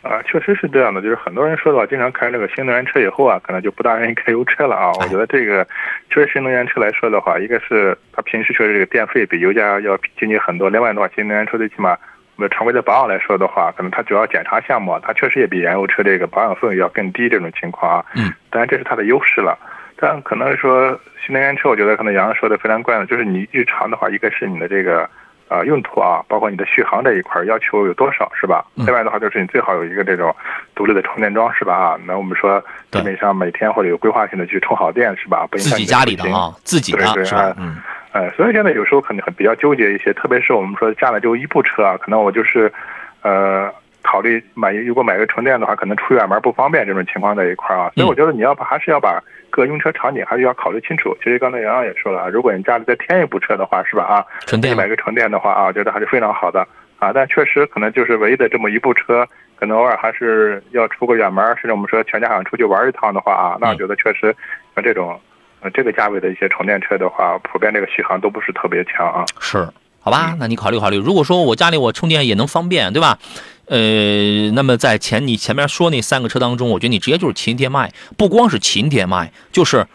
[0.00, 4.90] 啊，确实是这样的，就是很多人说的话，经常开这个新能源车以后啊，可能就不大愿意开油车了啊。
[4.98, 5.62] 我觉得这个，
[6.08, 11.90] 确实新能源车来说的话，一个是它平时确实这个电费比油价要经济很多，另外的话，新能源车最起码
[12.36, 18.06] 我们常规的保养来说的话，可能它主要检查项目，它确实也比燃油车这个保养费用要更低这种情况啊。
[18.16, 19.58] 嗯，当然这是它的优势了，
[19.96, 25.06] 但可能说新能源车，我觉得可能杨洋说的非常关键，就是你日常的话，一个是你的这个。
[25.54, 28.64] 啊、用途啊，包括你的续航这一块要求有多少是吧？
[28.76, 30.34] 嗯另外的话，就是你最好有一个这种
[30.74, 31.74] 独立的充电桩是吧？
[31.74, 32.60] 啊，那我们说
[32.90, 35.46] 基本上每天或者有规划性的去充好电是吧？
[35.50, 37.54] 不影自己家里的啊，自己的是吧哎？
[37.58, 37.76] 嗯，
[38.12, 42.72] 呃，所以现在有时候可能很比较纠结一些，特别是我们说家里就一部车啊，可能我就是，
[43.22, 43.72] 呃，
[44.02, 49.22] 考虑买如果买个纯电的话，可能出远门不方便这种情况在一块儿啊，所以我觉得你要把还是要把
[49.54, 51.16] 各用车场景还是要考虑清楚。
[51.22, 54.26] 其实刚才杨洋也说了啊，如果你家里再添一部车的话，是吧啊？
[54.46, 56.66] 纯电买个纯电的话啊，我觉得还是非常好的
[56.98, 57.12] 啊。
[57.14, 59.24] 但确实可能就是唯一的这么一部车，
[59.54, 64.34] 可能偶尔还是要出个远门，甚至我们说全家想出去玩一趟的话啊，那我觉得确实
[64.74, 65.20] 像这种。
[65.60, 69.24] 呃，这个价位的一些充电车的话，普遍这个续航都不是特别强啊。
[69.40, 69.66] 是，
[69.98, 70.98] 好吧，那你考虑考虑。
[70.98, 73.16] 如果说我家里我充电也能方便，对吧？
[73.66, 79.86] 呃，那么在前你前面说那三个车当中，我觉得你直接就是秦 DMI，不光是秦 DMI，就是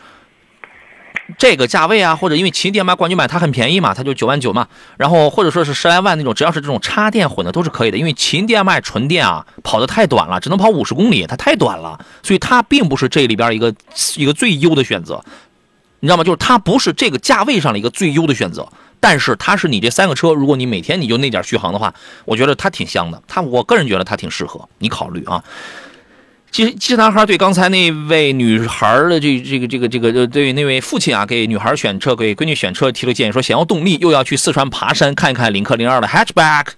[1.37, 4.67] 这个价位啊，或者因为秦 DMI 冠军版它很便宜嘛，它就九万九嘛，
[4.97, 13.73] 然后或者说是十来万那种，只要是这种插电混的都是可以的，因为秦 DMI 纯电啊跑得太短了，只能跑五十公里，它太短了，所以它并不是这里边一个
[14.15, 15.23] 一个最优的选择。
[16.01, 16.23] 你知道吗？
[16.23, 18.67] 就是它不是这个价位上的一个最优的选择，
[18.99, 21.93] 但是它是你这三个车，如果你每天你就那点续航的话，
[22.25, 23.21] 我觉得它挺香的。
[23.27, 25.43] 它我个人觉得它挺适合你考虑啊。
[26.51, 36.69] 其实，其实男孩对刚才那位女孩的这这个这个这个呃，对那位父亲啊，给女孩选车，给闺女选车提了建议，说想要动力，又要去四川爬山看一看领克零二的 hatchback，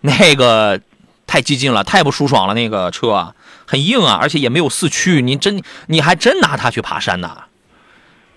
[0.00, 0.80] 那个
[1.26, 3.34] 太激进了，太不舒爽了，那个车啊，
[3.66, 7.44] 很硬啊，而且也没有四驱，你真你还真拿它去爬山呐？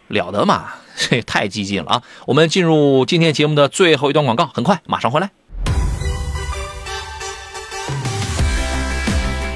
[0.07, 2.01] 了得嘛， 这太激进了啊！
[2.27, 5.29] 我们进入今天节目的最后一段广告，很快马上回来。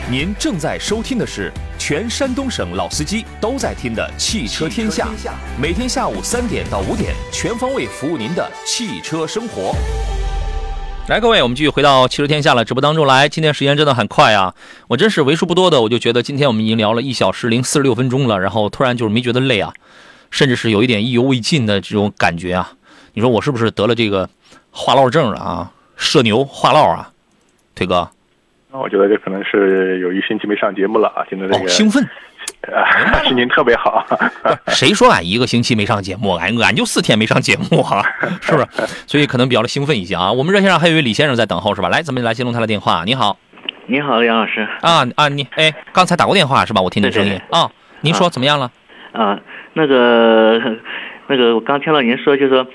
[0.09, 5.09] 您正在收听的是全山东省老司机都在听的《汽车天下》，
[5.61, 9.75] 每天下午三点到五点，全方位服务您的汽车生活。
[11.09, 13.27] 来，各位，我们继续回到汽车天下了直播当中来。
[13.27, 14.55] 今天时间真的很快啊，
[14.87, 19.73] 我真是为数不多的，我就觉得今天我们已经聊了一小时零四十六分钟了，然后突然就是没觉得累啊。
[20.31, 22.71] 甚至是有一点意犹未尽的这种感觉啊。
[23.13, 24.29] 你说我是不是得了这个
[24.71, 25.71] 话唠症了啊？
[25.95, 27.09] 社牛话唠啊，
[27.73, 28.09] 腿哥。
[28.71, 32.03] 那我觉得这可能是有一星期没上节目了啊，现在这哦，个兴奋。
[32.71, 34.05] 啊，心情特别好。
[34.67, 36.33] 谁说俺一个星期没上节目？
[36.35, 38.03] 俺俺就四天没上节目啊，
[38.41, 38.67] 是不是？
[39.07, 40.31] 所以可能比较的兴奋一些啊。
[40.31, 41.89] 我们热线上还有一位李先生在等候是吧？
[41.89, 43.03] 来，咱们来接通他的电话。
[43.05, 43.37] 你好
[43.87, 44.67] 你好，杨老师。
[44.81, 46.81] 啊啊，你哎，刚才打过电话是吧？
[46.81, 47.71] 我听你声音对啊。
[48.01, 48.71] 您说怎么样了？
[49.13, 49.39] 啊，
[49.77, 50.59] 那个
[51.27, 52.65] 那个，我刚听到您说，就说，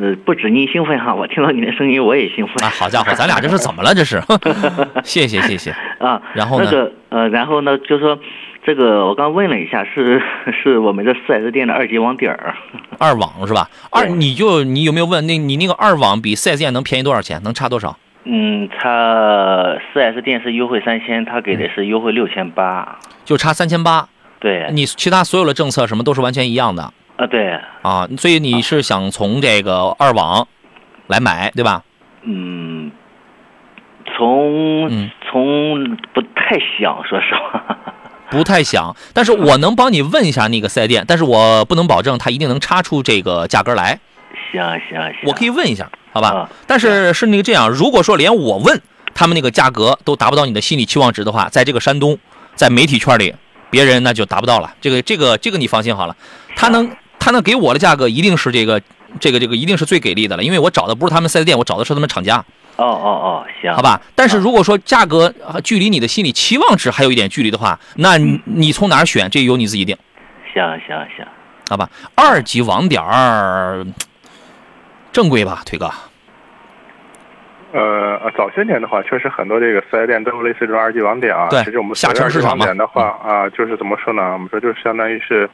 [0.00, 2.56] 呃，不止你兴奋哈，我听到你的声音我也兴奋。
[2.66, 3.94] 啊，好家伙，咱俩这是怎么了？
[3.94, 4.20] 这是，
[5.04, 5.70] 谢谢谢谢。
[6.00, 8.18] 啊，然后呢那个呃，然后呢，就说
[8.64, 10.20] 这个我刚问了一下，是
[10.60, 12.54] 是我们这四 S 店的二级网点儿。
[12.98, 13.70] 二网是吧？
[13.90, 17.40] 二，你就你有没有问那你那个二网比四 S 店能便宜多少钱？
[17.44, 17.96] 能差多少？
[18.24, 22.98] 嗯，差四 S 店是优惠三千，他给的是优惠六千八。
[23.24, 24.08] 就差三千八。
[24.40, 27.52] 对，你其他所有的政策什么都是完全一样的啊，对，
[27.82, 30.48] 啊，所以你是想从这个二网
[31.06, 31.84] 来买对吧？
[32.22, 32.90] 嗯，
[34.16, 37.64] 从、嗯从不太想，说实话。
[38.30, 43.98] 不太想，但是我能帮你问一下那个四 S 店，但是我不能保证他一定能差出这个价格来。
[44.52, 46.28] 行行行，我可以问一下，好吧？
[46.30, 48.80] 啊但是是那个这样，如果说连我问
[49.14, 52.16] 他们那个价格都达不到你的心理期望值的话，在这个山东，
[52.54, 53.34] 在媒体圈里，
[53.70, 54.74] 别人那就达不到了。
[54.80, 56.16] 这个这个这个你放心好了，
[56.56, 58.82] 他能他能给我的价格一定是这个
[59.18, 62.36] 这个这个一定是最给力的了，因为我找的不是他们四 S 店，我找的是他们厂家，
[62.76, 64.00] 哦哦哦，行，好吧？
[64.14, 69.96] 但是如果说价格呃距离你的心理期望值还有一点距离的话，那你你从哪儿选，这由你自己定，
[70.52, 71.26] 行行行，
[71.68, 71.88] 好吧？
[72.14, 73.86] 二级网点儿
[75.12, 75.90] 正规吧，腿哥。
[77.72, 81.48] 呃，呃早些年的话，确实很多这个四 S 店都有类似这种二级网点啊。
[81.50, 84.32] 对其实我们下沉市场嘛嗯网点的话啊，就是怎么说呢？
[84.32, 85.48] 我们说就是相当于是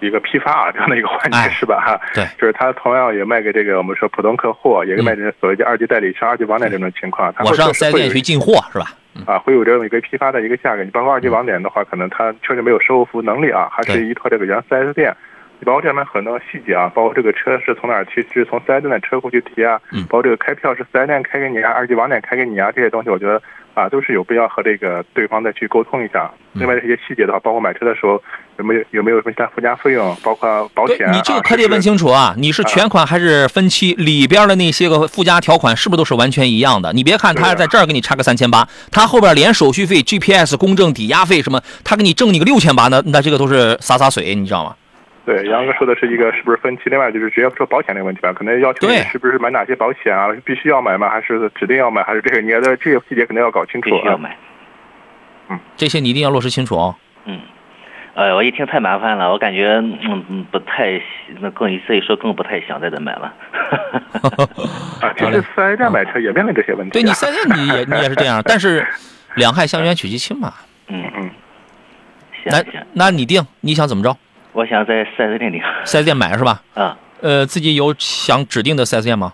[0.00, 1.80] 一个批发啊这样的一个环节，哎是吧？
[1.80, 7.32] 哈，对就是他同样也卖给这个我们说普通客户，也卖给所谓的二级代理商、二级网点这种情况。
[7.40, 8.86] 我上确实 4S 会有店去进货是吧？
[9.26, 10.82] 啊，会有这么一个批发的一个价格。
[10.82, 15.12] 你包括二级网点的话，可能它确实没有售后服务能力啊，还是依托这个原四 S 店。
[15.12, 15.29] 你
[15.64, 23.40] 包括这里面很多细节啊，包括这个车是从哪儿去，是从四 S 店的车库去提啊，嗯包括这个开票是四 S 店开给你啊，二级网点开给你啊，这些东西我觉得
[23.74, 26.30] 啊都是有必要和这个对方再去沟通一下。
[26.34, 28.20] 嗯另外这些细节的话，包括买车的时候
[28.58, 31.12] 有没有有没有什么其他附加费用，包括保险啊。
[31.12, 32.34] 你这个可得问清楚啊！
[32.36, 33.94] 你是全款还是分期？
[33.94, 36.92] 里边的那些个附加条款是不是都是完全一样的？
[36.92, 44.74] 你别看他在这儿给你差个三千八，他后边连手续费、GPS、公证、抵押费什么，他给你挣你个六千八，那那这个都是洒洒水，你知道吗？
[45.30, 46.82] 对，杨哥说的是一个是不是分期？
[46.86, 50.26] 另外就是直接说保险这个问题吧，可能要求你是不是买哪些保险啊？
[50.44, 51.08] 必须要买吗？
[51.08, 52.02] 还是指定要买？
[52.02, 53.94] 还是这个你的这个细节肯定要搞清楚啊。
[53.94, 54.36] 必须要买。
[55.48, 56.96] 嗯这些你一定要落实清楚哦。
[57.26, 57.38] 嗯，
[58.14, 61.00] 呃，我一听太麻烦了，我感觉嗯嗯不太，
[61.38, 63.32] 那更这一说更不太想在这买了。
[65.00, 66.94] 啊，其实四 S 店买车也面临这些问题、啊。
[66.94, 68.84] 对你四 S 店你也你也是这样，但是
[69.36, 70.52] 两害相权取其轻嘛。
[70.88, 71.30] 嗯嗯，
[72.46, 74.16] 那行行，那你定你想怎么着？
[74.52, 75.62] 我想在 4S 店里。
[75.84, 76.62] 四 S 店买是吧？
[76.74, 79.32] 啊，呃，自己有想指定的四 S 店吗？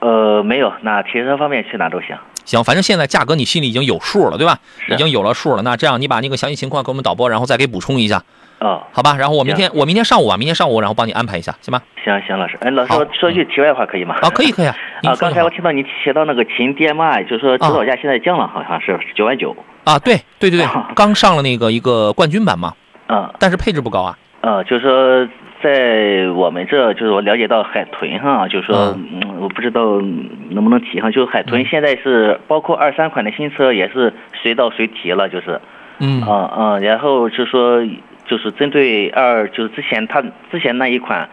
[0.00, 2.16] 呃，没有，那提车方面去哪都行。
[2.44, 4.58] 行，反正现在价格你心里已经有数了，对吧？
[4.86, 5.62] 是已经有了数了。
[5.62, 8.22] 那这样，你把那个详细情况给我们导播，然后再给补充一下，
[8.60, 9.16] 哦，好吧？
[9.18, 11.82] 然后我明天我明天上午啊，明天上午然后帮你安排一下，行吧？
[12.02, 14.14] 行行，老师，哎，老师，好我说句题外话可以吗？
[14.22, 14.74] 啊，可以可以啊。
[15.04, 19.54] 啊，刚才我听到你提到那个秦 DMI，就是说指导价现在降了，好像是九万九。
[19.84, 22.72] 啊，对对对对啊，刚上了那个一个冠军版嘛，
[23.08, 24.16] 嗯但是配置不高啊。
[24.48, 25.28] 呃，就是说
[25.62, 30.00] 在我们这，就是我了解到海豚哈，就是说，嗯，我不知道
[30.48, 34.12] 能不能提上，就是海豚嗯现在是包括二三款的新车也是
[34.42, 35.60] 随到随提了，就是，
[35.98, 37.84] 嗯啊啊，然后就说
[38.26, 41.28] 就是针对二，就是之前它之前那一款，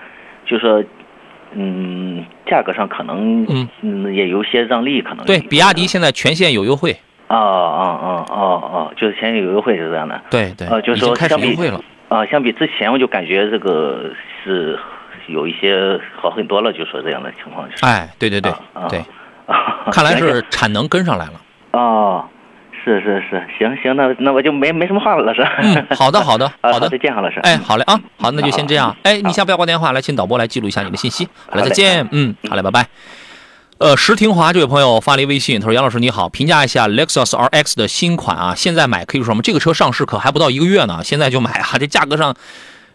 [0.45, 0.83] 就是说。
[1.57, 6.91] 嗯，价格上可能嗯嗯也有些让利，可能对，比亚迪现在全线有优惠。
[7.29, 8.35] 哦哦哦哦
[8.73, 10.19] 哦，就是前有优惠是这样的。
[10.29, 11.79] 对对，呃，就是已经开始说相比优惠了。
[12.09, 14.11] 啊，相比之前我就感觉这个
[14.43, 14.79] 是
[15.27, 17.85] 有一些好很多了，就说这样的情况就是。
[17.85, 18.53] 哎，对对对
[18.89, 18.99] 对，
[19.47, 21.33] 啊， 看来是产能跟上来了。
[21.71, 22.23] 哦，
[22.83, 25.41] 是是是，行行，那那我就没没什么话了，老师。
[25.61, 26.97] 嗯，好的好的 啊好的再。
[26.97, 27.39] 见，哈老师。
[27.41, 28.95] 哎，好嘞啊，好，那就先这样。
[29.03, 31.27] 哎，你先不要挂电话，来，请导播来记录一下你的信息。
[31.49, 32.07] 好嘞，好嘞再见。
[32.11, 32.85] 嗯，好嘞，拜拜。
[33.77, 39.43] 呃，石廷华这位朋友发了一微信，他说：“杨老师你好，评价一下 Lexus RX 的新款啊，现在买可以说什么？
[39.43, 42.33] 这个车上市可还不到一个月呢，现在就买啊， 这价格上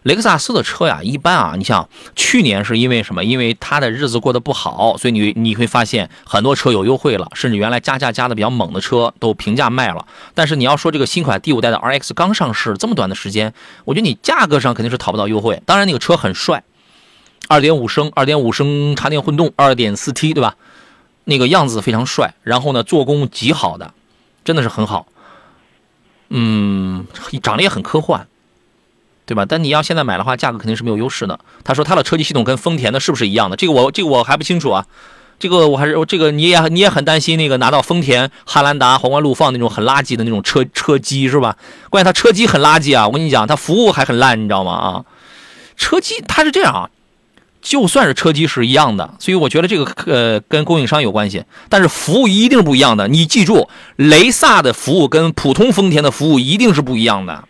[0.01, 3.23] 雷克萨斯的车呀，一般啊，你像去年是因为什么？
[3.23, 10.03] 因为它的日子过得不好，所以你你会发现很多车有优惠了，甚至原来加价加的比较猛的车都平价卖了。
[10.33, 13.53] 但是你要说这个新款第五代的 RX 刚上市这么短的时间，
[13.85, 15.61] 我觉得你价格上肯定是讨不到优惠。
[15.67, 16.63] 当然那个车很帅，
[17.47, 20.55] 二点五升二点五升插电混动，二点四 T 对吧？
[21.23, 23.93] 那个样子非常帅，然后呢做工极好的，
[24.43, 25.07] 真的是很好。
[26.29, 27.05] 嗯，
[27.41, 28.27] 长得也很科幻。
[29.23, 29.45] 对吧？
[29.47, 31.39] 但你要现在买的话，价格肯定是没有优势的。
[31.63, 33.55] 他说他的车机系统跟丰田的是不是一样的？
[33.55, 34.85] 这个我这个我还不清楚啊。
[35.39, 41.55] 这个我还是这个你也你也很担心那个拿到丰田汉兰达、皇冠陆放那种很垃圾的那种车车机是吧？
[41.89, 43.07] 关键他车机很垃圾啊！
[43.07, 44.73] 我跟你讲，他服务还很烂，你知道吗？
[44.73, 45.05] 啊，
[45.77, 46.89] 车机它是这样啊，
[47.61, 53.07] 就算是车机是一样的，所以我觉得这个呃跟供应商有关系，但是服务一定不一样的。
[53.07, 57.47] 你记住，雷萨的服务跟普通丰田的服务一定是不一样的，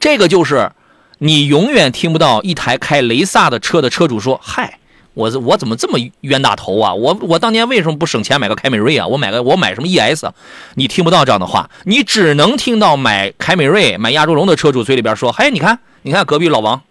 [0.00, 0.72] 这个就是。
[1.18, 4.78] 你永远听不到一台开雷萨的车的车主说：“嗨，
[5.14, 6.92] 我我怎么这么冤大头啊？
[6.92, 9.06] 我我当年为什么不省钱买个凯美瑞啊？
[9.06, 10.26] 我买个我买什么 ES？
[10.74, 16.82] 你听不到这样的话，你只能听到买凯美瑞、买亚洲龙的车主嘴里边说：‘嘿，你看，你看隔壁老王，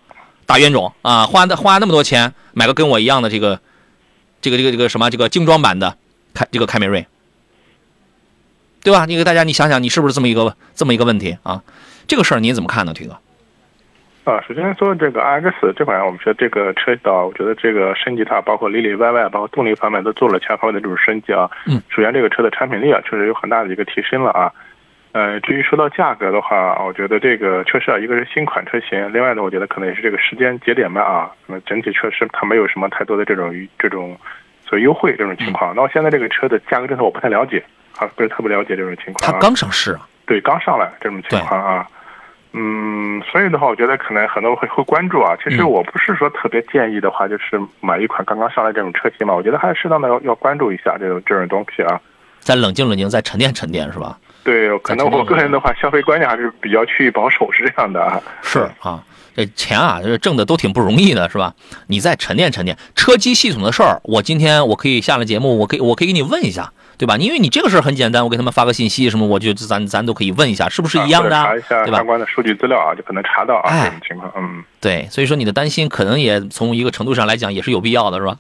[0.46, 3.60] 大冤种啊，花花那么多钱买个跟我一样的这个
[4.42, 5.98] 这个这个这个什么这个精装版的
[6.34, 7.08] 凯这个凯美瑞，
[8.84, 9.06] 对吧？
[9.06, 11.64] 你给大家你想想，你是不是这么一个这么一个问题啊？
[12.08, 13.18] 这个事儿您怎么看呢，腿哥？”
[14.26, 21.48] 啊，首先说这个 RX 这款，我们说这个车道，我觉得这个升级它包括里里外外，包括动力方面都做了全方位的这种升级啊。
[21.68, 21.80] 嗯。
[21.90, 24.52] 首先这个车的产品力啊，确实有很大的一个提升了啊。
[25.16, 31.32] 呃，至于说到价格的话，我觉得这个确实啊，一个是新款车型，另外呢，我觉得可能也是这个时间节点吧啊。
[31.48, 34.18] 那么整体确实它没有什么太多的这种这种
[34.68, 35.74] 所谓优惠这种情况。
[35.74, 37.64] 那我现在这个车的价格政策我不太了解
[37.98, 39.32] 啊，不是特别了解这种情况。
[39.32, 40.06] 它刚上市啊？
[40.26, 41.88] 对，刚上来这种情况啊。
[42.52, 45.34] 嗯，所以的话，我觉得可能很多人会会关注啊。
[45.42, 49.34] 其实我不是说特别建议的话，就是买一款刚刚上来这种车型嘛。
[49.34, 52.02] 我觉得还是适当的要要关注一下这种这种东西啊。
[52.40, 54.18] 再冷静冷静，再沉淀沉淀，是吧？
[54.46, 58.22] 对，可能我个人的话，消费观念还是比较趋于保守，是这样的啊。
[58.42, 59.04] 是啊，
[59.36, 61.54] 这钱啊，这挣的都挺不容易的，是吧？
[61.88, 66.72] 你再沉淀沉淀车机系统的事儿，我今天我可以下了节目，我可以我可以给你问一下。
[66.98, 67.18] 对吧？
[67.18, 71.30] 因为你这个事儿很简单，我给他们发个信息什么，我就咱咱都可以问一下，是不是一样的？
[71.32, 71.86] 查一下？
[71.88, 74.32] 相关的数据资料啊，就可能查到啊这种情况。
[74.38, 78.38] 嗯，对，所以说你的担心可能也从一个程度上来讲也是有必要的，是吧？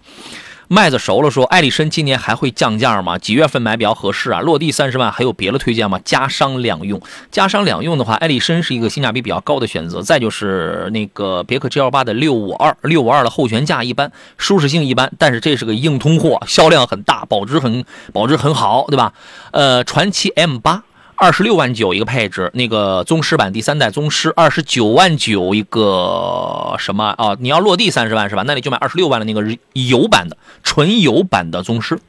[0.67, 3.17] 麦子熟了，说艾力绅今年还会降价吗？
[3.17, 4.39] 几月份买比较合适啊？
[4.39, 5.99] 落地三十万，还有别的推荐吗？
[6.03, 10.01] 加商两用，加商两用的话，艾力绅是一个性价比比较高的选择。
[10.01, 19.13] 再就是那个别克 GL 八的六五二，六五二的后悬架一般，舒适性一般，但是这是个硬通货，销量很大，保值很保值很好，对吧？
[19.51, 20.83] 呃，传祺 M 八。
[21.17, 27.37] 二十六万九一个配置，那个宗师版第三代宗师二十九万九一个什么啊？
[27.39, 28.43] 你要落地三十万是吧？
[28.45, 31.99] 那你就买二十六万的那个油版的纯油版的宗师，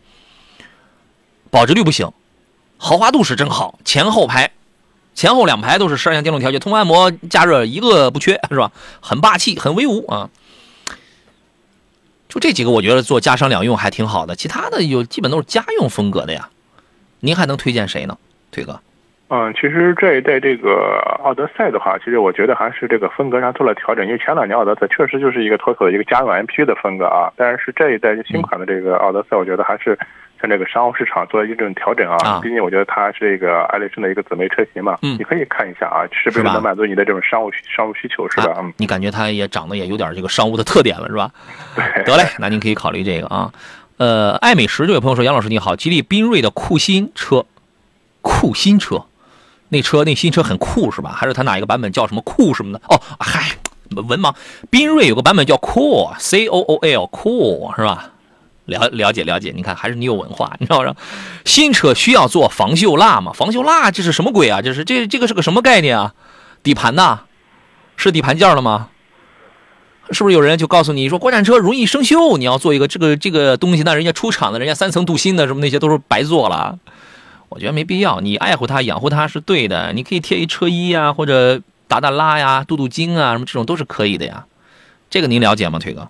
[1.50, 2.10] 保值率不行，
[2.78, 4.50] 豪华度是真好，前后排，
[5.14, 8.72] 前后两排都是十二项电动调节，通风按摩加热一个不缺是吧？
[9.00, 10.30] 很霸气，很威武啊！
[12.28, 16.50] 就这几个，我觉得做家商两用还挺好的，其他的有基本都是家用风格的呀。
[17.20, 18.18] 您还能推荐谁呢，
[18.50, 18.80] 腿哥？
[19.28, 24.06] 嗯，其实这一代这个奥德赛的话，其实我觉得还是这个风格上做了调整。
[24.06, 29.98] 因为前两年奥德赛确实就是一个妥妥的一个家用 MPV 的风格啊，但是这一代新款的这个奥德赛，我觉得还是
[30.40, 32.38] 像这个商务市场做了一种调整啊。
[32.40, 38.54] 毕竟我觉得它是这个爱丽绅的一个姊妹车型嘛，嗯，你可以看一下啊，是不是能满足你的这种商务商务需求，是吧？
[38.58, 41.28] 嗯，你感觉它也长得也有点这个商务的特点了，是吧？
[41.74, 43.50] 对，得嘞，那您可以考虑这个啊。
[43.96, 47.44] 呃，爱美食这位朋友说：“杨老师你好，吉利缤瑞的酷新车，
[48.22, 49.04] 酷新车。”
[49.68, 51.14] 那车那新车很酷是吧？
[51.16, 52.80] 还是它哪一个版本叫什么酷什么的？
[52.88, 53.56] 哦，嗨，
[53.90, 54.34] 文盲，
[54.70, 58.10] 缤瑞有个版本叫 Cool，C O O L Cool 是吧？
[58.66, 60.94] 了了解了解，你看还是你有文化，你知道吗？
[61.44, 63.32] 新车需要做防锈蜡吗？
[63.32, 64.60] 防锈蜡这是什么鬼啊？
[64.60, 66.14] 这是这这个是个什么概念啊？
[66.62, 67.20] 底盘呐？
[67.96, 68.88] 是底盘件了吗？
[70.10, 73.82] 是不是有人就告诉你说国产车容易生锈，你要做一个这个这个东西？
[73.84, 76.78] 那人家出厂的，人家三层镀锌的什么那些都是白做了。
[77.48, 79.92] 我觉得没必要，你爱护它、养护它是对的。
[79.92, 84.44] 你可以贴一车衣啊，或者打打蜡呀、镀镀金啊，什么这种都是可以的呀。
[85.08, 86.08] 这个您了解吗，腿哥？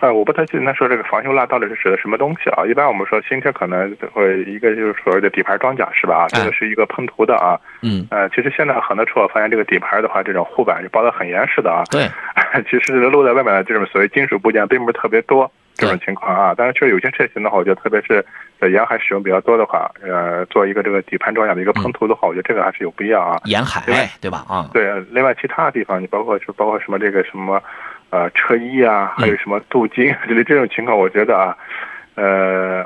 [0.00, 2.66] 呃，我不太清楚他说这个防锈蜡到底是指的什么东西啊？
[2.66, 6.26] 一般我们说新车可能会一个就是所谓的底盘装甲是吧？
[6.28, 7.54] 这个是一个喷涂的啊。
[7.82, 8.04] 嗯。
[8.10, 11.84] 呃，其实现在很多车我发现这个底盘的话，这种护板是包的很严实的啊。
[11.88, 12.10] 对。
[12.68, 16.54] 其实露在外面的这种所谓金属部件并不是特别多这种情况啊。
[16.56, 18.24] 但是确实有些车型的话，我觉得特别是
[18.60, 23.40] 在沿海使用比较多的话，呃，做一个这个底盘装甲的一个喷涂的话，我觉得这个还是有必要啊。
[23.44, 23.82] 沿海
[24.20, 24.44] 对吧？
[24.48, 27.62] 啊，对，另外其他地方，你包括就包括什么这个什么，
[28.10, 31.56] 呃，车衣啊，还有什么镀金之类 这种情况，我觉得啊，
[32.14, 32.84] 呃，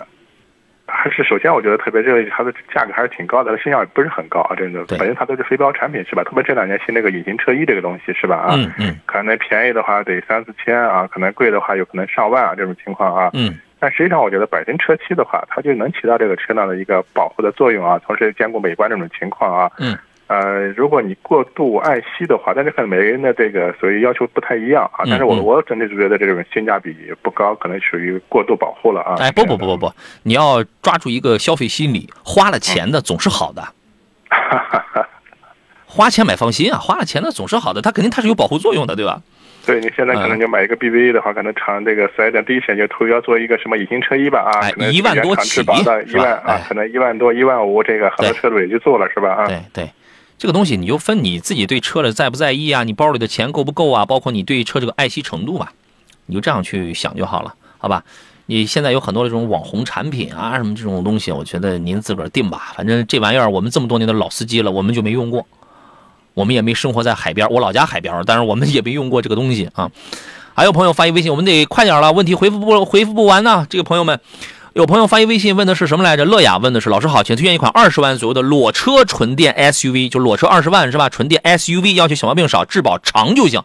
[0.96, 6.24] 还是首先我觉得特别这个它的价格还是挺高的，它性价比不是很高啊，真的，对反正它都是非标产品是吧？
[6.24, 8.36] 特别这两年新那个隐形车衣这个东西是吧？
[8.36, 13.30] 啊，嗯嗯可能便宜的话得三四千啊，可能贵的话有可能上万啊这种情况啊。
[13.34, 19.70] 嗯但实际上，我觉得本身车漆的话，它就能起到这个车辆的一个保护的作用啊，同时兼顾美观这种情况啊。
[19.78, 19.96] 嗯。
[20.28, 25.04] 呃，如果你过度爱惜的话，但是可能每个人的这个所以要求不太一样啊。
[25.06, 29.14] 但是我嗯我整体是觉得这种性价比不高，可能属于过度保护了啊。
[29.20, 29.92] 哎，不不不不不，
[30.24, 33.62] 你要抓住一个消费心理，花了钱的总是好的。
[35.86, 39.22] 花钱买放心啊，花了钱的总是好的，它肯定它是有保护作用的，对吧？
[39.64, 49.46] 对你现在可能就买一个 BBA 的话，可能厂这个四 S 店第一时间就投要做一个什么隐形车衣吧啊，哎可能一万多起的一万啊，可能一万多一万五，这个很多车主也就做了是吧啊？
[49.48, 49.90] 对对，
[50.38, 55.72] 这个东西你就分你自己对车的在不在意啊，你包里的钱够不够啊，包括你对车这个爱惜程度吧，
[56.26, 58.04] 你就这样去想就好了，好吧？
[58.48, 62.72] 你现在有很多这种网红产品啊，什么这种东西，我觉得您自个儿定吧。
[62.76, 65.44] 反正这玩意儿我们这么多年的老司机了，我们就没用过，
[66.32, 69.90] 我们也没生活在海边，我老家海边，但是我们也没用过这个东西啊。
[70.54, 73.66] 还有朋友发一微信，我们得快点了，问题回复不回复不完呢。
[73.68, 74.20] 这个朋友们，
[74.76, 76.26] 有朋友发一微信问的是什么来着？
[76.26, 81.08] 乐雅问的是老师好，请推荐一款二十万左右的裸车纯电 SUV，就裸车二十万是吧？
[81.08, 83.62] 纯电 SUV 要求小毛病少，质保长就行。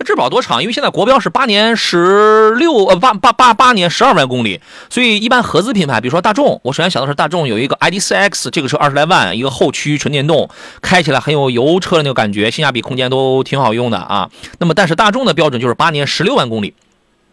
[0.00, 0.60] 那质保多长？
[0.60, 4.60] 因为现在国标是八年十六呃八八八八年十二万公里，
[4.90, 10.50] 所以一般合资品牌，比如说大众，我首先想到是大众有一个 ID.4X，这个车二十来万，一个后驱纯电动，
[10.82, 14.28] 开起来很有油车的那个感觉，性价比、空间都挺好用的啊。
[14.58, 16.74] 那么但是大众的标准就是八年十六万公里，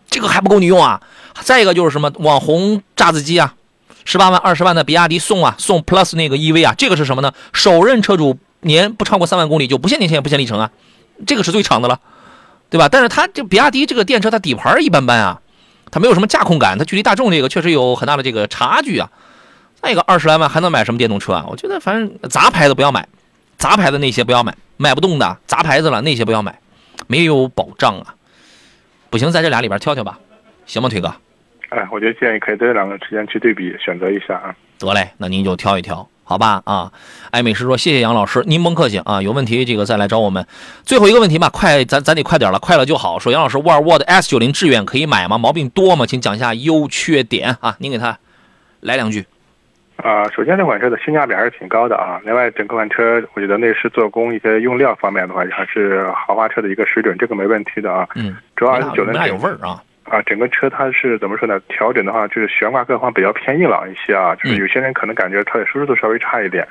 [0.09, 1.01] 这个还不够你用啊。
[1.41, 3.55] 再一个就是什么网红榨子机啊，
[4.05, 7.33] 十八万、二十万的比亚迪宋啊，宋 Plus 那个 EV 啊，这个是什么呢？
[7.51, 10.71] 首任车主年不超过三万公里就不限年限、不限里程啊，
[11.27, 11.99] 这个是最长的了，
[12.69, 12.87] 对吧？
[12.89, 15.41] 但是它这比亚迪这个电车，它底盘一般般啊，
[15.91, 19.09] 它没有什么驾控感，它距离大众这个确实有很大的这个差距啊。
[19.81, 21.45] 再一个二十来万还能买什么电动车啊？
[21.49, 23.07] 我觉得反正杂牌的不要买，
[23.57, 26.59] 杂牌的那些不要买，买不动的杂牌子了那些不要买，
[27.07, 28.15] 没有保障啊。
[29.15, 30.19] 不行，在这俩里边挑挑吧，
[30.65, 31.07] 行吗，腿哥？
[31.69, 34.53] 哎，我觉得建议可以在这两个之间去对比选择一下啊。
[34.77, 36.61] 得嘞，那您就挑一挑，好吧？
[36.65, 36.91] 啊，
[37.31, 40.45] 爱美食说谢谢杨老师，您甭客气啊，有问题这个再来找我们。
[40.83, 43.17] 最后一个问题吧，快，咱咱得快点了，快了就好。
[43.17, 45.37] 说杨老师，沃尔沃的 S 九零致远可以买吗？
[45.37, 46.05] 毛病多吗？
[46.05, 48.19] 请讲一下优缺点啊，您给他
[48.81, 49.25] 来两句。
[49.97, 52.21] 啊、首先这款车的性价比还是挺高的啊。
[52.23, 58.07] 另外，整个款车我觉得内饰、做工、一些用料方面的话，还是豪华车的一个水准，这个没问题的啊。
[58.15, 59.81] 嗯，主要你俩你是九零俩有味儿啊。
[60.03, 61.59] 啊，整个车它是怎么说呢？
[61.67, 66.67] 调整的话，就是悬挂各方比较偏硬朗一些啊，就是嗯有些人可能感觉它的舒适度稍微差一点。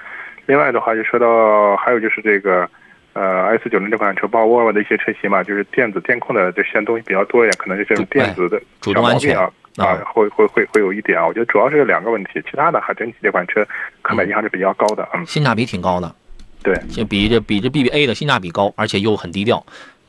[0.46, 2.68] 另外的话，就说到还有就是这个，
[3.14, 9.50] 呃，S 九零这款车，包括沃尔沃的一些车型嘛，就是电子电控的这些东西比较多一点，可能是这种电子的小主动安全毛病啊。
[9.76, 13.66] 啊啊，会会会会有一点啊，我觉得主要是两个问题，其他的还整体这款车
[14.02, 16.14] 可买性还是比较高的，嗯，性价比挺高的，
[16.62, 19.64] 对，就比这比这 BBA 的性价比高，而且又很低调，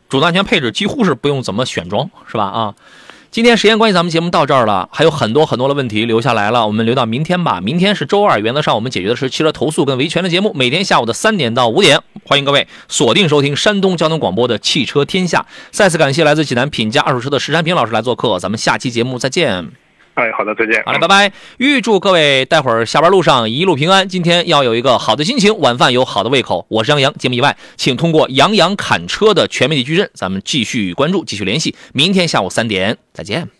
[0.07, 2.43] 主动安全配置几乎是不用怎么选装，是吧？
[2.45, 2.75] 啊，
[3.35, 7.59] 今天时间关系，咱们节目到这儿了，还有很多很多的问题留下来了，我们留到明天吧。
[7.59, 15.45] 明天是周二，原则上我们解决的是汽车投诉跟维权的节目，每天下午的三点到五点， 欢迎各位锁定收听山东交通广播的汽车天下。
[15.69, 19.84] 再次感谢来自济南品家二手车的石山平老师来做客，咱们下期节目再见。
[20.15, 20.81] 哎，好的，再见。
[20.85, 21.31] 好嘞，拜拜！
[21.57, 24.07] 预祝各位待会儿下班路上一路平安。
[24.07, 26.65] 今天要有一个好的心情，晚饭有好的胃口。
[26.69, 31.75] 我是杨洋，节目以外，请通过杨洋侃车的全媒体矩阵，咱们继续关注，继续联系。
[31.93, 33.54] 明天下午三点再见。